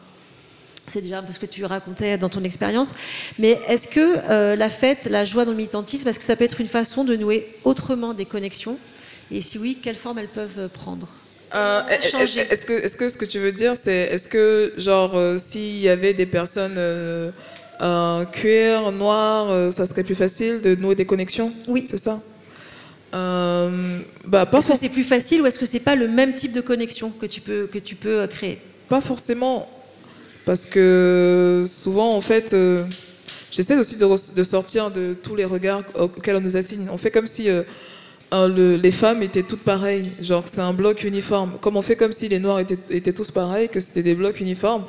C'est 0.89 1.03
déjà 1.03 1.18
un 1.18 1.22
peu 1.24 1.32
ce 1.32 1.41
que 1.41 1.47
tu 1.47 1.64
racontais 1.64 2.16
dans 2.16 2.28
ton 2.28 2.45
expérience. 2.45 2.95
Mais 3.41 3.61
est-ce 3.66 3.89
que 3.89 4.18
euh, 4.30 4.55
la 4.55 4.70
fête, 4.70 5.07
la 5.11 5.24
joie 5.24 5.45
dans 5.45 5.51
le 5.51 5.57
militantisme, 5.57 6.09
est-ce 6.09 6.20
que 6.20 6.24
ça 6.24 6.37
peut 6.37 6.45
être 6.45 6.61
une 6.61 6.68
façon 6.68 7.03
de 7.03 7.16
nouer 7.16 7.49
autrement 7.64 8.14
des 8.14 8.24
connexions? 8.24 8.78
Et 9.32 9.41
si 9.41 9.59
oui, 9.59 9.78
quelles 9.82 9.97
formes 9.97 10.20
elles 10.20 10.28
peuvent 10.28 10.68
prendre? 10.68 11.09
Euh, 11.55 11.82
est-ce 11.89 12.66
que, 12.66 12.72
est 12.72 12.97
que, 12.97 13.09
ce 13.09 13.16
que 13.16 13.24
tu 13.24 13.41
veux 13.41 13.51
dire, 13.51 13.76
c'est 13.76 14.11
est-ce 14.12 14.28
que, 14.28 14.74
genre, 14.78 15.16
euh, 15.16 15.39
s'il 15.39 15.78
y 15.78 15.89
avait 15.89 16.14
des 16.14 16.26
personnes 16.26 16.76
un 17.81 18.24
cuir 18.31 18.91
noir, 18.93 19.51
euh, 19.51 19.70
ça 19.70 19.87
serait 19.87 20.05
plus 20.05 20.14
facile 20.14 20.61
de 20.61 20.74
nouer 20.74 20.95
des 20.95 21.07
connexions 21.07 21.53
Oui. 21.68 21.85
C'est 21.89 21.99
ça 21.99 22.20
euh, 23.14 24.01
bah, 24.24 24.49
Est-ce 24.53 24.66
que 24.66 24.77
c'est 24.77 24.89
plus 24.89 25.05
facile 25.05 25.43
ou 25.43 25.47
est-ce 25.47 25.59
que 25.59 25.66
c'est 25.66 25.81
pas 25.81 25.97
le 25.97 26.09
même 26.09 26.33
type 26.33 26.53
de 26.53 26.61
connexion 26.61 27.11
que 27.11 27.27
tu 27.27 27.41
peux, 27.41 27.66
que 27.66 27.79
tu 27.79 27.95
peux 27.95 28.20
euh, 28.20 28.27
créer 28.27 28.59
Pas 28.89 29.01
forcément. 29.01 29.68
Parce 30.45 30.64
que 30.64 31.64
souvent, 31.66 32.14
en 32.14 32.20
fait, 32.20 32.55
j'essaie 33.51 33.77
aussi 33.77 33.97
de, 33.97 34.45
sortir 34.45 34.93
de 34.93 35.12
tous 35.20 35.35
les 35.35 35.45
regards 35.45 35.83
auxquels 35.99 36.37
on 36.37 36.41
nous 36.41 36.57
assigne. 36.57 36.87
On 36.93 36.99
fait 36.99 37.11
comme 37.11 37.27
si 37.27 37.49
les 38.33 38.93
femmes 38.93 39.24
étaient 39.24 39.43
toutes 39.43 39.64
pareilles. 39.64 40.05
Genre, 40.22 40.45
c'est 40.47 40.61
un 40.61 40.72
bloc 40.72 41.03
uniforme. 41.03 41.55
Comme 41.61 41.77
on 41.77 41.83
fait 41.83 41.97
comme 41.97 42.12
si 42.12 42.29
les 42.29 42.39
noirs 42.39 42.61
étaient, 42.61 42.79
étaient 42.91 43.12
tous 43.12 43.33
pareils, 43.33 43.68
que 43.68 43.81
c'était 43.81 44.05
des 44.05 44.14
blocs 44.14 44.39
uniformes 44.39 44.85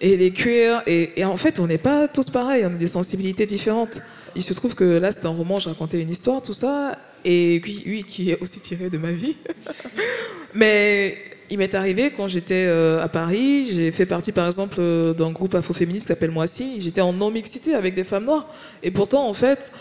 et 0.00 0.16
les 0.16 0.32
cuirs. 0.32 0.82
Et, 0.86 1.24
en 1.24 1.36
fait, 1.36 1.60
on 1.60 1.66
n'est 1.66 1.78
pas 1.78 2.08
tous 2.08 2.30
pareils, 2.30 2.64
on 2.64 2.74
a 2.74 2.78
des 2.78 2.86
sensibilités 2.86 3.46
différentes. 3.46 3.98
Il 4.36 4.42
se 4.42 4.54
trouve 4.54 4.74
que 4.74 4.84
là, 4.84 5.12
c'était 5.12 5.26
un 5.26 5.30
roman, 5.30 5.58
je 5.58 5.68
racontais 5.68 6.00
une 6.00 6.10
histoire, 6.10 6.40
tout 6.40 6.54
ça, 6.54 6.96
et 7.24 7.60
puis, 7.62 7.82
oui, 7.86 8.04
qui 8.08 8.30
est 8.30 8.40
aussi 8.40 8.60
tiré 8.60 8.88
de 8.88 8.98
ma 8.98 9.12
vie. 9.12 9.36
Mais 10.54 11.16
il 11.50 11.58
m'est 11.58 11.74
arrivé 11.74 12.12
quand 12.16 12.28
j'étais 12.28 12.66
euh, 12.68 13.02
à 13.02 13.08
Paris, 13.08 13.70
j'ai 13.72 13.90
fait 13.90 14.06
partie 14.06 14.30
par 14.30 14.46
exemple 14.46 14.76
euh, 14.78 15.12
d'un 15.12 15.32
groupe 15.32 15.54
afro-féministe 15.54 16.06
qui 16.06 16.08
s'appelle 16.08 16.30
Moissy, 16.30 16.80
j'étais 16.80 17.00
en 17.00 17.12
non-mixité 17.12 17.74
avec 17.74 17.94
des 17.94 18.04
femmes 18.04 18.24
noires. 18.24 18.46
Et 18.84 18.92
pourtant, 18.92 19.28
en 19.28 19.34
fait, 19.34 19.72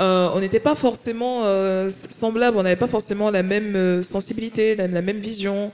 euh, 0.00 0.30
on 0.34 0.40
n'était 0.40 0.60
pas 0.60 0.74
forcément 0.74 1.42
semblables, 1.90 2.56
on 2.56 2.62
n'avait 2.62 2.76
pas 2.76 2.88
forcément 2.88 3.30
la 3.30 3.42
même 3.42 4.02
sensibilité, 4.02 4.74
la, 4.74 4.88
la, 4.88 5.02
même 5.02 5.18
vision. 5.18 5.70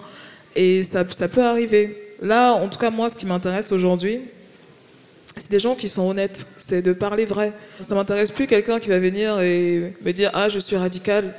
Et 0.56 0.82
ça, 0.82 1.04
ça 1.10 1.28
peut 1.28 1.42
arriver. 1.42 2.03
Là, 2.20 2.52
en 2.52 2.68
tout 2.68 2.78
cas, 2.78 2.90
moi, 2.90 3.08
ce 3.08 3.16
qui 3.16 3.26
m'intéresse 3.26 3.72
aujourd'hui, 3.72 4.20
c'est 5.36 5.50
des 5.50 5.58
gens 5.58 5.74
qui 5.74 5.88
sont 5.88 6.08
honnêtes, 6.08 6.46
c'est 6.58 6.82
de 6.82 6.92
parler 6.92 7.24
vrai. 7.24 7.52
Ça 7.80 7.94
m'intéresse 7.94 8.30
plus 8.30 8.46
quelqu'un 8.46 8.78
qui 8.78 8.88
va 8.88 8.98
venir 8.98 9.40
et 9.40 9.92
me 10.04 10.12
dire 10.12 10.30
Ah, 10.32 10.48
je 10.48 10.58
suis 10.58 10.76
radical. 10.76 11.34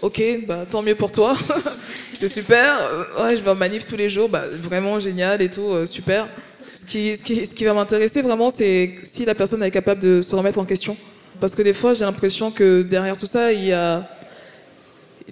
Ok, 0.00 0.22
bah, 0.46 0.64
tant 0.70 0.82
mieux 0.82 0.94
pour 0.94 1.12
toi. 1.12 1.36
c'est 2.12 2.28
super. 2.28 2.78
Ouais, 3.20 3.36
je 3.36 3.42
vais 3.42 3.50
en 3.50 3.54
manif 3.54 3.84
tous 3.84 3.96
les 3.96 4.08
jours. 4.08 4.28
Bah, 4.28 4.44
vraiment 4.48 5.00
génial 5.00 5.42
et 5.42 5.50
tout, 5.50 5.70
euh, 5.70 5.86
super. 5.86 6.28
Ce 6.62 6.84
qui, 6.84 7.16
ce 7.16 7.22
qui, 7.22 7.44
ce 7.44 7.54
qui 7.54 7.64
va 7.64 7.74
m'intéresser 7.74 8.22
vraiment, 8.22 8.50
c'est 8.50 8.94
si 9.02 9.24
la 9.24 9.34
personne 9.34 9.62
est 9.62 9.70
capable 9.70 10.00
de 10.00 10.20
se 10.20 10.34
remettre 10.34 10.58
en 10.58 10.64
question. 10.64 10.96
Parce 11.40 11.54
que 11.54 11.62
des 11.62 11.74
fois, 11.74 11.94
j'ai 11.94 12.04
l'impression 12.04 12.50
que 12.52 12.82
derrière 12.82 13.16
tout 13.16 13.26
ça, 13.26 13.52
il 13.52 13.64
y 13.64 13.72
a 13.72 14.08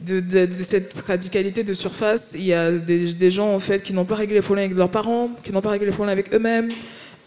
de, 0.06 0.48
cette 0.62 0.94
radicalité 1.06 1.62
de 1.62 1.74
surface, 1.74 2.34
il 2.36 2.46
y 2.46 2.54
a 2.54 2.70
des, 2.72 3.30
gens 3.30 3.54
en 3.54 3.58
fait 3.58 3.82
qui 3.82 3.92
n'ont 3.92 4.04
pas 4.04 4.14
réglé 4.14 4.36
les 4.36 4.42
problèmes 4.42 4.66
avec 4.66 4.76
leurs 4.76 4.90
parents, 4.90 5.30
qui 5.44 5.52
n'ont 5.52 5.60
pas 5.60 5.70
réglé 5.70 5.86
les 5.86 5.92
problèmes 5.92 6.12
avec 6.12 6.34
eux-mêmes. 6.34 6.68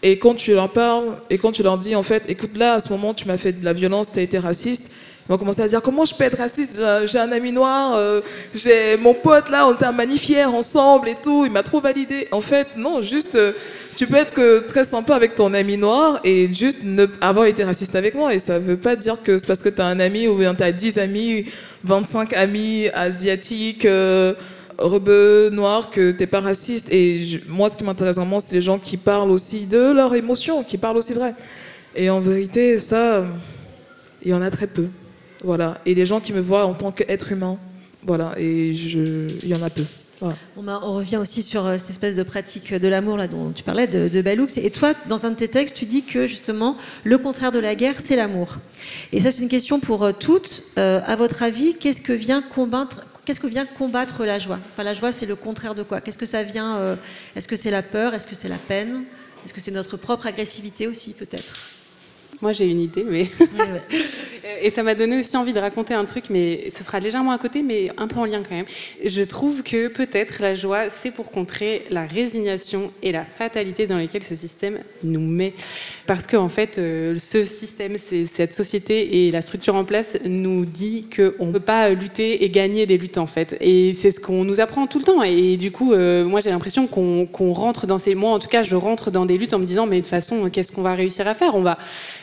Et 0.02 0.18
quand 0.18 0.34
tu 0.34 0.52
leur 0.52 0.70
parles, 0.70 1.16
et 1.30 1.38
quand 1.38 1.52
tu 1.52 1.62
leur 1.62 1.78
dis 1.78 1.96
en 1.96 2.02
fait, 2.02 2.24
écoute 2.28 2.56
là, 2.56 2.74
à 2.74 2.80
ce 2.80 2.90
moment, 2.90 3.14
tu 3.14 3.26
m'as 3.26 3.38
fait 3.38 3.52
de 3.52 3.64
la 3.64 3.72
violence, 3.72 4.12
tu 4.12 4.18
as 4.18 4.22
été 4.22 4.38
raciste, 4.38 4.90
ils 5.26 5.32
vont 5.32 5.38
commencer 5.38 5.62
à 5.62 5.68
dire 5.68 5.80
comment 5.80 6.04
je 6.04 6.14
peux 6.14 6.24
être 6.24 6.36
raciste? 6.36 6.82
J'ai 7.06 7.18
un 7.18 7.32
ami 7.32 7.52
noir, 7.52 7.94
euh, 7.96 8.20
j'ai 8.54 8.98
mon 8.98 9.14
pote 9.14 9.48
là, 9.48 9.66
on 9.66 9.74
était 9.74 9.86
un 9.86 9.92
magnifière 9.92 10.54
ensemble 10.54 11.08
et 11.08 11.16
tout, 11.22 11.46
il 11.46 11.52
m'a 11.52 11.62
trop 11.62 11.80
validé. 11.80 12.28
En 12.30 12.42
fait, 12.42 12.66
non, 12.76 13.00
juste 13.00 13.34
euh, 13.34 13.52
tu 13.96 14.06
peux 14.06 14.16
être 14.16 14.34
que 14.34 14.58
très 14.58 14.84
sympa 14.84 15.14
avec 15.14 15.34
ton 15.34 15.54
ami 15.54 15.76
noir 15.76 16.20
et 16.24 16.52
juste 16.52 16.78
ne 16.82 17.06
avoir 17.20 17.46
été 17.46 17.64
raciste 17.64 17.94
avec 17.94 18.14
moi. 18.14 18.34
Et 18.34 18.38
ça 18.38 18.58
veut 18.58 18.76
pas 18.76 18.96
dire 18.96 19.22
que 19.22 19.38
c'est 19.38 19.46
parce 19.46 19.60
que 19.60 19.68
tu 19.68 19.80
as 19.80 19.86
un 19.86 20.00
ami 20.00 20.28
ou 20.28 20.36
bien 20.36 20.54
tu 20.54 20.62
as 20.62 20.72
10 20.72 20.98
amis, 20.98 21.46
25 21.84 22.32
amis 22.32 22.88
asiatiques, 22.94 23.84
euh, 23.84 24.34
rebeux, 24.78 25.50
noirs, 25.50 25.90
que 25.90 26.10
t'es 26.10 26.26
pas 26.26 26.40
raciste. 26.40 26.92
Et 26.92 27.40
moi, 27.48 27.68
ce 27.68 27.76
qui 27.76 27.84
m'intéresse 27.84 28.16
vraiment, 28.16 28.40
c'est 28.40 28.56
les 28.56 28.62
gens 28.62 28.78
qui 28.78 28.96
parlent 28.96 29.30
aussi 29.30 29.66
de 29.66 29.92
leurs 29.92 30.14
émotions, 30.14 30.64
qui 30.64 30.78
parlent 30.78 30.96
aussi 30.96 31.12
vrai. 31.12 31.34
Et 31.94 32.10
en 32.10 32.20
vérité, 32.20 32.78
ça, 32.78 33.24
Il 34.22 34.30
y 34.30 34.34
en 34.34 34.40
a 34.40 34.50
très 34.50 34.66
peu. 34.66 34.86
Voilà. 35.44 35.78
Et 35.84 35.94
des 35.94 36.06
gens 36.06 36.18
qui 36.18 36.32
me 36.32 36.40
voient 36.40 36.64
en 36.64 36.72
tant 36.72 36.90
qu'être 36.90 37.30
humain. 37.30 37.58
Voilà. 38.02 38.32
Et 38.38 38.70
il 38.70 39.46
y 39.46 39.54
en 39.54 39.62
a 39.62 39.68
peu. 39.68 39.84
Voilà. 40.24 40.38
On, 40.56 40.88
on, 40.88 40.94
revient 40.94 41.18
aussi 41.18 41.42
sur 41.42 41.66
euh, 41.66 41.76
cette 41.76 41.90
espèce 41.90 42.16
de 42.16 42.22
pratique 42.22 42.72
de 42.72 42.88
l'amour 42.88 43.18
là 43.18 43.28
dont 43.28 43.52
tu 43.52 43.62
parlais 43.62 43.86
de, 43.86 44.08
de. 44.08 44.58
Et 44.58 44.70
toi, 44.70 44.94
dans 45.06 45.26
un 45.26 45.30
de 45.30 45.34
tes 45.34 45.48
textes, 45.48 45.76
tu 45.76 45.84
dis 45.84 46.02
que 46.02 46.26
justement 46.26 46.76
le 47.04 47.18
contraire 47.18 47.52
de 47.52 47.58
la 47.58 47.74
guerre, 47.74 47.96
c'est 48.02 48.16
l'amour. 48.16 48.56
Et 49.12 49.20
ça, 49.20 49.30
c'est 49.30 49.42
une 49.42 49.48
question 49.48 49.80
pour 49.80 50.02
euh, 50.02 50.12
toutes. 50.12 50.62
Euh, 50.78 51.00
à 51.06 51.16
votre 51.16 51.42
avis, 51.42 51.74
qu'est-ce 51.74 52.00
que 52.00 52.12
vient 52.12 52.42
combattre 52.42 53.04
Qu'est-ce 53.26 53.40
que 53.40 53.46
vient 53.46 53.66
combattre 53.66 54.24
la 54.24 54.38
joie? 54.38 54.58
Enfin, 54.72 54.82
La 54.82 54.92
joie, 54.92 55.10
c'est 55.10 55.26
le 55.26 55.36
contraire 55.36 55.74
de 55.74 55.82
quoi? 55.82 56.00
Qu'est-ce 56.00 56.18
que 56.18 56.26
ça 56.26 56.42
vient 56.42 56.98
Est-ce 57.34 57.48
que 57.48 57.56
c'est 57.56 57.70
la 57.70 57.80
peur? 57.80 58.12
Est-ce 58.12 58.26
que 58.26 58.34
c'est 58.34 58.50
la 58.50 58.58
peine? 58.58 59.04
Est-ce 59.46 59.54
que 59.54 59.62
c'est 59.62 59.70
notre 59.70 59.96
propre 59.96 60.26
agressivité 60.26 60.86
aussi, 60.86 61.14
peut-être? 61.14 61.54
Moi, 62.42 62.52
j'ai 62.52 62.66
une 62.66 62.80
idée, 62.80 63.04
mais. 63.08 63.30
et 64.60 64.70
ça 64.70 64.82
m'a 64.82 64.94
donné 64.94 65.18
aussi 65.18 65.36
envie 65.36 65.52
de 65.52 65.58
raconter 65.58 65.94
un 65.94 66.04
truc, 66.04 66.24
mais 66.30 66.70
ça 66.70 66.84
sera 66.84 67.00
légèrement 67.00 67.32
à 67.32 67.38
côté, 67.38 67.62
mais 67.62 67.88
un 67.96 68.06
peu 68.06 68.18
en 68.18 68.24
lien 68.24 68.42
quand 68.46 68.54
même. 68.54 68.66
Je 69.04 69.22
trouve 69.22 69.62
que 69.62 69.88
peut-être 69.88 70.40
la 70.40 70.54
joie, 70.54 70.90
c'est 70.90 71.10
pour 71.10 71.30
contrer 71.30 71.84
la 71.90 72.06
résignation 72.06 72.92
et 73.02 73.12
la 73.12 73.24
fatalité 73.24 73.86
dans 73.86 73.98
lesquelles 73.98 74.22
ce 74.22 74.34
système 74.34 74.78
nous 75.02 75.20
met. 75.20 75.54
Parce 76.06 76.26
qu'en 76.26 76.44
en 76.44 76.48
fait, 76.48 76.78
euh, 76.78 77.18
ce 77.18 77.44
système, 77.44 77.96
cette 77.98 78.52
société 78.52 79.26
et 79.26 79.30
la 79.30 79.42
structure 79.42 79.74
en 79.74 79.84
place 79.84 80.18
nous 80.24 80.64
dit 80.64 81.06
qu'on 81.14 81.46
ne 81.46 81.52
peut 81.52 81.60
pas 81.60 81.90
lutter 81.90 82.44
et 82.44 82.50
gagner 82.50 82.86
des 82.86 82.98
luttes, 82.98 83.18
en 83.18 83.26
fait. 83.26 83.56
Et 83.60 83.94
c'est 83.94 84.10
ce 84.10 84.20
qu'on 84.20 84.44
nous 84.44 84.60
apprend 84.60 84.86
tout 84.86 84.98
le 84.98 85.04
temps. 85.04 85.22
Et 85.22 85.56
du 85.56 85.70
coup, 85.70 85.92
euh, 85.92 86.24
moi, 86.24 86.40
j'ai 86.40 86.50
l'impression 86.50 86.86
qu'on 86.86 87.52
rentre 87.52 87.86
dans 87.86 87.98
ces. 87.98 88.14
Moi, 88.14 88.30
en 88.30 88.38
tout 88.38 88.48
cas, 88.48 88.62
je 88.62 88.74
rentre 88.74 89.10
dans 89.10 89.26
des 89.26 89.38
luttes 89.38 89.54
en 89.54 89.58
me 89.58 89.66
disant, 89.66 89.86
mais 89.86 89.96
de 89.96 90.00
toute 90.02 90.10
façon, 90.10 90.50
qu'est-ce 90.50 90.72
qu'on 90.72 90.82
va 90.82 90.94
réussir 90.94 91.26
à 91.26 91.34
faire? 91.34 91.54
On 91.54 91.62
va 91.62 91.78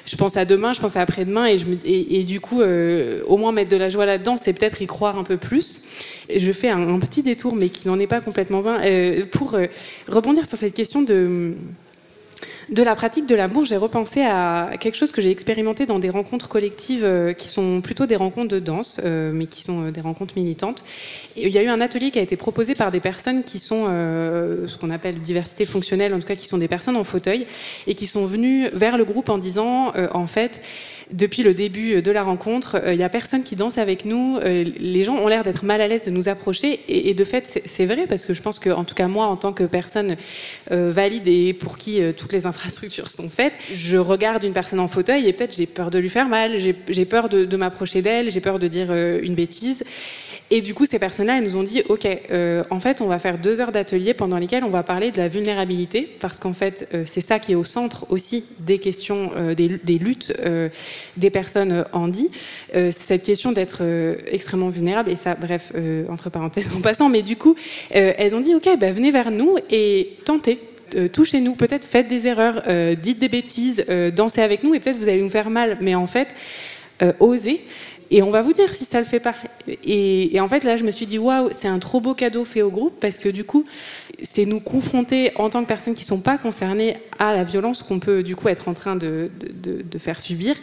je 0.05 0.15
pense 0.15 0.35
à 0.37 0.45
demain, 0.45 0.73
je 0.73 0.81
pense 0.81 0.95
à 0.95 1.01
après-demain, 1.01 1.45
et, 1.45 2.10
du 2.19 2.39
coup, 2.39 2.61
euh, 2.61 3.21
au 3.27 3.37
moins 3.37 3.51
mettre 3.51 3.69
de 3.69 3.77
la 3.77 3.89
joie 3.89 4.05
là-dedans, 4.05 4.37
c'est 4.37 4.53
peut-être 4.53 4.81
y 4.81 4.87
croire 4.87 5.17
un 5.17 5.23
peu 5.23 5.37
plus. 5.37 5.81
Et 6.29 6.39
je 6.39 6.51
fais 6.51 6.69
un, 6.69 6.99
petit 6.99 7.23
détour, 7.23 7.55
mais 7.55 7.69
qui 7.69 7.87
n'en 7.87 7.99
est 7.99 8.07
pas 8.07 8.21
complètement 8.21 8.65
un, 8.67 8.83
euh, 8.83 9.25
pour 9.31 9.55
euh, 9.55 9.65
rebondir 10.07 10.45
sur 10.45 10.57
cette 10.57 10.73
question 10.73 11.01
de 11.01 11.53
de 12.69 12.83
la 12.83 12.95
pratique 12.95 13.25
de 13.25 13.35
l'amour, 13.35 13.65
j'ai 13.65 13.75
repensé 13.75 14.21
à 14.21 14.71
quelque 14.79 14.95
chose 14.95 15.11
que 15.11 15.21
j'ai 15.21 15.29
expérimenté 15.29 15.85
dans 15.85 15.99
des 15.99 16.09
rencontres 16.09 16.47
collectives 16.47 17.05
qui 17.37 17.49
sont 17.49 17.81
plutôt 17.81 18.05
des 18.05 18.15
rencontres 18.15 18.47
de 18.47 18.59
danse, 18.59 19.01
mais 19.03 19.45
qui 19.45 19.61
sont 19.61 19.89
des 19.89 19.99
rencontres 19.99 20.35
militantes. 20.37 20.85
il 21.35 21.49
y 21.49 21.57
a 21.57 21.63
eu 21.63 21.67
un 21.67 21.81
atelier 21.81 22.11
qui 22.11 22.19
a 22.19 22.21
été 22.21 22.37
proposé 22.37 22.73
par 22.73 22.89
des 22.89 23.01
personnes 23.01 23.43
qui 23.43 23.59
sont 23.59 23.87
ce 23.87 24.77
qu'on 24.77 24.89
appelle 24.89 25.19
diversité 25.19 25.65
fonctionnelle, 25.65 26.13
en 26.13 26.19
tout 26.19 26.27
cas 26.27 26.35
qui 26.35 26.47
sont 26.47 26.59
des 26.59 26.69
personnes 26.69 26.95
en 26.95 27.03
fauteuil, 27.03 27.45
et 27.87 27.93
qui 27.93 28.07
sont 28.07 28.25
venues 28.25 28.69
vers 28.69 28.97
le 28.97 29.03
groupe 29.03 29.27
en 29.27 29.37
disant, 29.37 29.91
en 30.13 30.27
fait, 30.27 30.61
depuis 31.11 31.43
le 31.43 31.53
début 31.53 32.01
de 32.01 32.11
la 32.11 32.23
rencontre, 32.23 32.79
il 32.83 32.89
euh, 32.89 32.95
n'y 32.95 33.03
a 33.03 33.09
personne 33.09 33.43
qui 33.43 33.55
danse 33.55 33.77
avec 33.77 34.05
nous. 34.05 34.37
Euh, 34.37 34.63
les 34.79 35.03
gens 35.03 35.15
ont 35.17 35.27
l'air 35.27 35.43
d'être 35.43 35.63
mal 35.63 35.81
à 35.81 35.87
l'aise 35.87 36.05
de 36.05 36.11
nous 36.11 36.29
approcher. 36.29 36.79
Et, 36.87 37.13
de 37.13 37.23
fait, 37.23 37.61
c'est 37.65 37.85
vrai, 37.85 38.07
parce 38.07 38.25
que 38.25 38.33
je 38.33 38.41
pense 38.41 38.59
que, 38.59 38.69
en 38.69 38.83
tout 38.83 38.95
cas, 38.95 39.07
moi, 39.07 39.25
en 39.27 39.35
tant 39.35 39.53
que 39.53 39.63
personne 39.63 40.15
euh, 40.71 40.91
valide 40.91 41.27
et 41.27 41.53
pour 41.53 41.77
qui 41.77 42.01
toutes 42.15 42.33
les 42.33 42.45
infrastructures 42.51 43.07
sont 43.07 43.29
faites, 43.29 43.53
je 43.73 43.97
regarde 43.97 44.43
une 44.43 44.53
personne 44.53 44.79
en 44.79 44.87
fauteuil 44.87 45.27
et 45.27 45.33
peut-être 45.33 45.55
j'ai 45.55 45.65
peur 45.65 45.91
de 45.91 45.99
lui 45.99 46.09
faire 46.09 46.29
mal, 46.29 46.57
j'ai 46.57 47.05
peur 47.05 47.29
de 47.29 47.57
m'approcher 47.57 48.01
d'elle, 48.01 48.31
j'ai 48.31 48.41
peur 48.41 48.59
de 48.59 48.67
dire 48.67 48.93
une 48.93 49.35
bêtise. 49.35 49.83
Et 50.53 50.61
du 50.61 50.73
coup, 50.73 50.85
ces 50.85 50.99
personnes-là, 50.99 51.37
elles 51.37 51.45
nous 51.45 51.55
ont 51.55 51.63
dit, 51.63 51.81
OK, 51.87 52.05
euh, 52.05 52.65
en 52.69 52.81
fait, 52.81 52.99
on 52.99 53.07
va 53.07 53.19
faire 53.19 53.37
deux 53.37 53.61
heures 53.61 53.71
d'atelier 53.71 54.13
pendant 54.13 54.37
lesquelles 54.37 54.65
on 54.65 54.69
va 54.69 54.83
parler 54.83 55.09
de 55.11 55.17
la 55.17 55.29
vulnérabilité, 55.29 56.09
parce 56.19 56.39
qu'en 56.39 56.51
fait, 56.51 56.89
euh, 56.93 57.03
c'est 57.05 57.21
ça 57.21 57.39
qui 57.39 57.53
est 57.53 57.55
au 57.55 57.63
centre 57.63 58.05
aussi 58.11 58.43
des 58.59 58.77
questions, 58.77 59.31
euh, 59.37 59.55
des, 59.55 59.97
luttes 59.97 60.33
des 61.15 61.29
personnes 61.29 61.85
handi. 61.93 62.29
c'est 62.73 62.91
cette 62.91 63.23
question 63.23 63.53
d'être 63.53 63.81
extrêmement 64.29 64.67
vulnérable, 64.67 65.09
et 65.09 65.15
ça, 65.15 65.35
bref, 65.35 65.71
entre 66.09 66.29
parenthèses 66.29 66.69
en 66.75 66.81
passant, 66.81 67.07
mais 67.07 67.21
du 67.21 67.37
coup, 67.37 67.55
elles 67.91 68.35
ont 68.35 68.41
dit, 68.41 68.53
OK, 68.53 68.67
bah, 68.77 68.91
venez 68.91 69.11
vers 69.11 69.31
nous 69.31 69.57
et 69.69 70.17
tentez 70.25 70.59
touchez-nous, 71.13 71.55
peut-être 71.55 71.85
faites 71.85 72.09
des 72.09 72.27
erreurs, 72.27 72.63
dites 72.97 73.19
des 73.19 73.29
bêtises, 73.29 73.85
dansez 74.13 74.41
avec 74.41 74.63
nous 74.63 74.73
et 74.73 74.79
peut-être 74.79 74.97
vous 74.97 75.07
allez 75.07 75.21
nous 75.21 75.29
faire 75.29 75.49
mal. 75.49 75.77
Mais 75.79 75.95
en 75.95 76.07
fait, 76.07 76.29
osez 77.19 77.61
et 78.11 78.21
on 78.21 78.29
va 78.29 78.41
vous 78.41 78.51
dire 78.51 78.73
si 78.73 78.83
ça 78.83 78.99
le 78.99 79.05
fait 79.05 79.21
pas. 79.21 79.33
Et, 79.85 80.37
en 80.41 80.49
fait, 80.49 80.65
là, 80.65 80.75
je 80.75 80.83
me 80.83 80.91
suis 80.91 81.05
dit, 81.05 81.17
waouh, 81.17 81.49
c'est 81.53 81.69
un 81.69 81.79
trop 81.79 82.01
beau 82.01 82.13
cadeau 82.13 82.43
fait 82.43 82.61
au 82.61 82.69
groupe 82.69 82.99
parce 82.99 83.19
que 83.19 83.29
du 83.29 83.45
coup, 83.45 83.63
c'est 84.21 84.45
nous 84.45 84.59
confronter 84.59 85.31
en 85.37 85.49
tant 85.49 85.63
que 85.63 85.67
personnes 85.67 85.93
qui 85.93 86.03
ne 86.03 86.07
sont 86.07 86.19
pas 86.19 86.37
concernées 86.37 86.97
à 87.19 87.33
la 87.33 87.45
violence 87.45 87.83
qu'on 87.83 87.99
peut 87.99 88.21
du 88.21 88.35
coup 88.35 88.49
être 88.49 88.67
en 88.67 88.73
train 88.73 88.97
de, 88.97 89.31
faire 89.97 90.19
subir 90.19 90.55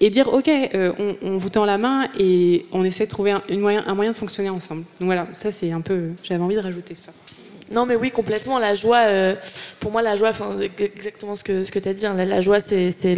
et 0.00 0.08
dire 0.08 0.32
ok, 0.32 0.48
euh, 0.48 0.92
on, 1.22 1.36
vous 1.36 1.48
tend 1.50 1.66
la 1.66 1.76
main 1.76 2.08
et 2.18 2.64
on 2.72 2.84
essaie 2.84 3.04
de 3.04 3.10
trouver 3.10 3.32
un 3.32 3.94
moyen 3.94 4.12
de 4.12 4.16
fonctionner 4.16 4.48
ensemble. 4.48 4.84
Donc 5.00 5.06
voilà, 5.06 5.26
ça 5.32 5.52
c'est 5.52 5.72
un 5.72 5.82
peu, 5.82 6.10
j'avais 6.22 6.42
envie 6.42 6.54
de 6.54 6.60
rajouter 6.60 6.94
ça. 6.94 7.12
Non, 7.70 7.86
mais 7.86 7.96
oui, 7.96 8.10
complètement. 8.10 8.58
La 8.58 8.74
joie, 8.74 9.04
euh, 9.06 9.34
pour 9.80 9.90
moi, 9.90 10.02
la 10.02 10.16
joie, 10.16 10.32
exactement 10.78 11.36
ce 11.36 11.44
que, 11.44 11.64
ce 11.64 11.72
que 11.72 11.78
tu 11.78 11.88
as 11.88 11.94
dit, 11.94 12.06
hein, 12.06 12.14
la, 12.14 12.40
joie, 12.40 12.60
c'est 12.60 13.14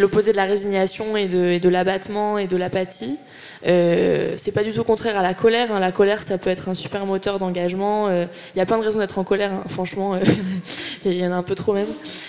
l'opposé 0.00 0.32
de 0.32 0.36
la 0.36 0.44
résignation 0.44 1.16
et 1.16 1.26
de 1.26 1.68
l'abattement 1.68 2.38
et 2.38 2.46
de 2.46 2.56
l'apathie. 2.56 3.18
Euh, 3.66 4.34
c'est 4.36 4.52
pas 4.52 4.62
du 4.62 4.72
tout 4.72 4.84
contraire 4.84 5.16
à 5.18 5.22
la 5.22 5.34
colère. 5.34 5.72
Hein. 5.72 5.80
La 5.80 5.92
colère, 5.92 6.22
ça 6.22 6.38
peut 6.38 6.50
être 6.50 6.68
un 6.68 6.74
super 6.74 7.06
moteur 7.06 7.38
d'engagement. 7.38 8.08
Il 8.08 8.12
euh, 8.12 8.26
y 8.56 8.60
a 8.60 8.66
plein 8.66 8.78
de 8.78 8.84
raisons 8.84 8.98
d'être 8.98 9.18
en 9.18 9.24
colère, 9.24 9.52
hein. 9.52 9.64
franchement. 9.66 10.18
Il 11.04 11.12
y 11.12 11.26
en 11.26 11.32
a 11.32 11.36
un 11.36 11.42
peu 11.42 11.54
trop 11.54 11.72
même. 11.72 11.86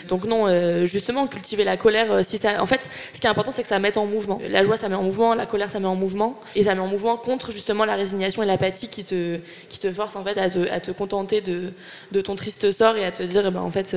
Donc 0.07 0.25
non, 0.25 0.47
euh, 0.47 0.85
justement, 0.85 1.27
cultiver 1.27 1.63
la 1.63 1.77
colère, 1.77 2.11
en 2.11 2.65
fait, 2.65 2.89
ce 3.13 3.19
qui 3.19 3.27
est 3.27 3.29
important, 3.29 3.51
c'est 3.51 3.61
que 3.61 3.67
ça 3.67 3.79
mette 3.79 3.97
en 3.97 4.05
mouvement. 4.05 4.39
La 4.47 4.63
joie, 4.63 4.77
ça 4.77 4.89
met 4.89 4.95
en 4.95 5.03
mouvement. 5.03 5.33
La 5.33 5.45
colère, 5.45 5.69
ça 5.71 5.79
met 5.79 5.87
en 5.87 5.95
mouvement. 5.95 6.39
Et 6.55 6.63
ça 6.63 6.75
met 6.75 6.81
en 6.81 6.87
mouvement 6.87 7.17
contre 7.17 7.51
justement 7.51 7.85
la 7.85 7.95
résignation 7.95 8.43
et 8.43 8.45
l'apathie 8.45 8.89
qui 8.89 9.03
te, 9.03 9.39
qui 9.69 9.79
te 9.79 9.91
force 9.91 10.15
en 10.15 10.23
fait 10.23 10.37
à 10.37 10.49
te, 10.49 10.71
à 10.71 10.79
te 10.79 10.91
contenter 10.91 11.41
de, 11.41 11.73
de, 12.11 12.21
ton 12.21 12.35
triste 12.35 12.71
sort 12.71 12.95
et 12.95 13.05
à 13.05 13.11
te 13.11 13.23
dire, 13.23 13.51
ben, 13.51 13.61
en 13.61 13.71
fait 13.71 13.95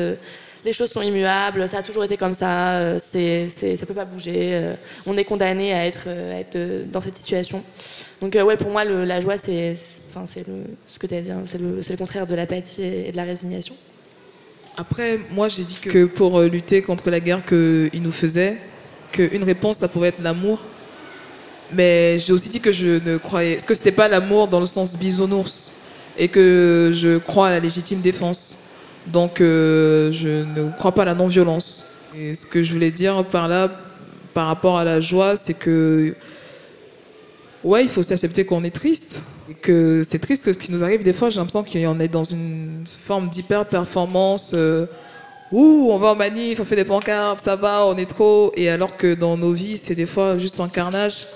les 0.65 0.73
choses 0.73 0.91
sont 0.91 1.03
immuables, 1.03 1.69
ça 1.69 1.79
a 1.79 1.83
toujours 1.83 2.05
été 2.05 2.17
comme 2.17 2.35
ça, 2.35 2.75
euh, 2.75 2.97
c'est, 2.99 3.49
c'est, 3.49 3.77
ça 3.77 3.87
peut 3.87 3.95
pas 3.95 4.05
bouger, 4.05 4.51
euh, 4.53 4.75
on 5.07 5.17
est 5.17 5.25
condamné 5.25 5.73
à 5.73 5.87
être, 5.87 6.05
euh, 6.07 6.41
être 6.41 6.91
dans 6.91 7.01
cette 7.01 7.17
situation. 7.17 7.63
Donc 8.21 8.35
ouais, 8.35 8.57
pour 8.57 8.71
moi, 8.71 8.85
la 8.85 9.21
joie, 9.21 9.39
c'est, 9.39 9.75
enfin, 10.09 10.27
c'est 10.27 10.47
le, 10.47 10.65
ce 10.87 10.99
que 10.99 11.07
tu 11.07 11.15
as 11.15 11.21
dit, 11.21 11.33
hein, 11.33 11.43
c'est, 11.45 11.59
le, 11.61 11.83
c'est 11.83 11.93
le 11.93 11.99
contraire 11.99 12.27
de 12.27 12.35
l'apathie 12.35 12.83
et 12.83 13.13
de 13.13 13.17
la 13.17 13.25
résignation. 13.25 13.75
Après, 14.77 15.19
moi, 15.33 15.49
j'ai 15.49 15.65
dit 15.65 15.79
que 15.83 16.07
pour 16.07 16.41
lutter 16.41 16.81
contre 16.81 17.11
la 17.11 17.21
guerre 17.21 17.45
qu'ils 17.45 18.03
nous 18.03 18.13
faisaient, 18.13 18.57
qu'une 19.11 19.45
réponse, 19.45 19.79
ça 19.79 19.89
pouvait 19.89 20.09
être 20.09 20.23
l'amour. 20.23 20.61
Mais 21.75 22.19
j'ai 22.19 22.33
aussi 22.33 22.49
dit 22.49 22.61
que 22.61 22.73
je 22.73 23.03
ne 23.05 23.17
croyais 23.19 23.57
que 23.57 23.75
c'était 23.75 23.93
pas 23.93 24.09
l'amour 24.09 24.49
dans 24.49 24.61
le 24.61 24.67
sens 24.67 24.97
bisounours 24.97 25.73
et 26.17 26.29
que 26.29 26.93
je 26.95 27.19
crois 27.19 27.49
à 27.49 27.51
la 27.51 27.61
légitime 27.61 28.01
défense. 28.01 28.62
Donc, 29.07 29.41
euh, 29.41 30.13
je 30.13 30.45
ne 30.45 30.71
crois 30.71 30.93
pas 30.93 31.03
à 31.03 31.07
la 31.07 31.15
non-violence. 31.15 31.89
Et 32.17 32.35
ce 32.35 32.47
que 32.47 32.63
je 32.63 32.73
voulais 32.73 32.91
dire 32.91 33.25
par 33.25 33.49
là, 33.49 33.71
par 34.35 34.47
rapport 34.47 34.79
à 34.79 34.85
la 34.85 35.01
joie, 35.01 35.37
c'est 35.37 35.55
que, 35.55 36.15
ouais, 37.65 37.83
il 37.83 37.89
faut 37.89 38.03
s'accepter 38.03 38.45
qu'on 38.45 38.65
est 38.65 38.75
triste. 38.75 39.23
Et 39.51 39.55
que 39.55 40.03
c'est 40.09 40.19
triste 40.19 40.45
que 40.45 40.53
ce 40.53 40.59
qui 40.59 40.71
nous 40.73 40.85
arrive, 40.85 41.03
des 41.03 41.13
fois, 41.13 41.31
j'ai 41.31 41.39
l'impression 41.39 41.65
qu'on 41.65 42.01
est 42.01 42.09
dans 42.09 42.25
une 42.25 42.85
forme 42.87 43.29
d'hyper-performance. 43.29 44.53
Euh, 44.55 44.87
ouh, 45.51 45.89
on 45.91 45.99
va 45.99 46.09
en 46.09 46.17
manif, 46.17 46.61
on 46.61 46.65
fait 46.65 46.77
des 46.77 46.85
pancartes, 46.85 47.43
ça 47.43 47.57
va, 47.57 47.87
on 47.87 47.97
est 47.97 48.09
trop. 48.09 48.53
Et 48.57 48.69
alors 48.69 48.97
que 48.97 49.15
dans 49.15 49.37
nos 49.37 49.53
vies, 49.53 49.77
c'est 49.77 49.95
des 49.95 50.07
fois 50.07 50.39
juste 50.39 50.61
un 50.61 50.69
carnage 50.69 51.27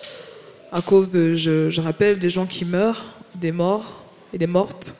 à 0.72 0.80
cause 0.82 1.10
de, 1.10 1.34
je, 1.36 1.70
je 1.70 1.80
rappelle, 1.80 2.18
des 2.18 2.30
gens 2.30 2.46
qui 2.46 2.64
meurent, 2.64 3.04
des 3.34 3.52
morts 3.52 4.04
et 4.32 4.38
des 4.38 4.46
mortes. 4.46 4.94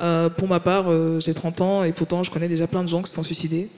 Euh, 0.00 0.30
pour 0.30 0.48
ma 0.48 0.60
part, 0.60 0.86
euh, 0.88 1.20
j'ai 1.20 1.34
30 1.34 1.60
ans 1.60 1.84
et 1.84 1.92
pourtant 1.92 2.22
je 2.22 2.30
connais 2.30 2.48
déjà 2.48 2.66
plein 2.66 2.82
de 2.82 2.88
gens 2.88 3.02
qui 3.02 3.10
se 3.10 3.16
sont 3.16 3.22
suicidés. 3.22 3.68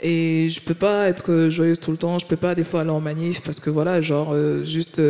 Et 0.00 0.48
je 0.50 0.60
peux 0.60 0.74
pas 0.74 1.08
être 1.08 1.48
joyeuse 1.48 1.80
tout 1.80 1.90
le 1.90 1.96
temps, 1.96 2.18
je 2.18 2.26
peux 2.26 2.36
pas 2.36 2.54
des 2.54 2.64
fois 2.64 2.82
aller 2.82 2.90
en 2.90 3.00
manif 3.00 3.40
parce 3.42 3.58
que 3.58 3.70
voilà, 3.70 4.00
genre, 4.00 4.30
euh, 4.32 4.62
juste 4.64 5.00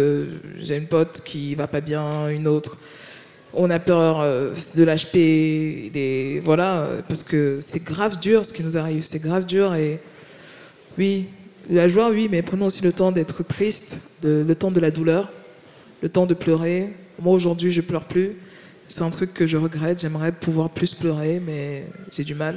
j'ai 0.61 0.77
une 0.77 0.87
pote 0.87 1.21
qui 1.25 1.55
va 1.55 1.67
pas 1.67 1.81
bien, 1.81 2.29
une 2.29 2.47
autre. 2.47 2.79
On 3.53 3.71
a 3.71 3.79
peur 3.79 4.21
de 4.21 4.83
l'HP, 4.83 5.93
des. 5.93 6.43
Voilà, 6.45 6.89
parce 7.07 7.23
que 7.23 7.61
c'est 7.61 7.83
grave 7.85 8.19
dur 8.19 8.45
ce 8.45 8.53
qui 8.53 8.65
nous 8.65 8.77
arrive, 8.77 9.05
c'est 9.05 9.21
grave 9.21 9.47
dur 9.47 9.75
et. 9.75 10.01
Oui, 10.99 11.27
la 11.71 11.89
joie, 11.89 12.11
oui, 12.11 12.29
mais 12.31 12.43
prenons 12.43 12.67
aussi 12.67 12.83
le 12.83 12.93
temps 12.93 13.13
d'être 13.13 13.43
triste, 13.45 14.11
le 14.23 14.53
temps 14.55 14.71
de 14.71 14.81
la 14.81 14.91
douleur, 14.91 15.29
le 16.03 16.09
temps 16.09 16.27
de 16.27 16.35
pleurer. 16.35 16.91
Moi 17.21 17.33
aujourd'hui, 17.33 17.71
je 17.71 17.81
pleure 17.81 18.05
plus. 18.05 18.37
C'est 18.89 19.03
un 19.03 19.11
truc 19.11 19.33
que 19.33 19.47
je 19.47 19.57
regrette. 19.57 20.01
J'aimerais 20.01 20.33
pouvoir 20.33 20.71
plus 20.71 20.95
pleurer, 20.95 21.41
mais 21.45 21.87
j'ai 22.13 22.25
du 22.25 22.35
mal. 22.35 22.57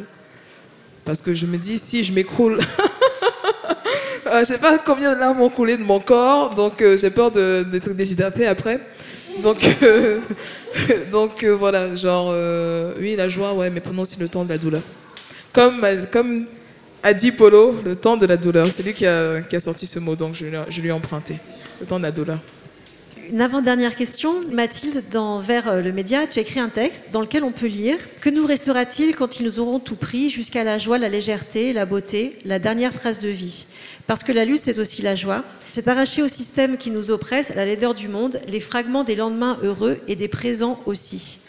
Parce 1.05 1.21
que 1.21 1.33
je 1.33 1.45
me 1.45 1.57
dis, 1.57 1.77
si 1.77 2.03
je 2.03 2.11
m'écroule, 2.11 2.57
euh, 4.27 4.39
je 4.39 4.43
sais 4.43 4.57
pas 4.57 4.77
combien 4.77 5.15
de 5.15 5.19
larmes 5.19 5.39
ont 5.39 5.49
coulé 5.49 5.77
de 5.77 5.83
mon 5.83 6.01
corps, 6.01 6.53
donc 6.53 6.81
euh, 6.81 6.97
j'ai 6.97 7.09
peur 7.09 7.31
d'être 7.31 7.93
déshydratée 7.93 8.45
après. 8.45 8.81
Donc, 9.41 9.57
euh, 9.83 10.19
donc 11.11 11.45
voilà, 11.45 11.95
genre, 11.95 12.35
oui, 12.99 13.15
la 13.15 13.29
joie, 13.29 13.53
ouais, 13.53 13.69
mais 13.69 13.79
prenons 13.79 14.01
aussi 14.01 14.19
le 14.19 14.27
temps 14.27 14.43
de 14.43 14.49
la 14.49 14.57
douleur. 14.57 14.81
Comme, 15.53 15.85
comme 16.11 16.45
Adi 17.03 17.31
Polo, 17.31 17.75
le 17.85 17.95
temps 17.95 18.17
de 18.17 18.25
la 18.25 18.35
douleur. 18.35 18.67
C'est 18.69 18.83
lui 18.83 18.93
qui 18.93 19.05
a, 19.05 19.35
a, 19.49 19.59
sorti 19.59 19.87
ce 19.87 19.99
mot, 19.99 20.15
donc 20.15 20.35
je 20.35 20.81
lui 20.81 20.89
ai 20.89 20.91
emprunté. 20.91 21.37
Le 21.79 21.85
temps 21.85 21.99
de 21.99 22.03
la 22.03 22.11
douleur. 22.11 22.39
Une 23.29 23.41
avant-dernière 23.41 23.95
question. 23.95 24.39
Mathilde, 24.51 25.03
dans 25.11 25.39
Vers 25.39 25.67
euh, 25.67 25.81
le 25.81 25.91
média, 25.91 26.27
tu 26.27 26.39
as 26.39 26.43
écrit 26.43 26.61
un 26.61 26.69
texte 26.69 27.09
dans 27.11 27.19
lequel 27.19 27.43
on 27.43 27.51
peut 27.51 27.67
lire 27.67 27.97
Que 28.21 28.29
nous 28.29 28.45
restera-t-il 28.45 29.17
quand 29.17 29.39
ils 29.39 29.43
nous 29.43 29.59
auront 29.59 29.79
tout 29.79 29.97
pris 29.97 30.29
jusqu'à 30.29 30.63
la 30.63 30.77
joie, 30.77 30.97
la 30.97 31.09
légèreté, 31.09 31.73
la 31.73 31.85
beauté, 31.85 32.37
la 32.45 32.57
dernière 32.57 32.93
trace 32.93 33.19
de 33.19 33.27
vie? 33.27 33.65
Parce 34.05 34.23
que 34.23 34.31
la 34.31 34.45
lutte, 34.45 34.61
c'est 34.61 34.79
aussi 34.79 35.01
la 35.01 35.15
joie. 35.15 35.43
C'est 35.69 35.89
arracher 35.89 36.21
au 36.21 36.29
système 36.29 36.77
qui 36.77 36.89
nous 36.89 37.11
oppresse, 37.11 37.51
la 37.53 37.65
laideur 37.65 37.93
du 37.93 38.07
monde, 38.07 38.39
les 38.47 38.61
fragments 38.61 39.03
des 39.03 39.15
lendemains 39.15 39.57
heureux 39.61 39.99
et 40.07 40.15
des 40.15 40.29
présents 40.29 40.79
aussi. 40.85 41.39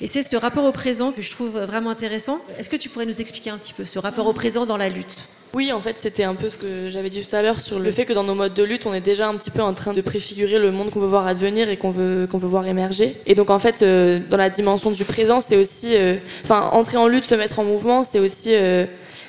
Et 0.00 0.06
c'est 0.06 0.22
ce 0.22 0.36
rapport 0.36 0.64
au 0.64 0.72
présent 0.72 1.12
que 1.12 1.20
je 1.20 1.30
trouve 1.30 1.58
vraiment 1.58 1.90
intéressant. 1.90 2.40
Est-ce 2.58 2.70
que 2.70 2.76
tu 2.76 2.88
pourrais 2.88 3.06
nous 3.06 3.20
expliquer 3.20 3.50
un 3.50 3.58
petit 3.58 3.74
peu 3.74 3.84
ce 3.84 3.98
rapport 3.98 4.26
au 4.26 4.32
présent 4.32 4.64
dans 4.64 4.78
la 4.78 4.88
lutte? 4.88 5.28
Oui, 5.54 5.72
en 5.72 5.80
fait, 5.80 5.98
c'était 5.98 6.24
un 6.24 6.34
peu 6.34 6.50
ce 6.50 6.58
que 6.58 6.90
j'avais 6.90 7.08
dit 7.08 7.26
tout 7.26 7.34
à 7.34 7.42
l'heure 7.42 7.60
sur 7.60 7.78
le 7.78 7.90
fait 7.90 8.04
que 8.04 8.12
dans 8.12 8.22
nos 8.22 8.34
modes 8.34 8.52
de 8.52 8.62
lutte, 8.62 8.84
on 8.86 8.92
est 8.92 9.00
déjà 9.00 9.28
un 9.28 9.34
petit 9.34 9.50
peu 9.50 9.62
en 9.62 9.72
train 9.72 9.94
de 9.94 10.00
préfigurer 10.02 10.58
le 10.58 10.70
monde 10.70 10.90
qu'on 10.90 11.00
veut 11.00 11.06
voir 11.06 11.26
advenir 11.26 11.70
et 11.70 11.78
qu'on 11.78 11.90
veut, 11.90 12.28
veut 12.30 12.46
voir 12.46 12.66
émerger. 12.66 13.16
Et 13.26 13.34
donc, 13.34 13.48
en 13.48 13.58
fait, 13.58 13.80
euh, 13.80 14.20
dans 14.28 14.36
la 14.36 14.50
dimension 14.50 14.90
du 14.90 15.04
présent, 15.06 15.40
c'est 15.40 15.56
aussi, 15.56 15.96
euh, 15.96 16.16
enfin, 16.44 16.68
entrer 16.72 16.98
en 16.98 17.08
lutte, 17.08 17.24
se 17.24 17.34
mettre 17.34 17.58
en 17.58 17.64
mouvement, 17.64 18.04
c'est 18.04 18.18
aussi 18.18 18.50
euh, 18.52 18.84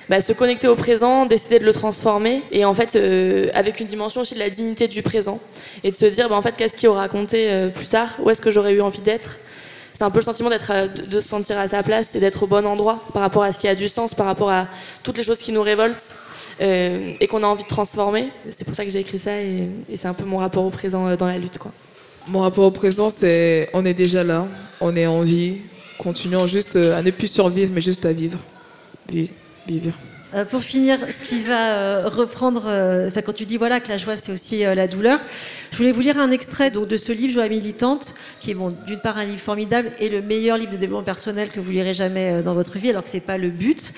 bah, 0.09 0.19
se 0.19 0.33
connecter 0.33 0.67
au 0.67 0.75
présent, 0.75 1.25
décider 1.25 1.57
de 1.57 1.65
le 1.65 1.73
transformer, 1.73 2.43
et 2.51 2.65
en 2.65 2.73
fait, 2.73 2.97
avec 3.53 3.79
une 3.79 3.87
dimension 3.87 4.21
aussi 4.21 4.33
de 4.33 4.39
la 4.39 4.49
dignité 4.49 4.89
du 4.89 5.01
présent, 5.01 5.39
et 5.85 5.91
de 5.91 5.95
se 5.95 6.05
dire, 6.05 6.27
bah, 6.27 6.35
en 6.35 6.41
fait, 6.41 6.55
qu'est-ce 6.57 6.75
qui 6.75 6.87
aura 6.87 7.07
compté 7.07 7.49
plus 7.73 7.87
tard, 7.87 8.17
où 8.19 8.29
est-ce 8.29 8.41
que 8.41 8.51
j'aurais 8.51 8.73
eu 8.73 8.81
envie 8.81 9.01
d'être? 9.01 9.39
C'est 9.99 10.05
un 10.05 10.11
peu 10.11 10.19
le 10.19 10.23
sentiment 10.23 10.49
euh, 10.49 10.87
de 10.87 11.19
se 11.19 11.27
sentir 11.27 11.57
à 11.57 11.67
sa 11.67 11.83
place 11.83 12.15
et 12.15 12.21
d'être 12.21 12.41
au 12.43 12.47
bon 12.47 12.65
endroit 12.65 13.03
par 13.11 13.21
rapport 13.21 13.43
à 13.43 13.51
ce 13.51 13.59
qui 13.59 13.67
a 13.67 13.75
du 13.75 13.89
sens, 13.89 14.13
par 14.13 14.27
rapport 14.27 14.49
à 14.49 14.65
toutes 15.03 15.17
les 15.17 15.23
choses 15.23 15.39
qui 15.39 15.51
nous 15.51 15.61
révoltent 15.61 16.15
euh, 16.61 17.11
et 17.19 17.27
qu'on 17.27 17.43
a 17.43 17.47
envie 17.47 17.63
de 17.63 17.67
transformer. 17.67 18.29
C'est 18.47 18.63
pour 18.63 18.75
ça 18.75 18.85
que 18.85 18.91
j'ai 18.91 18.99
écrit 18.99 19.19
ça 19.19 19.41
et, 19.41 19.67
c'est 19.95 20.07
un 20.07 20.13
peu 20.13 20.23
mon 20.23 20.37
rapport 20.37 20.63
au 20.63 20.69
présent 20.69 21.05
euh, 21.05 21.17
dans 21.17 21.27
la 21.27 21.37
lutte. 21.37 21.59
Mon 22.29 22.39
rapport 22.39 22.63
au 22.63 22.71
présent, 22.71 23.09
c'est 23.09 23.69
on 23.73 23.83
est 23.83 23.93
déjà 23.93 24.23
là, 24.23 24.47
on 24.79 24.95
est 24.95 25.05
en 25.05 25.21
vie, 25.21 25.57
continuons 25.97 26.47
juste 26.47 26.77
à 26.77 27.01
ne 27.01 27.11
plus 27.11 27.27
survivre, 27.27 27.73
mais 27.75 27.81
juste 27.81 28.05
à 28.05 28.13
vivre. 28.13 28.39
Vivre. 29.09 29.91
Euh, 30.35 30.45
pour 30.45 30.61
finir, 30.61 30.99
ce 31.07 31.27
qui 31.27 31.41
va 31.41 31.73
euh, 31.73 32.07
reprendre, 32.07 32.65
euh, 32.67 33.09
quand 33.25 33.33
tu 33.33 33.47
dis 33.47 33.57
voilà 33.57 33.79
que 33.79 33.89
la 33.89 33.97
joie 33.97 34.15
c'est 34.15 34.31
aussi 34.31 34.59
la 34.59 34.87
douleur, 34.87 35.19
je 35.71 35.77
voulais 35.77 35.91
vous 35.91 36.01
lire 36.01 36.19
un 36.19 36.29
extrait 36.29 36.69
donc, 36.69 36.87
de 36.87 36.97
ce 36.97 37.11
livre 37.11 37.33
Joie 37.33 37.49
militante, 37.49 38.13
qui 38.39 38.51
est 38.51 38.53
bon, 38.53 38.71
d'une 38.85 38.99
part 38.99 39.17
un 39.17 39.23
livre 39.23 39.39
formidable 39.39 39.91
et 39.99 40.07
le 40.07 40.21
meilleur 40.21 40.57
livre 40.57 40.71
de 40.71 40.77
développement 40.77 41.03
personnel 41.03 41.49
que 41.49 41.59
vous 41.59 41.71
lirez 41.71 41.95
jamais 41.95 42.43
dans 42.43 42.53
votre 42.53 42.77
vie, 42.77 42.91
alors 42.91 43.03
que 43.03 43.09
c'est 43.09 43.19
pas 43.19 43.39
le 43.39 43.49
but. 43.49 43.91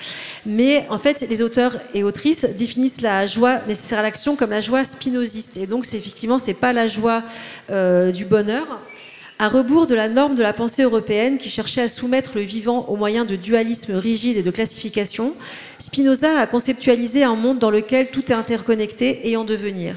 Mais 0.46 0.86
en 0.88 0.98
fait, 0.98 1.26
les 1.28 1.42
auteurs 1.42 1.76
et 1.92 2.02
autrices 2.02 2.44
définissent 2.44 3.02
la 3.02 3.26
joie 3.26 3.58
nécessaire 3.68 3.98
à 3.98 4.02
l'action 4.02 4.36
comme 4.36 4.50
la 4.50 4.60
joie 4.60 4.84
spinoziste. 4.84 5.56
Et 5.58 5.66
donc, 5.66 5.84
c'est 5.84 5.96
effectivement, 5.96 6.38
c'est 6.38 6.54
pas 6.54 6.72
la 6.72 6.86
joie 6.86 7.22
du 7.68 8.24
bonheur, 8.24 8.80
à 9.42 9.48
rebours 9.48 9.88
de 9.88 9.96
la 9.96 10.08
norme 10.08 10.36
de 10.36 10.42
la 10.44 10.52
pensée 10.52 10.84
européenne 10.84 11.36
qui 11.36 11.50
cherchait 11.50 11.82
à 11.82 11.88
soumettre 11.88 12.36
le 12.36 12.42
vivant 12.42 12.86
aux 12.88 12.94
moyens 12.94 13.26
de 13.26 13.34
dualisme 13.34 13.94
rigide 13.94 14.36
et 14.36 14.42
de 14.44 14.50
classification, 14.52 15.34
Spinoza 15.80 16.38
a 16.38 16.46
conceptualisé 16.46 17.24
un 17.24 17.34
monde 17.34 17.58
dans 17.58 17.72
lequel 17.72 18.06
tout 18.12 18.30
est 18.30 18.36
interconnecté 18.36 19.28
et 19.28 19.36
en 19.36 19.42
devenir. 19.42 19.96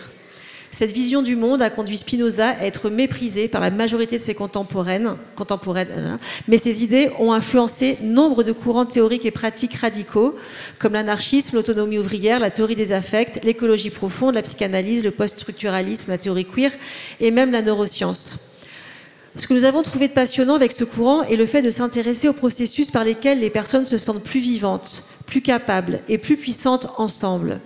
Cette 0.71 0.91
vision 0.91 1.21
du 1.21 1.35
monde 1.35 1.61
a 1.61 1.69
conduit 1.69 1.97
Spinoza 1.97 2.55
à 2.59 2.65
être 2.65 2.89
méprisé 2.89 3.47
par 3.47 3.61
la 3.61 3.69
majorité 3.69 4.17
de 4.17 4.21
ses 4.23 4.33
contemporaines, 4.33 5.15
contemporaines 5.35 5.91
hein, 5.95 6.19
mais 6.47 6.57
ses 6.57 6.83
idées 6.83 7.11
ont 7.19 7.31
influencé 7.31 7.99
nombre 8.01 8.41
de 8.41 8.51
courants 8.51 8.87
théoriques 8.87 9.27
et 9.27 9.31
pratiques 9.31 9.75
radicaux, 9.75 10.35
comme 10.79 10.93
l'anarchisme, 10.93 11.55
l'autonomie 11.55 11.99
ouvrière, 11.99 12.39
la 12.39 12.49
théorie 12.49 12.73
des 12.73 12.93
affects, 12.93 13.43
l'écologie 13.43 13.91
profonde, 13.91 14.33
la 14.33 14.41
psychanalyse, 14.41 15.03
le 15.03 15.11
post-structuralisme, 15.11 16.09
la 16.09 16.17
théorie 16.17 16.45
queer 16.45 16.71
et 17.19 17.29
même 17.29 17.51
la 17.51 17.61
neuroscience. 17.61 18.39
Ce 19.37 19.47
que 19.47 19.53
nous 19.53 19.65
avons 19.65 19.81
trouvé 19.81 20.07
de 20.07 20.13
passionnant 20.13 20.55
avec 20.55 20.71
ce 20.71 20.85
courant 20.85 21.23
est 21.23 21.35
le 21.35 21.45
fait 21.45 21.61
de 21.61 21.69
s'intéresser 21.69 22.29
aux 22.29 22.33
processus 22.33 22.89
par 22.89 23.03
lesquels 23.03 23.41
les 23.41 23.49
personnes 23.49 23.85
se 23.85 23.97
sentent 23.97 24.23
plus 24.23 24.39
vivantes, 24.39 25.03
plus 25.25 25.41
capables 25.41 25.99
et 26.07 26.17
plus 26.17 26.37
puissantes 26.37 26.87
ensemble. 26.97 27.59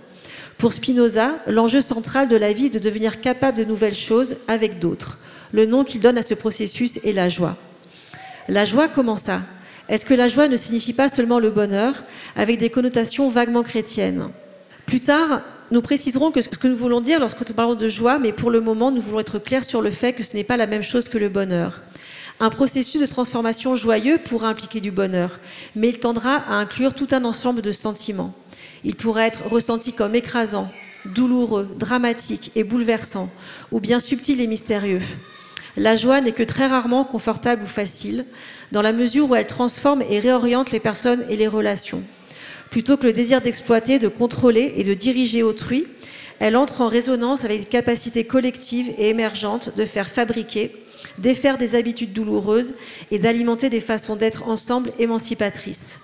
Pour 0.58 0.72
Spinoza, 0.72 1.36
l'enjeu 1.46 1.80
central 1.80 2.28
de 2.28 2.36
la 2.36 2.52
vie 2.52 2.66
est 2.66 2.74
de 2.74 2.80
devenir 2.80 3.20
capable 3.20 3.56
de 3.56 3.64
nouvelles 3.64 3.94
choses 3.94 4.36
avec 4.48 4.80
d'autres. 4.80 5.18
Le 5.52 5.64
nom 5.64 5.84
qu'il 5.84 6.00
donne 6.00 6.18
à 6.18 6.22
ce 6.22 6.34
processus 6.34 6.98
est 7.04 7.12
la 7.12 7.28
joie. 7.28 7.56
La 8.48 8.64
joie, 8.64 8.88
comment 8.88 9.16
ça? 9.16 9.40
Est-ce 9.88 10.04
que 10.04 10.14
la 10.14 10.28
joie 10.28 10.48
ne 10.48 10.56
signifie 10.56 10.92
pas 10.92 11.08
seulement 11.08 11.38
le 11.38 11.50
bonheur, 11.50 11.94
avec 12.36 12.58
des 12.58 12.70
connotations 12.70 13.30
vaguement 13.30 13.62
chrétiennes? 13.62 14.28
Plus 14.86 15.00
tard, 15.00 15.42
nous 15.70 15.82
préciserons 15.82 16.32
que 16.32 16.42
ce 16.42 16.48
que 16.48 16.66
nous 16.66 16.76
voulons 16.76 17.00
dire 17.00 17.20
lorsque 17.20 17.46
nous 17.46 17.54
parlons 17.54 17.76
de 17.76 17.88
joie, 17.88 18.18
mais 18.18 18.32
pour 18.32 18.50
le 18.50 18.60
moment, 18.60 18.90
nous 18.90 19.00
voulons 19.00 19.20
être 19.20 19.38
clairs 19.38 19.64
sur 19.64 19.82
le 19.82 19.90
fait 19.90 20.12
que 20.12 20.24
ce 20.24 20.36
n'est 20.36 20.44
pas 20.44 20.56
la 20.56 20.66
même 20.66 20.82
chose 20.82 21.08
que 21.08 21.18
le 21.18 21.28
bonheur. 21.28 21.80
Un 22.40 22.50
processus 22.50 23.00
de 23.00 23.06
transformation 23.06 23.76
joyeux 23.76 24.18
pourra 24.18 24.48
impliquer 24.48 24.80
du 24.80 24.90
bonheur, 24.90 25.38
mais 25.76 25.88
il 25.88 25.98
tendra 25.98 26.36
à 26.36 26.54
inclure 26.54 26.94
tout 26.94 27.08
un 27.12 27.24
ensemble 27.24 27.62
de 27.62 27.70
sentiments. 27.70 28.34
Il 28.82 28.96
pourra 28.96 29.26
être 29.26 29.46
ressenti 29.46 29.92
comme 29.92 30.14
écrasant, 30.14 30.70
douloureux, 31.04 31.68
dramatique 31.78 32.50
et 32.56 32.64
bouleversant, 32.64 33.30
ou 33.70 33.78
bien 33.78 34.00
subtil 34.00 34.40
et 34.40 34.46
mystérieux. 34.46 35.02
La 35.76 35.94
joie 35.94 36.20
n'est 36.20 36.32
que 36.32 36.42
très 36.42 36.66
rarement 36.66 37.04
confortable 37.04 37.62
ou 37.62 37.66
facile, 37.66 38.24
dans 38.72 38.82
la 38.82 38.92
mesure 38.92 39.30
où 39.30 39.34
elle 39.36 39.46
transforme 39.46 40.02
et 40.02 40.18
réoriente 40.18 40.72
les 40.72 40.80
personnes 40.80 41.24
et 41.28 41.36
les 41.36 41.48
relations. 41.48 42.02
Plutôt 42.70 42.96
que 42.96 43.06
le 43.06 43.12
désir 43.12 43.40
d'exploiter, 43.40 43.98
de 43.98 44.08
contrôler 44.08 44.74
et 44.76 44.84
de 44.84 44.94
diriger 44.94 45.42
autrui, 45.42 45.86
elle 46.38 46.56
entre 46.56 46.80
en 46.80 46.88
résonance 46.88 47.44
avec 47.44 47.60
des 47.60 47.66
capacités 47.66 48.24
collectives 48.24 48.90
et 48.96 49.10
émergentes 49.10 49.76
de 49.76 49.84
faire 49.84 50.08
fabriquer, 50.08 50.70
défaire 51.18 51.58
des 51.58 51.74
habitudes 51.74 52.12
douloureuses 52.12 52.74
et 53.10 53.18
d'alimenter 53.18 53.70
des 53.70 53.80
façons 53.80 54.16
d'être 54.16 54.48
ensemble 54.48 54.92
émancipatrices. 54.98 56.00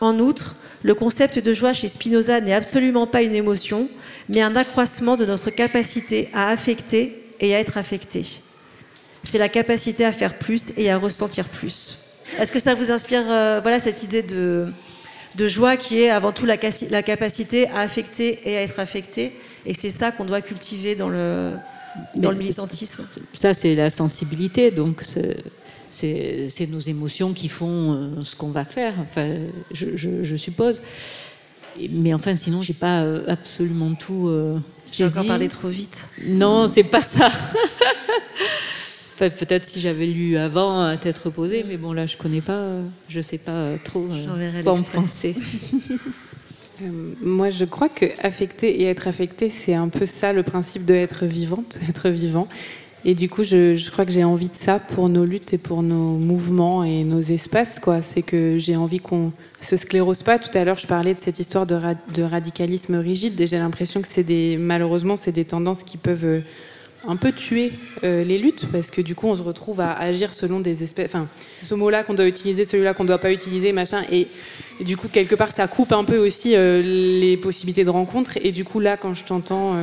En 0.00 0.18
outre, 0.18 0.56
le 0.82 0.94
concept 0.94 1.38
de 1.38 1.52
joie 1.52 1.74
chez 1.74 1.88
Spinoza 1.88 2.40
n'est 2.40 2.54
absolument 2.54 3.06
pas 3.06 3.22
une 3.22 3.34
émotion, 3.34 3.88
mais 4.28 4.40
un 4.40 4.56
accroissement 4.56 5.16
de 5.16 5.26
notre 5.26 5.50
capacité 5.50 6.28
à 6.32 6.48
affecter 6.48 7.24
et 7.40 7.54
à 7.54 7.60
être 7.60 7.76
affecté. 7.76 8.24
C'est 9.24 9.38
la 9.38 9.48
capacité 9.48 10.04
à 10.04 10.12
faire 10.12 10.38
plus 10.38 10.72
et 10.76 10.90
à 10.90 10.96
ressentir 10.96 11.48
plus. 11.48 11.98
Est-ce 12.38 12.52
que 12.52 12.60
ça 12.60 12.74
vous 12.74 12.90
inspire 12.90 13.24
euh, 13.28 13.60
voilà, 13.60 13.80
cette 13.80 14.02
idée 14.02 14.22
de, 14.22 14.68
de 15.36 15.48
joie 15.48 15.76
qui 15.76 16.00
est 16.00 16.10
avant 16.10 16.32
tout 16.32 16.46
la, 16.46 16.56
capacité 16.56 17.68
à 17.68 17.80
affecter 17.80 18.40
et 18.44 18.56
à 18.56 18.62
être 18.62 18.78
affecté. 18.80 19.32
Et 19.66 19.74
c'est 19.74 19.90
ça 19.90 20.12
qu'on 20.12 20.24
doit 20.24 20.40
cultiver 20.40 20.94
dans 20.94 21.08
le, 21.08 21.52
dans 22.16 22.30
le 22.30 22.36
militantisme. 22.36 23.06
Ça, 23.34 23.54
c'est 23.54 23.74
la 23.74 23.90
sensibilité. 23.90 24.70
Donc, 24.70 25.02
c'est 25.90 26.66
nos 26.68 26.80
émotions 26.80 27.32
qui 27.32 27.48
font 27.48 27.92
euh, 27.92 28.22
ce 28.22 28.36
qu'on 28.36 28.50
va 28.50 28.64
faire, 28.64 28.94
enfin, 29.00 29.36
je, 29.72 30.36
suppose. 30.36 30.82
Mais 31.90 32.12
enfin, 32.12 32.34
sinon, 32.34 32.62
j'ai 32.62 32.74
pas 32.74 33.02
euh, 33.02 33.24
absolument 33.28 33.94
tout. 33.94 34.28
Euh, 34.28 34.54
j'ai 34.92 35.04
encore 35.04 35.26
parlé 35.26 35.48
trop 35.48 35.68
vite. 35.68 36.08
Non, 36.26 36.66
c'est 36.66 36.82
pas 36.82 37.02
ça. 37.02 37.30
peut-être 39.18 39.64
si 39.64 39.80
j'avais 39.80 40.06
lu 40.06 40.36
avant 40.36 40.82
à 40.82 40.96
tête 40.96 41.18
reposée, 41.18 41.64
mais 41.66 41.76
bon, 41.76 41.92
là, 41.92 42.06
je 42.06 42.16
connais 42.16 42.40
pas, 42.40 42.64
je 43.08 43.20
sais 43.20 43.38
pas 43.38 43.72
trop 43.84 44.06
euh, 44.10 44.62
quoi 44.62 44.72
en 44.72 44.82
penser. 44.82 45.34
Euh, 46.80 47.14
moi, 47.20 47.50
je 47.50 47.64
crois 47.64 47.88
que 47.88 48.06
affecter 48.22 48.82
et 48.82 48.84
être 48.84 49.08
affecté, 49.08 49.50
c'est 49.50 49.74
un 49.74 49.88
peu 49.88 50.06
ça 50.06 50.32
le 50.32 50.44
principe 50.44 50.84
de 50.84 50.94
être 50.94 51.26
vivante, 51.26 51.80
être 51.88 52.08
vivant. 52.08 52.46
Et 53.04 53.14
du 53.14 53.28
coup, 53.28 53.44
je, 53.44 53.90
crois 53.90 54.04
que 54.04 54.10
j'ai 54.10 54.24
envie 54.24 54.48
de 54.48 54.54
ça 54.54 54.80
pour 54.80 55.08
nos 55.08 55.24
luttes 55.24 55.52
et 55.54 55.58
pour 55.58 55.82
nos 55.82 56.16
mouvements 56.16 56.82
et 56.82 57.04
nos 57.04 57.20
espaces. 57.20 57.78
Quoi. 57.78 58.02
C'est 58.02 58.22
que 58.22 58.58
j'ai 58.58 58.76
envie 58.76 58.98
qu'on 58.98 59.32
se 59.60 59.76
sclérose 59.76 60.24
pas. 60.24 60.38
Tout 60.38 60.56
à 60.58 60.64
l'heure, 60.64 60.78
je 60.78 60.86
parlais 60.86 61.14
de 61.14 61.18
cette 61.18 61.38
histoire 61.38 61.64
de, 61.64 61.78
de 62.12 62.22
radicalisme 62.22 62.96
rigide. 62.96 63.40
Et 63.40 63.46
j'ai 63.46 63.58
l'impression 63.58 64.02
que 64.02 64.08
c'est 64.08 64.24
des, 64.24 64.56
malheureusement, 64.56 65.16
c'est 65.16 65.32
des 65.32 65.44
tendances 65.44 65.84
qui 65.84 65.96
peuvent 65.96 66.24
euh, 66.24 66.40
un 67.06 67.16
peu 67.16 67.32
tuer 67.32 67.72
euh, 68.02 68.24
les 68.24 68.38
luttes 68.38 68.66
parce 68.72 68.90
que 68.90 69.00
du 69.00 69.14
coup 69.14 69.28
on 69.28 69.36
se 69.36 69.42
retrouve 69.42 69.80
à 69.80 69.92
agir 69.92 70.32
selon 70.32 70.60
des 70.60 70.82
espèces 70.82 71.10
enfin 71.14 71.28
ce 71.64 71.74
mot 71.74 71.90
là 71.90 72.02
qu'on 72.02 72.14
doit 72.14 72.26
utiliser 72.26 72.64
celui-là 72.64 72.92
qu'on 72.94 73.04
ne 73.04 73.08
doit 73.08 73.18
pas 73.18 73.32
utiliser 73.32 73.72
machin 73.72 74.02
et, 74.10 74.26
du 74.80 74.96
coup 74.96 75.08
quelque 75.08 75.34
part 75.34 75.52
ça 75.52 75.68
coupe 75.68 75.92
un 75.92 76.04
peu 76.04 76.18
aussi 76.18 76.56
euh, 76.56 76.82
les 76.82 77.36
possibilités 77.36 77.84
de 77.84 77.90
rencontre 77.90 78.32
et 78.42 78.50
du 78.50 78.64
coup 78.64 78.80
là 78.80 78.96
quand 78.96 79.14
je 79.14 79.24
t'entends 79.24 79.74
euh, 79.74 79.82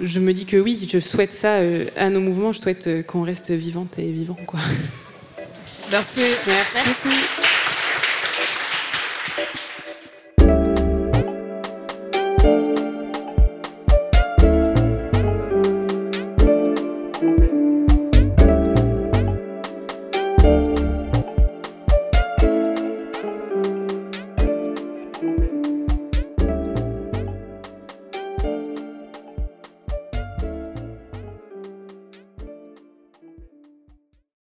je 0.00 0.20
me 0.20 0.32
dis 0.32 0.46
que 0.46 0.56
oui 0.56 0.88
je 0.90 0.98
souhaite 0.98 1.32
ça 1.32 1.58
à 1.96 2.08
nos 2.08 2.20
mouvements 2.20 2.52
je 2.52 2.60
souhaite 2.60 3.06
qu'on 3.06 3.22
reste 3.22 3.50
vivante 3.50 3.98
et 3.98 4.10
vivant 4.10 4.38
quoi. 4.46 4.60
Merci, 5.90 6.20
merci. 6.46 7.08